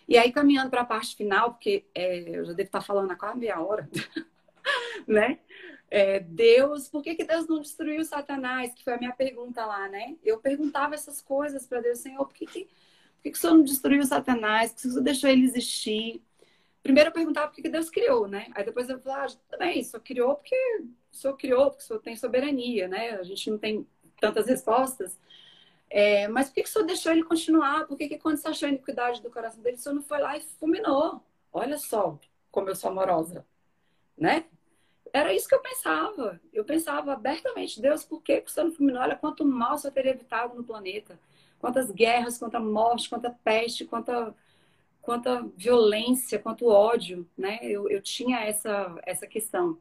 E 0.08 0.18
aí, 0.18 0.32
caminhando 0.32 0.70
para 0.70 0.82
a 0.82 0.86
parte 0.86 1.16
final, 1.16 1.54
porque 1.54 1.86
é, 1.94 2.38
eu 2.38 2.46
já 2.46 2.54
devo 2.54 2.68
estar 2.68 2.82
falando 2.82 3.12
há 3.12 3.16
quase 3.16 3.38
meia 3.38 3.60
hora, 3.60 3.90
né? 5.08 5.40
É, 5.92 6.20
Deus, 6.20 6.88
por 6.88 7.02
que, 7.02 7.16
que 7.16 7.24
Deus 7.24 7.48
não 7.48 7.60
destruiu 7.60 8.04
Satanás? 8.04 8.74
Que 8.74 8.84
foi 8.84 8.94
a 8.94 8.98
minha 8.98 9.12
pergunta 9.14 9.66
lá, 9.66 9.88
né? 9.88 10.16
Eu 10.24 10.40
perguntava 10.40 10.94
essas 10.94 11.22
coisas 11.22 11.66
para 11.66 11.82
Deus, 11.82 12.00
Senhor, 12.00 12.26
por 12.26 12.34
que, 12.34 12.46
que, 12.46 12.68
por 13.20 13.24
que, 13.24 13.32
que 13.32 13.38
o 13.38 13.42
Senhor 13.42 13.54
não 13.54 13.64
destruiu 13.64 14.04
Satanás? 14.04 14.72
Por 14.72 14.82
que 14.82 14.88
o 14.88 14.92
Senhor 14.92 15.04
deixou 15.04 15.30
ele 15.30 15.44
existir? 15.44 16.24
Primeiro 16.82 17.10
eu 17.10 17.14
perguntava 17.14 17.48
por 17.48 17.56
que, 17.56 17.62
que 17.62 17.70
Deus 17.70 17.90
criou, 17.90 18.28
né? 18.28 18.48
Aí 18.56 18.64
depois 18.64 18.90
eu 18.90 18.98
falava, 19.02 19.26
ah, 19.26 19.38
também, 19.50 19.84
só 19.84 20.00
criou 20.00 20.36
porque 20.36 20.56
o 21.12 21.16
Senhor 21.16 21.36
criou, 21.36 21.70
porque 21.70 21.84
o 21.84 21.86
Senhor 21.86 22.00
tem 22.00 22.16
soberania, 22.16 22.88
né? 22.88 23.12
A 23.12 23.24
gente 23.24 23.52
não 23.52 23.58
tem 23.58 23.86
tantas 24.22 24.48
respostas. 24.48 25.20
É, 25.90 26.28
mas 26.30 26.48
por 26.48 26.56
que, 26.56 26.64
que 26.64 26.70
o 26.70 26.72
senhor 26.72 26.86
deixou 26.86 27.12
ele 27.12 27.24
continuar? 27.24 27.88
Por 27.88 27.98
que, 27.98 28.08
que 28.08 28.20
quando 28.20 28.38
você 28.38 28.48
achou 28.48 28.68
a 28.68 28.70
iniquidade 28.70 29.22
do 29.22 29.32
coração 29.32 29.62
dele, 29.62 29.76
o 29.76 29.80
senhor 29.80 29.96
não 29.96 30.04
foi 30.04 30.20
lá 30.20 30.38
e 30.38 30.42
fulminou? 30.42 31.22
Olha 31.52 31.78
só 31.78 32.20
como 32.52 32.70
eu 32.70 32.76
sou 32.76 32.92
amorosa, 32.92 33.46
né? 34.18 34.46
Era 35.12 35.34
isso 35.34 35.48
que 35.48 35.56
eu 35.56 35.62
pensava. 35.62 36.40
Eu 36.54 36.64
pensava 36.64 37.14
abertamente, 37.14 37.82
Deus, 37.82 38.04
por 38.04 38.22
que, 38.22 38.42
que 38.42 38.50
o 38.50 38.54
senhor 38.54 38.68
não 38.68 38.76
fulminou? 38.76 39.02
Olha 39.02 39.16
quanto 39.16 39.44
mal 39.44 39.74
o 39.74 39.78
senhor 39.78 39.94
teria 39.94 40.12
evitado 40.12 40.56
no 40.56 40.64
planeta. 40.64 41.20
Quantas 41.60 41.92
guerras, 41.92 42.38
quanta 42.38 42.60
morte, 42.60 43.10
quanta 43.10 43.30
peste, 43.44 43.86
quanta, 43.86 44.34
quanta 45.02 45.46
violência, 45.56 46.40
quanto 46.40 46.68
ódio, 46.68 47.28
né? 47.38 47.60
Eu, 47.62 47.90
eu 47.90 48.02
tinha 48.02 48.40
essa, 48.40 48.96
essa 49.06 49.28
questão. 49.28 49.78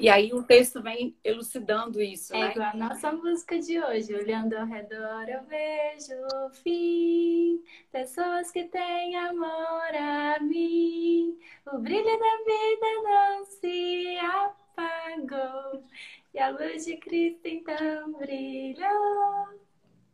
E 0.00 0.08
aí 0.08 0.32
o 0.32 0.42
texto 0.42 0.82
vem 0.82 1.16
elucidando 1.24 2.00
isso. 2.00 2.34
É 2.34 2.40
né? 2.40 2.50
igual 2.52 2.70
a 2.72 2.76
nossa 2.76 3.12
música 3.12 3.58
de 3.58 3.80
hoje. 3.80 4.14
Olhando 4.14 4.54
ao 4.54 4.66
redor, 4.66 5.28
eu 5.28 5.42
vejo 5.44 6.14
o 6.34 6.50
fim. 6.50 7.62
Pessoas 7.90 8.50
que 8.50 8.64
têm 8.64 9.16
amor 9.16 9.94
a 9.94 10.38
mim. 10.40 11.36
O 11.72 11.78
brilho 11.78 12.04
da 12.04 12.36
vida 12.44 13.02
não 13.02 13.44
se 13.46 14.18
apagou. 14.18 15.84
E 16.34 16.38
a 16.38 16.50
luz 16.50 16.84
de 16.84 16.96
Cristo 16.98 17.46
então 17.46 18.12
brilhou. 18.12 19.67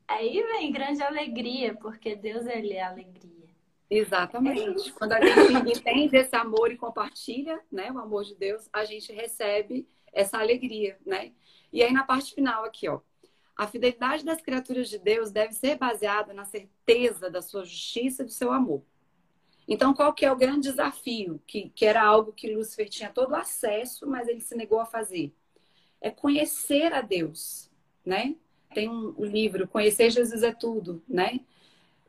Aí 0.07 0.43
vem 0.43 0.73
grande 0.73 1.03
alegria, 1.03 1.75
porque 1.75 2.15
Deus 2.15 2.47
ele 2.47 2.73
é 2.73 2.83
alegria. 2.83 3.49
Exatamente. 3.89 4.89
É 4.89 4.93
Quando 4.93 5.13
a 5.13 5.21
gente 5.21 5.71
entende 5.79 6.17
esse 6.17 6.35
amor 6.37 6.71
e 6.71 6.77
compartilha, 6.77 7.61
né, 7.71 7.91
o 7.91 7.99
amor 7.99 8.25
de 8.25 8.35
Deus, 8.35 8.69
a 8.73 8.85
gente 8.85 9.13
recebe 9.13 9.89
essa 10.13 10.39
alegria, 10.39 10.99
né? 11.05 11.33
E 11.73 11.83
aí 11.83 11.93
na 11.93 12.05
parte 12.05 12.35
final 12.35 12.65
aqui, 12.65 12.89
ó, 12.89 13.01
a 13.57 13.67
fidelidade 13.67 14.25
das 14.25 14.41
criaturas 14.41 14.89
de 14.89 14.99
Deus 14.99 15.31
deve 15.31 15.53
ser 15.53 15.77
baseada 15.77 16.33
na 16.33 16.45
certeza 16.45 17.31
da 17.31 17.41
sua 17.41 17.65
justiça 17.65 18.23
e 18.23 18.27
do 18.27 18.33
seu 18.33 18.53
amor. 18.53 18.83
Então, 19.67 19.95
qual 19.95 20.13
que 20.13 20.27
é 20.27 20.33
o 20.33 20.37
grande 20.37 20.69
desafio? 20.69 21.41
Que, 21.47 21.71
que 21.71 21.87
era 21.87 22.03
algo 22.03 22.33
que 22.33 22.53
Lúcifer 22.53 22.89
tinha 22.89 23.11
todo 23.11 23.35
acesso, 23.35 24.07
mas 24.07 24.29
ele 24.29 24.41
se 24.41 24.55
negou 24.55 24.79
a 24.79 24.85
fazer. 24.85 25.33
É 26.01 26.11
conhecer 26.11 26.93
a 26.93 27.01
Deus, 27.01 27.71
né? 28.05 28.37
Tem 28.75 28.89
um, 28.89 29.15
livro, 29.25 29.69
Conhecer 29.69 30.11
Jesus 30.11 30.43
é 30.43 30.53
Tudo, 30.53 31.03
né? 31.09 31.41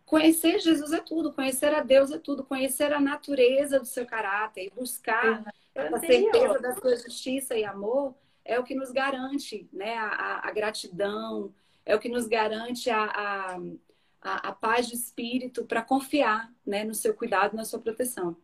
Conhecer 0.06 0.60
Jesus 0.60 0.92
é 0.92 1.00
tudo, 1.00 1.34
conhecer 1.34 1.74
a 1.74 1.82
Deus 1.82 2.12
é 2.12 2.20
tudo, 2.20 2.44
conhecer 2.44 2.94
a 2.94 3.00
natureza 3.00 3.80
do 3.80 3.88
seu 3.88 4.06
caráter 4.06 4.66
e 4.66 4.70
buscar 4.70 5.44
a 5.76 6.00
certeza 6.00 6.60
da 6.60 6.76
sua 6.76 6.96
justiça 6.96 7.58
e 7.58 7.66
amor 7.66 8.14
é 8.46 8.60
o 8.60 8.64
que 8.64 8.76
nos 8.76 8.92
garante 8.92 9.68
né, 9.74 9.98
a, 9.98 10.48
a 10.48 10.52
gratidão, 10.52 11.52
é 11.84 11.96
o 11.96 12.00
que 12.00 12.08
nos 12.08 12.28
garante 12.28 12.92
a, 12.92 13.04
a, 13.04 13.60
a, 14.22 14.50
a 14.50 14.52
paz 14.52 14.88
de 14.88 14.96
espírito 14.96 15.66
para 15.66 15.82
confiar 15.82 16.54
né, 16.64 16.84
no 16.84 16.94
seu 16.94 17.16
cuidado, 17.16 17.56
na 17.56 17.66
sua 17.66 17.80
proteção. 17.80 18.38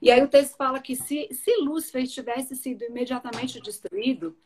E 0.00 0.12
aí 0.12 0.22
o 0.22 0.28
texto 0.28 0.56
fala 0.56 0.80
que 0.80 0.94
se, 0.94 1.28
se 1.32 1.56
Lúcifer 1.56 2.06
tivesse 2.06 2.54
sido 2.54 2.84
imediatamente 2.84 3.60
destruído, 3.60 4.36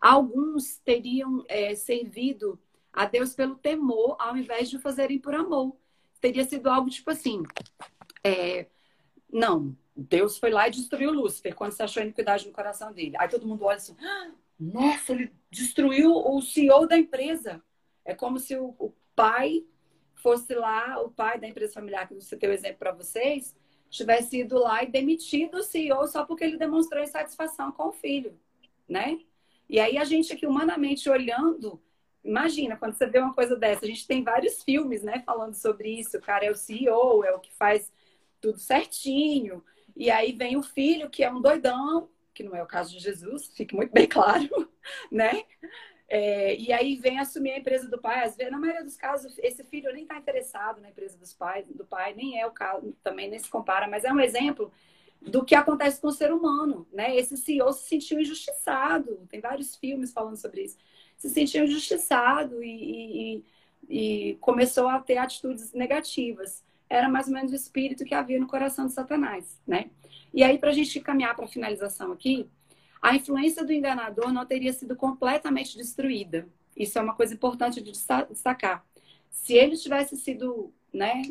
alguns 0.00 0.78
teriam 0.78 1.44
é, 1.48 1.74
servido 1.74 2.56
a 2.92 3.06
Deus 3.06 3.34
pelo 3.34 3.56
temor, 3.56 4.16
ao 4.18 4.36
invés 4.36 4.68
de 4.68 4.78
fazerem 4.78 5.18
por 5.18 5.34
amor 5.34 5.76
teria 6.20 6.44
sido 6.44 6.68
algo 6.68 6.90
tipo 6.90 7.10
assim: 7.10 7.42
é, 8.22 8.66
não, 9.32 9.76
Deus 9.96 10.38
foi 10.38 10.50
lá 10.50 10.68
e 10.68 10.72
destruiu 10.72 11.12
Lúcifer 11.12 11.54
quando 11.54 11.72
você 11.72 11.82
achou 11.82 12.02
iniquidade 12.02 12.46
no 12.46 12.52
coração 12.52 12.92
dele. 12.92 13.16
Aí 13.18 13.28
todo 13.28 13.46
mundo 13.46 13.64
olha 13.64 13.76
assim: 13.76 13.96
ah, 14.00 14.30
nossa, 14.58 15.12
ele 15.12 15.32
destruiu 15.50 16.12
o 16.14 16.40
CEO 16.42 16.86
da 16.86 16.98
empresa. 16.98 17.62
É 18.04 18.14
como 18.14 18.38
se 18.38 18.56
o, 18.56 18.74
o 18.78 18.92
pai 19.14 19.64
fosse 20.14 20.54
lá, 20.54 21.00
o 21.00 21.10
pai 21.10 21.40
da 21.40 21.48
empresa 21.48 21.72
familiar, 21.72 22.06
que 22.06 22.14
você 22.14 22.36
tem 22.36 22.48
o 22.48 22.52
exemplo 22.52 22.78
para 22.78 22.92
vocês, 22.92 23.56
tivesse 23.88 24.40
ido 24.40 24.58
lá 24.58 24.82
e 24.82 24.90
demitido 24.90 25.58
o 25.58 25.62
CEO 25.62 26.06
só 26.06 26.24
porque 26.24 26.44
ele 26.44 26.58
demonstrou 26.58 27.02
insatisfação 27.02 27.72
com 27.72 27.88
o 27.88 27.92
filho, 27.92 28.38
né? 28.88 29.18
E 29.68 29.78
aí 29.78 29.96
a 29.96 30.04
gente 30.04 30.32
aqui 30.32 30.46
humanamente 30.46 31.08
olhando, 31.08 31.80
Imagina, 32.24 32.76
quando 32.76 32.94
você 32.94 33.06
vê 33.06 33.18
uma 33.18 33.34
coisa 33.34 33.56
dessa, 33.56 33.84
a 33.84 33.88
gente 33.88 34.06
tem 34.06 34.22
vários 34.22 34.62
filmes, 34.62 35.02
né, 35.02 35.22
falando 35.24 35.54
sobre 35.54 36.00
isso. 36.00 36.16
O 36.16 36.20
cara 36.20 36.44
é 36.44 36.50
o 36.50 36.54
CEO, 36.54 37.24
é 37.24 37.32
o 37.32 37.40
que 37.40 37.52
faz 37.54 37.92
tudo 38.40 38.58
certinho. 38.58 39.64
E 39.96 40.10
aí 40.10 40.32
vem 40.32 40.56
o 40.56 40.62
filho, 40.62 41.10
que 41.10 41.24
é 41.24 41.30
um 41.32 41.40
doidão, 41.40 42.08
que 42.34 42.42
não 42.42 42.54
é 42.54 42.62
o 42.62 42.66
caso 42.66 42.92
de 42.92 42.98
Jesus, 42.98 43.48
fique 43.54 43.74
muito 43.74 43.92
bem 43.92 44.06
claro, 44.08 44.70
né? 45.10 45.44
É, 46.08 46.56
e 46.56 46.72
aí 46.72 46.96
vem 46.96 47.20
assumir 47.20 47.52
a 47.52 47.58
empresa 47.58 47.88
do 47.88 48.00
pai. 48.00 48.24
Às 48.24 48.36
vezes, 48.36 48.52
na 48.52 48.58
maioria 48.58 48.84
dos 48.84 48.96
casos, 48.96 49.38
esse 49.38 49.62
filho 49.64 49.92
nem 49.92 50.02
está 50.02 50.16
interessado 50.16 50.80
na 50.80 50.90
empresa 50.90 51.16
dos 51.16 51.32
pais, 51.32 51.66
do 51.68 51.86
pai, 51.86 52.14
nem 52.14 52.40
é 52.40 52.46
o 52.46 52.50
caso, 52.50 52.92
também 53.02 53.30
nem 53.30 53.38
se 53.38 53.48
compara, 53.48 53.86
mas 53.86 54.04
é 54.04 54.12
um 54.12 54.20
exemplo 54.20 54.72
do 55.20 55.44
que 55.44 55.54
acontece 55.54 56.00
com 56.00 56.08
o 56.08 56.12
ser 56.12 56.32
humano, 56.32 56.86
né? 56.92 57.14
Esse 57.14 57.36
CEO 57.36 57.72
se 57.72 57.88
sentiu 57.88 58.18
injustiçado. 58.18 59.26
Tem 59.28 59.40
vários 59.40 59.76
filmes 59.76 60.12
falando 60.12 60.36
sobre 60.36 60.62
isso. 60.62 60.78
Se 61.20 61.28
sentiu 61.28 61.64
injustiçado 61.64 62.64
e, 62.64 63.42
e, 63.88 64.30
e 64.30 64.34
começou 64.40 64.88
a 64.88 64.98
ter 64.98 65.18
atitudes 65.18 65.72
negativas. 65.74 66.64
Era 66.88 67.10
mais 67.10 67.28
ou 67.28 67.34
menos 67.34 67.52
o 67.52 67.54
espírito 67.54 68.06
que 68.06 68.14
havia 68.14 68.40
no 68.40 68.46
coração 68.46 68.86
de 68.86 68.94
Satanás, 68.94 69.60
né? 69.66 69.90
E 70.32 70.42
aí, 70.42 70.58
para 70.58 70.70
a 70.70 70.72
gente 70.72 70.98
caminhar 70.98 71.36
para 71.36 71.44
a 71.44 71.48
finalização 71.48 72.10
aqui, 72.10 72.48
a 73.02 73.14
influência 73.14 73.62
do 73.62 73.72
enganador 73.72 74.32
não 74.32 74.46
teria 74.46 74.72
sido 74.72 74.96
completamente 74.96 75.76
destruída. 75.76 76.48
Isso 76.74 76.98
é 76.98 77.02
uma 77.02 77.14
coisa 77.14 77.34
importante 77.34 77.82
de 77.82 77.92
destacar. 77.92 78.82
Se 79.28 79.52
ele 79.52 79.76
tivesse 79.76 80.16
sido 80.16 80.72
né, 80.90 81.22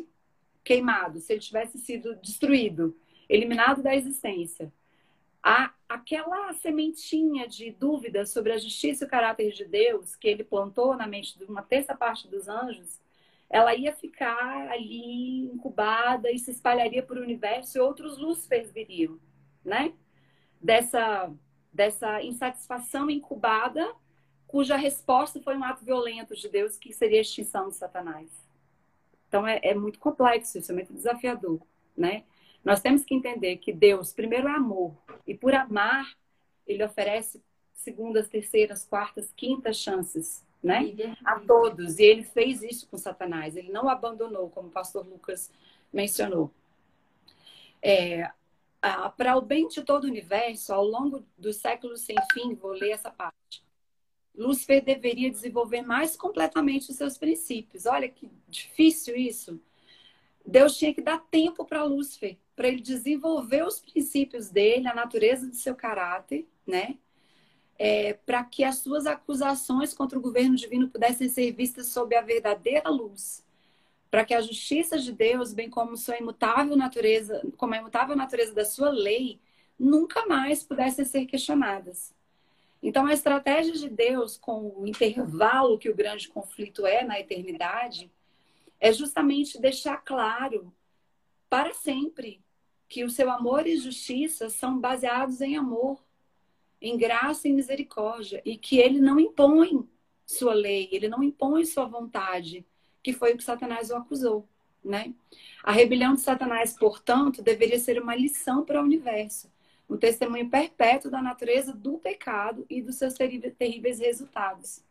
queimado, 0.62 1.18
se 1.18 1.32
ele 1.32 1.40
tivesse 1.40 1.78
sido 1.78 2.14
destruído, 2.16 2.96
eliminado 3.28 3.82
da 3.82 3.94
existência, 3.94 4.72
a, 5.42 5.72
aquela 5.88 6.52
sementinha 6.54 7.48
de 7.48 7.70
dúvida 7.70 8.26
sobre 8.26 8.52
a 8.52 8.58
justiça 8.58 9.04
e 9.04 9.06
o 9.06 9.10
caráter 9.10 9.52
de 9.52 9.64
Deus 9.64 10.14
que 10.16 10.28
ele 10.28 10.44
plantou 10.44 10.96
na 10.96 11.06
mente 11.06 11.38
de 11.38 11.44
uma 11.44 11.62
terça 11.62 11.94
parte 11.94 12.28
dos 12.28 12.48
anjos, 12.48 13.00
ela 13.48 13.74
ia 13.74 13.92
ficar 13.92 14.68
ali 14.70 15.44
incubada 15.44 16.30
e 16.30 16.38
se 16.38 16.50
espalharia 16.50 17.02
por 17.02 17.18
o 17.18 17.22
universo 17.22 17.76
e 17.76 17.80
outros 17.80 18.18
Lúcifers 18.18 18.70
viriam, 18.70 19.18
né? 19.64 19.92
Dessa 20.60 21.32
dessa 21.72 22.20
insatisfação 22.22 23.08
incubada, 23.08 23.94
cuja 24.46 24.76
resposta 24.76 25.40
foi 25.40 25.56
um 25.56 25.62
ato 25.62 25.84
violento 25.84 26.34
de 26.34 26.48
Deus, 26.48 26.76
que 26.76 26.92
seria 26.92 27.18
a 27.18 27.22
extinção 27.22 27.68
de 27.68 27.76
Satanás. 27.76 28.28
Então 29.28 29.46
é, 29.46 29.60
é 29.62 29.74
muito 29.74 29.98
complexo, 30.00 30.58
isso 30.58 30.72
é 30.72 30.74
muito 30.74 30.92
desafiador, 30.92 31.60
né? 31.96 32.24
Nós 32.64 32.80
temos 32.80 33.04
que 33.04 33.14
entender 33.14 33.56
que 33.56 33.72
Deus, 33.72 34.12
primeiro, 34.12 34.48
é 34.48 34.52
amor, 34.52 34.94
e 35.26 35.34
por 35.34 35.54
amar, 35.54 36.14
ele 36.66 36.84
oferece 36.84 37.42
segundas, 37.72 38.28
terceiras, 38.28 38.84
quartas, 38.84 39.32
quintas 39.34 39.76
chances, 39.76 40.46
né? 40.62 40.82
A 41.24 41.40
todos. 41.40 41.98
E 41.98 42.04
ele 42.04 42.22
fez 42.22 42.62
isso 42.62 42.86
com 42.88 42.98
Satanás. 42.98 43.56
Ele 43.56 43.72
não 43.72 43.88
abandonou, 43.88 44.50
como 44.50 44.68
o 44.68 44.72
pastor 44.72 45.06
Lucas 45.06 45.50
mencionou. 45.92 46.50
É, 47.82 48.30
para 49.16 49.36
o 49.36 49.40
bem 49.40 49.66
de 49.68 49.82
todo 49.82 50.04
o 50.04 50.08
universo, 50.08 50.72
ao 50.72 50.84
longo 50.84 51.24
dos 51.36 51.56
séculos 51.56 52.02
sem 52.02 52.16
fim, 52.32 52.54
vou 52.54 52.72
ler 52.72 52.90
essa 52.90 53.10
parte. 53.10 53.64
Lúcifer 54.34 54.82
deveria 54.82 55.30
desenvolver 55.30 55.82
mais 55.82 56.16
completamente 56.16 56.90
os 56.90 56.96
seus 56.96 57.18
princípios. 57.18 57.86
Olha 57.86 58.08
que 58.08 58.30
difícil 58.48 59.16
isso. 59.16 59.60
Deus 60.46 60.76
tinha 60.76 60.94
que 60.94 61.00
dar 61.00 61.18
tempo 61.30 61.64
para 61.64 61.84
Lúcifer, 61.84 62.36
para 62.56 62.68
ele 62.68 62.80
desenvolver 62.80 63.64
os 63.64 63.80
princípios 63.80 64.50
dele, 64.50 64.88
a 64.88 64.94
natureza 64.94 65.46
do 65.46 65.54
seu 65.54 65.74
caráter, 65.74 66.46
né? 66.66 66.96
É, 67.78 68.12
para 68.12 68.44
que 68.44 68.62
as 68.62 68.76
suas 68.78 69.06
acusações 69.06 69.94
contra 69.94 70.18
o 70.18 70.22
governo 70.22 70.54
divino 70.54 70.88
pudessem 70.88 71.28
ser 71.28 71.50
vistas 71.52 71.86
sob 71.86 72.14
a 72.14 72.20
verdadeira 72.20 72.90
luz 72.90 73.42
para 74.10 74.24
que 74.24 74.34
a 74.34 74.40
justiça 74.40 74.98
de 74.98 75.12
Deus, 75.12 75.54
bem 75.54 75.70
como 75.70 75.96
sua 75.96 76.18
imutável 76.18 76.76
natureza, 76.76 77.40
como 77.56 77.74
a 77.74 77.78
imutável 77.78 78.16
natureza 78.16 78.52
da 78.52 78.64
sua 78.64 78.90
lei, 78.90 79.38
nunca 79.78 80.26
mais 80.26 80.64
pudessem 80.64 81.04
ser 81.04 81.26
questionadas. 81.26 82.12
Então, 82.82 83.06
a 83.06 83.12
estratégia 83.12 83.72
de 83.72 83.88
Deus 83.88 84.36
com 84.36 84.72
o 84.76 84.86
intervalo 84.86 85.78
que 85.78 85.88
o 85.88 85.94
grande 85.94 86.28
conflito 86.28 86.84
é 86.84 87.04
na 87.04 87.20
eternidade 87.20 88.10
é 88.80 88.92
justamente 88.92 89.60
deixar 89.60 89.98
claro 89.98 90.72
para 91.48 91.74
sempre 91.74 92.40
que 92.88 93.04
o 93.04 93.10
seu 93.10 93.30
amor 93.30 93.66
e 93.66 93.76
justiça 93.76 94.48
são 94.48 94.80
baseados 94.80 95.40
em 95.40 95.56
amor, 95.56 96.02
em 96.80 96.96
graça 96.96 97.46
e 97.46 97.52
misericórdia, 97.52 98.42
e 98.44 98.56
que 98.56 98.78
ele 98.78 99.00
não 99.00 99.20
impõe 99.20 99.86
sua 100.24 100.54
lei, 100.54 100.88
ele 100.90 101.08
não 101.08 101.22
impõe 101.22 101.64
sua 101.64 101.84
vontade, 101.84 102.64
que 103.02 103.12
foi 103.12 103.34
o 103.34 103.36
que 103.36 103.44
Satanás 103.44 103.90
o 103.90 103.96
acusou, 103.96 104.48
né? 104.82 105.14
A 105.62 105.72
rebelião 105.72 106.14
de 106.14 106.20
Satanás, 106.20 106.72
portanto, 106.72 107.42
deveria 107.42 107.78
ser 107.78 108.00
uma 108.00 108.14
lição 108.16 108.64
para 108.64 108.80
o 108.80 108.84
universo, 108.84 109.52
um 109.88 109.96
testemunho 109.96 110.48
perpétuo 110.48 111.10
da 111.10 111.20
natureza 111.20 111.72
do 111.72 111.98
pecado 111.98 112.64
e 112.70 112.80
dos 112.80 112.96
seus 112.96 113.14
terríveis 113.14 113.98
resultados. 113.98 114.82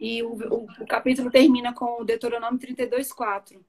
E 0.00 0.22
o, 0.22 0.32
o, 0.32 0.64
o 0.64 0.86
capítulo 0.86 1.30
termina 1.30 1.74
com 1.74 2.00
o 2.00 2.04
Deuteronômio 2.04 2.58
32:4, 2.58 3.62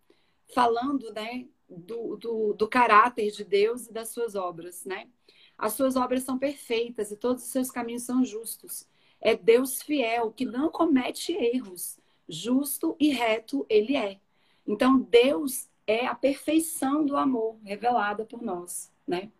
falando, 0.53 1.11
né, 1.11 1.45
do, 1.67 2.15
do, 2.15 2.53
do 2.53 2.67
caráter 2.67 3.32
de 3.32 3.43
Deus 3.43 3.88
e 3.88 3.93
das 3.93 4.09
suas 4.09 4.34
obras, 4.34 4.86
né? 4.86 5.09
As 5.57 5.73
suas 5.73 5.95
obras 5.95 6.23
são 6.23 6.39
perfeitas 6.39 7.11
e 7.11 7.17
todos 7.17 7.43
os 7.43 7.49
seus 7.49 7.69
caminhos 7.69 8.03
são 8.03 8.23
justos. 8.23 8.88
É 9.19 9.36
Deus 9.36 9.82
fiel 9.82 10.32
que 10.32 10.45
não 10.45 10.71
comete 10.71 11.34
erros 11.34 11.99
justo 12.27 12.95
e 12.99 13.09
reto 13.09 13.65
ele 13.69 13.95
é. 13.95 14.19
Então, 14.65 14.99
Deus 14.99 15.69
é 15.86 16.07
a 16.07 16.15
perfeição 16.15 17.05
do 17.05 17.17
amor 17.17 17.59
revelada 17.63 18.25
por 18.25 18.41
nós, 18.41 18.91
né? 19.05 19.32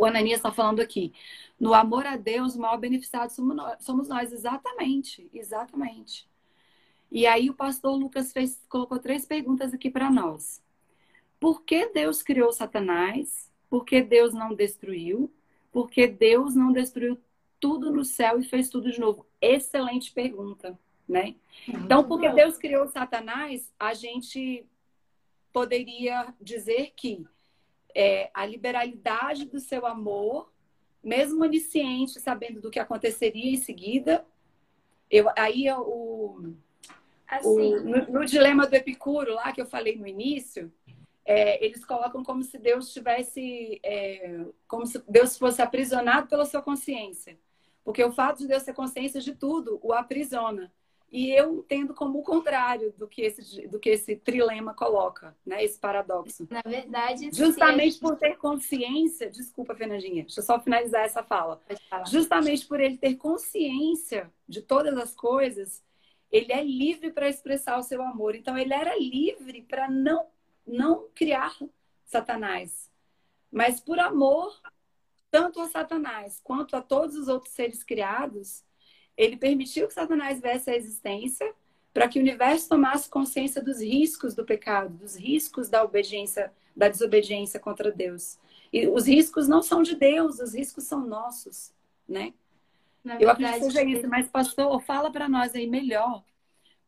O 0.00 0.06
Ananias 0.06 0.38
está 0.38 0.50
falando 0.50 0.80
aqui. 0.80 1.12
No 1.58 1.74
amor 1.74 2.06
a 2.06 2.16
Deus, 2.16 2.54
o 2.54 2.60
maior 2.60 2.78
beneficiado 2.78 3.30
somos 3.30 4.08
nós. 4.08 4.32
Exatamente, 4.32 5.28
exatamente. 5.32 6.28
E 7.10 7.26
aí 7.26 7.50
o 7.50 7.54
pastor 7.54 7.96
Lucas 7.96 8.32
fez, 8.32 8.60
colocou 8.68 8.98
três 8.98 9.26
perguntas 9.26 9.74
aqui 9.74 9.90
para 9.90 10.10
nós. 10.10 10.62
Por 11.38 11.62
que 11.62 11.88
Deus 11.88 12.22
criou 12.22 12.52
Satanás? 12.52 13.50
Por 13.68 13.84
que 13.84 14.00
Deus 14.02 14.32
não 14.32 14.54
destruiu? 14.54 15.32
Por 15.72 15.90
que 15.90 16.06
Deus 16.06 16.54
não 16.54 16.72
destruiu 16.72 17.18
tudo 17.58 17.92
no 17.92 18.04
céu 18.04 18.40
e 18.40 18.44
fez 18.44 18.68
tudo 18.68 18.90
de 18.90 19.00
novo? 19.00 19.26
Excelente 19.40 20.12
pergunta 20.12 20.78
né? 21.10 21.34
Então, 21.66 22.04
porque 22.04 22.30
Deus 22.30 22.56
criou 22.56 22.86
Satanás, 22.86 23.70
a 23.78 23.92
gente 23.92 24.64
poderia 25.52 26.32
dizer 26.40 26.92
que 26.94 27.26
é, 27.94 28.30
a 28.34 28.44
liberalidade 28.44 29.46
do 29.46 29.60
seu 29.60 29.86
amor, 29.86 30.52
mesmo 31.02 31.42
onisciente, 31.42 32.20
sabendo 32.20 32.60
do 32.60 32.70
que 32.70 32.78
aconteceria 32.78 33.52
em 33.52 33.56
seguida, 33.56 34.24
eu, 35.10 35.28
aí 35.36 35.70
o, 35.72 36.54
assim. 37.26 37.74
o 37.74 37.80
no, 37.82 38.12
no, 38.12 38.24
dilema 38.24 38.66
do 38.66 38.74
Epicuro 38.74 39.34
lá 39.34 39.52
que 39.52 39.60
eu 39.60 39.66
falei 39.66 39.96
no 39.96 40.06
início, 40.06 40.72
é, 41.24 41.64
eles 41.64 41.84
colocam 41.84 42.22
como 42.22 42.42
se 42.42 42.58
Deus 42.58 42.92
tivesse, 42.92 43.80
é, 43.82 44.44
como 44.68 44.86
se 44.86 45.02
Deus 45.08 45.36
fosse 45.36 45.60
aprisionado 45.60 46.28
pela 46.28 46.44
sua 46.44 46.62
consciência, 46.62 47.38
porque 47.84 48.04
o 48.04 48.12
fato 48.12 48.38
de 48.38 48.46
Deus 48.46 48.62
ter 48.62 48.74
consciência 48.74 49.20
de 49.20 49.34
tudo 49.34 49.80
o 49.82 49.92
aprisiona. 49.92 50.72
E 51.10 51.30
eu 51.30 51.58
entendo 51.58 51.92
como 51.92 52.20
o 52.20 52.22
contrário 52.22 52.94
do 52.96 53.08
que 53.08 53.22
esse, 53.22 53.66
do 53.66 53.80
que 53.80 53.90
esse 53.90 54.14
trilema 54.14 54.72
coloca, 54.72 55.36
né? 55.44 55.64
Esse 55.64 55.76
paradoxo. 55.76 56.46
Na 56.48 56.62
verdade, 56.64 57.30
justamente 57.32 57.92
gente... 57.92 58.00
por 58.00 58.16
ter 58.16 58.36
consciência, 58.36 59.28
desculpa, 59.28 59.74
Fernandinha, 59.74 60.22
deixa 60.22 60.38
eu 60.38 60.44
só 60.44 60.60
finalizar 60.60 61.04
essa 61.04 61.22
fala. 61.22 61.60
Justamente 62.08 62.64
por 62.64 62.78
ele 62.78 62.96
ter 62.96 63.16
consciência 63.16 64.32
de 64.48 64.62
todas 64.62 64.96
as 64.96 65.12
coisas, 65.12 65.82
ele 66.30 66.52
é 66.52 66.62
livre 66.62 67.10
para 67.10 67.28
expressar 67.28 67.76
o 67.76 67.82
seu 67.82 68.00
amor. 68.02 68.36
Então 68.36 68.56
ele 68.56 68.72
era 68.72 68.96
livre 68.96 69.62
para 69.62 69.90
não 69.90 70.26
não 70.64 71.08
criar 71.14 71.56
Satanás, 72.04 72.88
mas 73.50 73.80
por 73.80 73.98
amor 73.98 74.54
tanto 75.30 75.60
a 75.60 75.68
Satanás 75.68 76.40
quanto 76.42 76.76
a 76.76 76.82
todos 76.82 77.16
os 77.16 77.28
outros 77.28 77.52
seres 77.52 77.84
criados, 77.84 78.64
ele 79.16 79.36
permitiu 79.36 79.86
que 79.86 79.94
Satanás 79.94 80.40
viesse 80.40 80.70
à 80.70 80.76
existência 80.76 81.52
para 81.92 82.08
que 82.08 82.18
o 82.18 82.22
universo 82.22 82.68
tomasse 82.68 83.08
consciência 83.08 83.62
dos 83.62 83.80
riscos 83.80 84.34
do 84.34 84.44
pecado, 84.44 84.94
dos 84.94 85.16
riscos 85.16 85.68
da 85.68 85.82
obediência, 85.82 86.52
da 86.74 86.88
desobediência 86.88 87.58
contra 87.58 87.90
Deus. 87.90 88.38
E 88.72 88.86
os 88.86 89.06
riscos 89.06 89.48
não 89.48 89.62
são 89.62 89.82
de 89.82 89.96
Deus, 89.96 90.38
os 90.38 90.54
riscos 90.54 90.84
são 90.84 91.04
nossos, 91.04 91.72
né? 92.08 92.32
Eu 93.18 93.30
acredito 93.30 93.54
que 93.54 93.64
seja 93.64 93.82
isso, 93.82 94.06
mas 94.08 94.28
pastor, 94.28 94.80
fala 94.82 95.10
para 95.10 95.28
nós 95.28 95.54
aí 95.54 95.66
melhor 95.66 96.22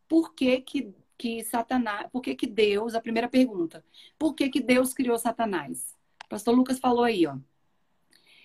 por 0.06 0.34
que 0.34 0.60
que, 0.60 0.94
que 1.16 1.42
Satanás, 1.42 2.06
por 2.12 2.20
que 2.20 2.34
que 2.34 2.46
Deus, 2.46 2.94
a 2.94 3.00
primeira 3.00 3.28
pergunta, 3.28 3.84
por 4.18 4.34
que 4.34 4.48
que 4.50 4.60
Deus 4.60 4.92
criou 4.92 5.18
Satanás? 5.18 5.96
pastor 6.28 6.54
Lucas 6.54 6.78
falou 6.78 7.04
aí, 7.04 7.26
ó. 7.26 7.36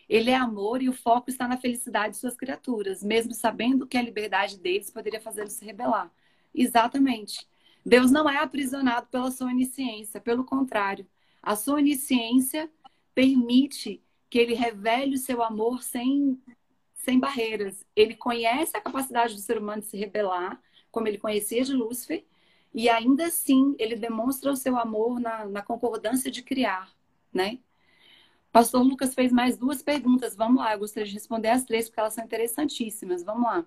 Ele 0.07 0.29
é 0.29 0.35
amor 0.35 0.81
e 0.81 0.89
o 0.89 0.93
foco 0.93 1.29
está 1.29 1.47
na 1.47 1.57
felicidade 1.57 2.13
de 2.13 2.19
suas 2.19 2.35
criaturas, 2.35 3.03
mesmo 3.03 3.33
sabendo 3.33 3.85
que 3.85 3.97
a 3.97 4.01
liberdade 4.01 4.57
deles 4.57 4.89
poderia 4.89 5.19
fazê-los 5.19 5.53
se 5.53 5.65
rebelar. 5.65 6.11
Exatamente. 6.55 7.45
Deus 7.85 8.11
não 8.11 8.29
é 8.29 8.37
aprisionado 8.37 9.07
pela 9.07 9.31
sua 9.31 9.47
onisciência, 9.47 10.19
pelo 10.19 10.43
contrário. 10.43 11.07
A 11.41 11.55
sua 11.55 11.75
onisciência 11.75 12.69
permite 13.13 14.01
que 14.29 14.37
ele 14.37 14.53
revele 14.53 15.15
o 15.15 15.19
seu 15.19 15.41
amor 15.41 15.81
sem, 15.83 16.41
sem 16.93 17.19
barreiras. 17.19 17.85
Ele 17.95 18.15
conhece 18.15 18.75
a 18.75 18.81
capacidade 18.81 19.33
do 19.33 19.39
ser 19.39 19.57
humano 19.57 19.81
de 19.81 19.87
se 19.87 19.97
rebelar, 19.97 20.61
como 20.91 21.07
ele 21.07 21.17
conhecia 21.17 21.63
de 21.63 21.73
Lúcifer, 21.73 22.25
e 22.73 22.89
ainda 22.89 23.27
assim 23.27 23.75
ele 23.79 23.95
demonstra 23.95 24.51
o 24.51 24.55
seu 24.55 24.77
amor 24.77 25.19
na, 25.19 25.45
na 25.45 25.61
concordância 25.61 26.29
de 26.29 26.41
criar, 26.41 26.91
né? 27.33 27.59
Pastor 28.57 28.81
Lucas 28.81 29.13
fez 29.13 29.31
mais 29.31 29.55
duas 29.55 29.83
perguntas. 29.83 30.35
Vamos 30.35 30.57
lá, 30.57 30.73
eu 30.73 30.79
gostaria 30.79 31.07
de 31.07 31.13
responder 31.13 31.49
as 31.49 31.63
três, 31.63 31.87
porque 31.87 31.99
elas 31.99 32.13
são 32.13 32.23
interessantíssimas. 32.23 33.21
Vamos 33.21 33.43
lá. 33.43 33.63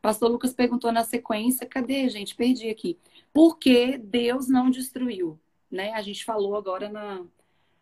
Pastor 0.00 0.30
Lucas 0.30 0.54
perguntou 0.54 0.90
na 0.90 1.04
sequência, 1.04 1.66
cadê, 1.66 2.08
gente? 2.08 2.34
Perdi 2.34 2.70
aqui. 2.70 2.98
Por 3.30 3.58
que 3.58 3.98
Deus 3.98 4.48
não 4.48 4.70
destruiu? 4.70 5.38
Né? 5.70 5.92
A 5.92 6.00
gente 6.00 6.24
falou 6.24 6.56
agora 6.56 6.88
na, 6.88 7.26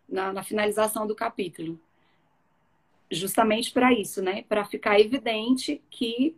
na, 0.08 0.32
na 0.32 0.42
finalização 0.42 1.06
do 1.06 1.14
capítulo. 1.14 1.80
Justamente 3.08 3.70
para 3.70 3.92
isso, 3.92 4.20
né? 4.20 4.42
Para 4.42 4.64
ficar 4.64 4.98
evidente 4.98 5.80
que 5.88 6.36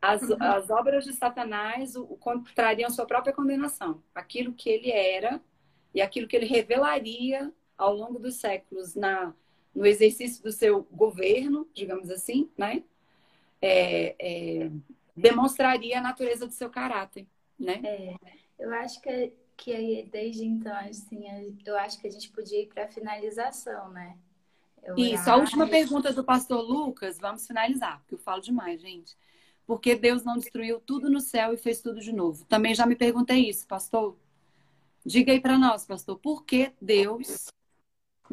as, 0.00 0.22
uhum. 0.22 0.38
as 0.40 0.70
obras 0.70 1.04
de 1.04 1.12
Satanás 1.12 1.94
o, 1.94 2.02
o, 2.02 2.40
trariam 2.52 2.90
sua 2.90 3.06
própria 3.06 3.32
condenação. 3.32 4.02
Aquilo 4.12 4.54
que 4.54 4.68
ele 4.68 4.90
era 4.90 5.40
e 5.94 6.02
aquilo 6.02 6.26
que 6.26 6.34
ele 6.34 6.46
revelaria 6.46 7.52
ao 7.78 7.94
longo 7.94 8.18
dos 8.18 8.34
séculos 8.34 8.96
na, 8.96 9.32
no 9.74 9.86
exercício 9.86 10.42
do 10.42 10.52
seu 10.52 10.86
governo, 10.90 11.68
digamos 11.72 12.10
assim, 12.10 12.50
né? 12.56 12.82
É, 13.60 14.16
é, 14.18 14.70
demonstraria 15.16 15.98
a 15.98 16.02
natureza 16.02 16.46
do 16.46 16.52
seu 16.52 16.68
caráter, 16.68 17.26
né? 17.58 17.80
É, 17.84 18.16
eu 18.58 18.72
acho 18.74 19.00
que, 19.00 19.32
que 19.56 20.08
desde 20.10 20.44
então, 20.44 20.74
assim, 20.76 21.24
eu 21.64 21.76
acho 21.78 22.00
que 22.00 22.06
a 22.06 22.10
gente 22.10 22.30
podia 22.30 22.62
ir 22.62 22.66
para 22.66 22.84
a 22.84 22.88
finalização, 22.88 23.90
né? 23.90 24.16
Eu 24.82 24.96
Isso, 24.96 25.30
a 25.30 25.36
última 25.36 25.66
pergunta 25.68 26.12
do 26.12 26.24
pastor 26.24 26.60
Lucas, 26.60 27.18
vamos 27.18 27.46
finalizar, 27.46 28.00
porque 28.00 28.14
eu 28.14 28.18
falo 28.18 28.42
demais, 28.42 28.80
gente. 28.80 29.16
Porque 29.64 29.94
Deus 29.94 30.24
não 30.24 30.36
destruiu 30.36 30.80
tudo 30.80 31.08
no 31.08 31.20
céu 31.20 31.54
e 31.54 31.56
fez 31.56 31.80
tudo 31.80 32.00
de 32.00 32.12
novo? 32.12 32.44
Também 32.46 32.74
já 32.74 32.84
me 32.84 32.96
perguntei 32.96 33.48
isso, 33.48 33.66
pastor. 33.66 34.16
Diga 35.06 35.32
aí 35.32 35.40
para 35.40 35.56
nós, 35.56 35.84
pastor, 35.84 36.18
por 36.18 36.44
que 36.44 36.72
Deus 36.80 37.46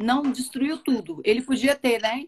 não 0.00 0.22
destruiu 0.22 0.78
tudo? 0.78 1.20
Ele 1.24 1.42
podia 1.42 1.76
ter, 1.76 2.00
né? 2.00 2.26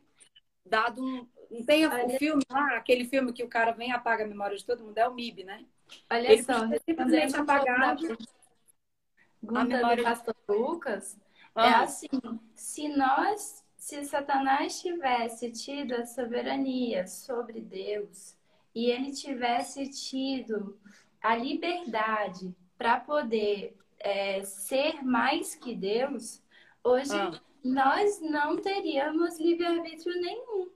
Dado 0.64 1.02
um, 1.02 1.26
não 1.50 1.62
tem 1.64 1.86
Olha... 1.86 2.18
filme 2.18 2.42
lá, 2.50 2.76
aquele 2.76 3.04
filme 3.04 3.32
que 3.32 3.42
o 3.42 3.48
cara 3.48 3.72
vem 3.72 3.90
e 3.90 3.92
apaga 3.92 4.24
a 4.24 4.26
memória 4.26 4.56
de 4.56 4.64
todo 4.64 4.84
mundo, 4.84 4.96
é 4.96 5.08
o 5.08 5.14
MIB, 5.14 5.44
né? 5.44 5.64
Olha 6.10 6.32
Ele 6.32 6.42
só, 6.42 6.66
simplesmente 6.86 7.36
apagar 7.36 7.82
a 7.82 9.64
memória 9.64 9.96
do 9.96 10.02
pastor 10.02 10.34
Lucas. 10.48 11.14
É 11.14 11.20
ah. 11.54 11.66
É 11.66 11.74
assim, 11.84 12.08
se 12.54 12.88
nós, 12.88 13.62
se 13.76 14.02
Satanás 14.04 14.80
tivesse 14.80 15.50
tido 15.52 15.94
a 15.94 16.06
soberania 16.06 17.06
sobre 17.06 17.60
Deus 17.60 18.34
e 18.74 18.90
ele 18.90 19.12
tivesse 19.12 19.88
tido 19.90 20.78
a 21.22 21.36
liberdade 21.36 22.54
para 22.78 22.98
poder 22.98 23.76
é, 23.98 24.42
ser 24.42 25.04
mais 25.04 25.54
que 25.54 25.74
Deus, 25.74 26.42
hoje 26.82 27.12
ah. 27.12 27.38
Nós 27.64 28.20
não 28.20 28.56
teríamos 28.56 29.38
livre-arbítrio 29.38 30.20
nenhum. 30.20 30.70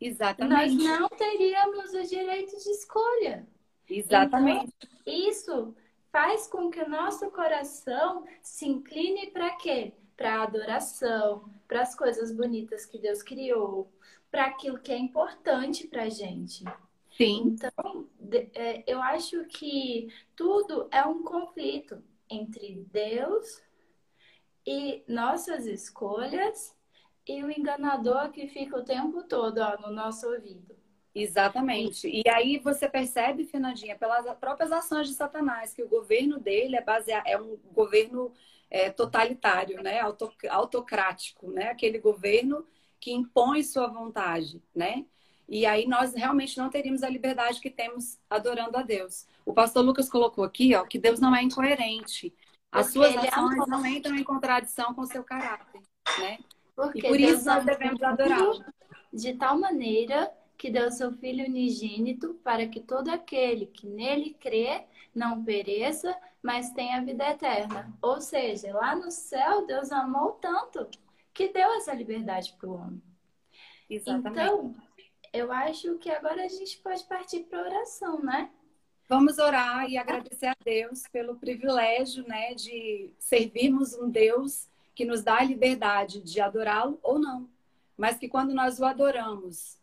Exatamente. 0.00 0.76
Nós 0.76 1.00
não 1.00 1.08
teríamos 1.08 1.92
o 1.92 2.02
direito 2.02 2.56
de 2.56 2.70
escolha. 2.70 3.46
Exatamente. 3.88 4.72
Então, 4.82 5.14
isso 5.14 5.74
faz 6.10 6.46
com 6.46 6.70
que 6.70 6.80
o 6.80 6.88
nosso 6.88 7.30
coração 7.30 8.24
se 8.42 8.66
incline 8.66 9.30
para 9.30 9.50
quê? 9.56 9.92
Para 10.16 10.40
a 10.40 10.42
adoração, 10.42 11.50
para 11.66 11.82
as 11.82 11.94
coisas 11.94 12.32
bonitas 12.32 12.86
que 12.86 12.98
Deus 12.98 13.22
criou, 13.22 13.92
para 14.30 14.46
aquilo 14.46 14.78
que 14.78 14.92
é 14.92 14.98
importante 14.98 15.86
para 15.86 16.04
a 16.04 16.08
gente. 16.08 16.64
Sim. 17.16 17.56
Então, 17.58 18.08
é, 18.54 18.84
eu 18.86 19.02
acho 19.02 19.44
que 19.46 20.08
tudo 20.36 20.88
é 20.90 21.04
um 21.04 21.22
conflito 21.22 22.02
entre 22.28 22.86
Deus 22.92 23.60
e 24.66 25.02
nossas 25.08 25.66
escolhas 25.66 26.76
e 27.26 27.42
o 27.42 27.50
enganador 27.50 28.30
que 28.30 28.46
fica 28.48 28.76
o 28.76 28.84
tempo 28.84 29.22
todo 29.24 29.58
ó, 29.58 29.80
no 29.80 29.94
nosso 29.94 30.28
ouvido. 30.28 30.76
Exatamente. 31.14 32.08
E 32.08 32.22
aí 32.28 32.58
você 32.58 32.88
percebe, 32.88 33.44
Fernandinha, 33.44 33.96
pelas 33.96 34.26
próprias 34.38 34.70
ações 34.70 35.08
de 35.08 35.14
Satanás, 35.14 35.74
que 35.74 35.82
o 35.82 35.88
governo 35.88 36.38
dele 36.38 36.76
é 36.76 36.82
baseado, 36.82 37.26
é 37.26 37.40
um 37.40 37.56
governo 37.72 38.32
é, 38.70 38.90
totalitário, 38.90 39.82
né? 39.82 40.00
autocrático, 40.48 41.50
né? 41.50 41.70
Aquele 41.70 41.98
governo 41.98 42.64
que 43.00 43.12
impõe 43.12 43.62
sua 43.64 43.88
vontade, 43.88 44.62
né? 44.74 45.04
E 45.48 45.66
aí 45.66 45.88
nós 45.88 46.14
realmente 46.14 46.56
não 46.56 46.70
teríamos 46.70 47.02
a 47.02 47.08
liberdade 47.08 47.60
que 47.60 47.70
temos 47.70 48.18
adorando 48.28 48.76
a 48.76 48.82
Deus. 48.82 49.26
O 49.44 49.52
pastor 49.52 49.84
Lucas 49.84 50.08
colocou 50.08 50.44
aqui, 50.44 50.76
ó, 50.76 50.84
que 50.84 50.96
Deus 50.96 51.18
não 51.18 51.34
é 51.34 51.42
incoerente. 51.42 52.32
As 52.72 52.92
Porque 52.92 53.12
suas 53.12 53.24
é 53.24 53.28
ações 53.28 53.66
é 53.66 53.70
não 53.70 53.86
entram 53.86 54.16
em 54.16 54.24
contradição 54.24 54.94
com 54.94 55.02
o 55.02 55.06
seu 55.06 55.24
caráter, 55.24 55.80
né? 56.18 56.38
Porque 56.74 56.98
e 56.98 57.02
por 57.02 57.16
Deus 57.16 57.32
isso 57.40 57.46
nós 57.46 57.64
devemos 57.64 58.02
adorá-lo. 58.02 58.64
De 59.12 59.34
tal 59.34 59.58
maneira 59.58 60.32
que 60.56 60.70
deu 60.70 60.90
seu 60.90 61.12
Filho 61.12 61.46
unigênito 61.46 62.34
para 62.44 62.66
que 62.68 62.80
todo 62.80 63.08
aquele 63.08 63.66
que 63.66 63.86
nele 63.86 64.34
crê 64.38 64.84
não 65.14 65.42
pereça, 65.42 66.16
mas 66.42 66.70
tenha 66.70 67.04
vida 67.04 67.28
eterna. 67.28 67.92
Ou 68.00 68.20
seja, 68.20 68.72
lá 68.72 68.94
no 68.94 69.10
céu, 69.10 69.66
Deus 69.66 69.90
amou 69.90 70.32
tanto 70.32 70.88
que 71.34 71.48
deu 71.48 71.72
essa 71.74 71.92
liberdade 71.94 72.54
para 72.58 72.68
o 72.68 72.74
homem. 72.74 73.02
Exatamente. 73.88 74.28
Então, 74.28 74.76
eu 75.32 75.50
acho 75.50 75.98
que 75.98 76.10
agora 76.10 76.44
a 76.44 76.48
gente 76.48 76.78
pode 76.78 77.02
partir 77.04 77.40
para 77.44 77.62
oração, 77.62 78.20
né? 78.22 78.50
Vamos 79.10 79.38
orar 79.38 79.90
e 79.90 79.98
agradecer 79.98 80.46
a 80.46 80.56
Deus 80.64 81.02
pelo 81.10 81.34
privilégio, 81.34 82.24
né, 82.28 82.54
de 82.54 83.10
servirmos 83.18 83.92
um 83.92 84.08
Deus 84.08 84.68
que 84.94 85.04
nos 85.04 85.24
dá 85.24 85.38
a 85.38 85.42
liberdade 85.42 86.20
de 86.20 86.40
adorá-lo 86.40 86.96
ou 87.02 87.18
não, 87.18 87.48
mas 87.98 88.18
que 88.18 88.28
quando 88.28 88.54
nós 88.54 88.78
o 88.78 88.84
adoramos 88.84 89.76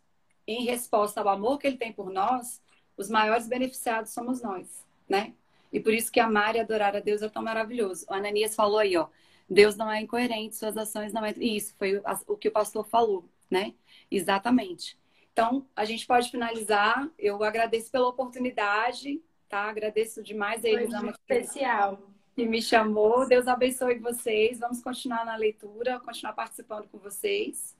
em 0.46 0.64
resposta 0.64 1.20
ao 1.20 1.28
amor 1.28 1.58
que 1.58 1.66
ele 1.66 1.76
tem 1.76 1.92
por 1.92 2.08
nós, 2.10 2.62
os 2.96 3.10
maiores 3.10 3.46
beneficiados 3.46 4.12
somos 4.12 4.40
nós, 4.40 4.82
né? 5.06 5.34
E 5.70 5.78
por 5.78 5.92
isso 5.92 6.10
que 6.10 6.20
amar 6.20 6.56
e 6.56 6.60
adorar 6.60 6.96
a 6.96 7.00
Deus 7.00 7.20
é 7.20 7.28
tão 7.28 7.42
maravilhoso. 7.42 8.06
O 8.08 8.14
Ananias 8.14 8.54
falou 8.54 8.78
aí, 8.78 8.96
ó, 8.96 9.08
Deus 9.46 9.76
não 9.76 9.92
é 9.92 10.00
incoerente, 10.00 10.56
suas 10.56 10.74
ações 10.74 11.12
não 11.12 11.22
é. 11.22 11.34
Isso 11.36 11.74
foi 11.78 12.00
o 12.26 12.34
que 12.34 12.48
o 12.48 12.52
pastor 12.52 12.86
falou, 12.86 13.26
né? 13.50 13.74
Exatamente. 14.10 14.96
Então, 15.38 15.64
a 15.76 15.84
gente 15.84 16.04
pode 16.04 16.32
finalizar. 16.32 17.08
Eu 17.16 17.44
agradeço 17.44 17.92
pela 17.92 18.08
oportunidade, 18.08 19.22
tá? 19.48 19.68
Agradeço 19.68 20.20
demais 20.20 20.64
a 20.64 20.68
eles. 20.68 20.90
Foi 20.90 21.10
especial 21.10 22.10
que 22.34 22.44
me 22.44 22.60
chamou. 22.60 23.24
Deus 23.24 23.46
abençoe 23.46 24.00
vocês. 24.00 24.58
Vamos 24.58 24.82
continuar 24.82 25.24
na 25.24 25.36
leitura, 25.36 26.00
continuar 26.00 26.32
participando 26.32 26.88
com 26.88 26.98
vocês. 26.98 27.76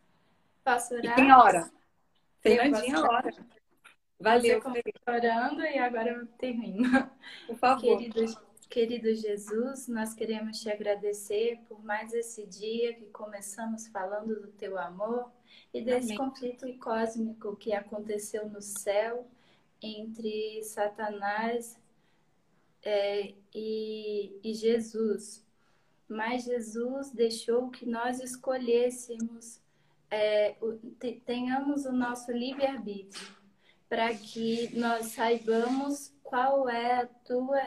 Posso 0.62 0.94
orar? 0.94 1.12
E 1.12 1.16
tem 1.16 1.32
hora. 1.32 1.68
Fernandinha, 2.40 3.00
hora. 3.00 3.34
Valeu. 4.20 4.62
orando 5.09 5.62
e 5.62 5.78
agora 5.78 6.11
eu 6.11 6.26
termino. 6.38 7.11
Por 7.48 7.56
favor. 7.56 7.98
Querido, 7.98 8.40
querido 8.68 9.14
Jesus, 9.14 9.88
nós 9.88 10.12
queremos 10.12 10.60
te 10.60 10.70
agradecer 10.70 11.58
por 11.68 11.82
mais 11.82 12.12
esse 12.12 12.46
dia 12.46 12.94
que 12.94 13.06
começamos 13.06 13.88
falando 13.88 14.40
do 14.40 14.48
teu 14.48 14.78
amor 14.78 15.30
e 15.72 15.80
desse 15.80 16.12
Amém. 16.12 16.18
conflito 16.18 16.78
cósmico 16.78 17.56
que 17.56 17.72
aconteceu 17.72 18.48
no 18.48 18.60
céu 18.60 19.26
entre 19.80 20.62
Satanás 20.64 21.80
é, 22.82 23.34
e, 23.54 24.38
e 24.42 24.54
Jesus. 24.54 25.46
Mas 26.08 26.44
Jesus 26.44 27.10
deixou 27.10 27.70
que 27.70 27.86
nós 27.86 28.20
escolhêssemos, 28.20 29.60
é, 30.10 30.56
tenhamos 31.24 31.84
o 31.86 31.92
nosso 31.92 32.32
livre-arbítrio, 32.32 33.36
para 33.88 34.14
que 34.14 34.76
nós 34.76 35.06
saibamos 35.06 36.12
qual 36.29 36.68
é 36.68 37.03
a 37.03 37.07
tua 37.07 37.61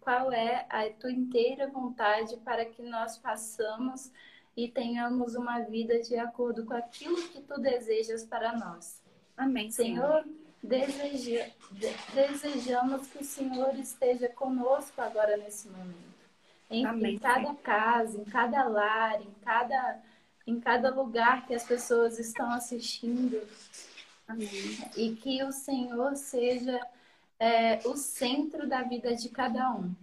qual 0.00 0.32
é 0.32 0.66
a 0.68 0.90
tua 0.90 1.12
inteira 1.12 1.68
vontade 1.68 2.36
para 2.38 2.64
que 2.64 2.82
nós 2.82 3.18
façamos 3.18 4.10
e 4.56 4.66
tenhamos 4.66 5.34
uma 5.34 5.60
vida 5.60 6.00
de 6.00 6.16
acordo 6.16 6.64
com 6.64 6.74
aquilo 6.74 7.16
que 7.28 7.40
tu 7.40 7.60
desejas 7.60 8.24
para 8.24 8.56
nós. 8.56 9.00
Amém. 9.36 9.70
Senhor, 9.70 10.24
Deseja, 10.62 11.46
desejamos 12.12 13.06
que 13.06 13.18
o 13.18 13.24
Senhor 13.24 13.74
esteja 13.78 14.28
conosco 14.28 15.00
agora 15.00 15.38
nesse 15.38 15.68
momento. 15.68 16.10
Em, 16.68 16.84
em, 16.84 17.18
cada 17.18 17.54
casa, 17.54 18.18
em 18.20 18.24
cada 18.24 18.64
lar, 18.64 19.22
em 19.22 19.34
cada, 19.42 20.02
em 20.46 20.60
cada 20.60 20.90
lugar 20.90 21.46
que 21.46 21.54
as 21.54 21.64
pessoas 21.64 22.18
estão 22.18 22.50
assistindo. 22.52 23.40
Amém. 24.28 24.48
E 24.96 25.16
que 25.16 25.42
o 25.42 25.50
Senhor 25.50 26.14
seja 26.14 26.78
é, 27.40 27.78
o 27.88 27.96
centro 27.96 28.68
da 28.68 28.82
vida 28.82 29.16
de 29.16 29.30
cada 29.30 29.72
um. 29.74 29.94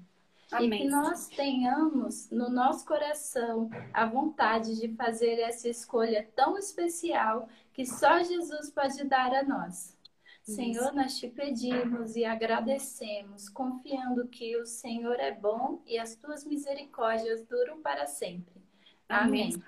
Amém. 0.51 0.81
E 0.81 0.83
que 0.83 0.89
nós 0.89 1.27
tenhamos 1.27 2.29
no 2.31 2.49
nosso 2.49 2.85
coração 2.85 3.69
a 3.93 4.05
vontade 4.05 4.79
de 4.79 4.89
fazer 4.95 5.39
essa 5.39 5.69
escolha 5.69 6.27
tão 6.35 6.57
especial 6.57 7.47
que 7.73 7.85
só 7.85 8.23
Jesus 8.23 8.71
pode 8.71 9.03
dar 9.03 9.33
a 9.33 9.43
nós. 9.43 9.95
Senhor, 10.41 10.93
nós 10.93 11.17
te 11.17 11.27
pedimos 11.27 12.15
e 12.15 12.23
agradecemos, 12.23 13.49
confiando 13.49 14.27
que 14.29 14.55
o 14.55 14.65
Senhor 14.65 15.19
é 15.19 15.31
bom 15.31 15.81
e 15.85 15.99
as 15.99 16.15
tuas 16.15 16.45
misericórdias 16.45 17.45
duram 17.45 17.81
para 17.81 18.07
sempre. 18.07 18.61
Amém. 19.09 19.61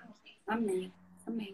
Amém. 0.48 0.92
Amém. 1.28 1.54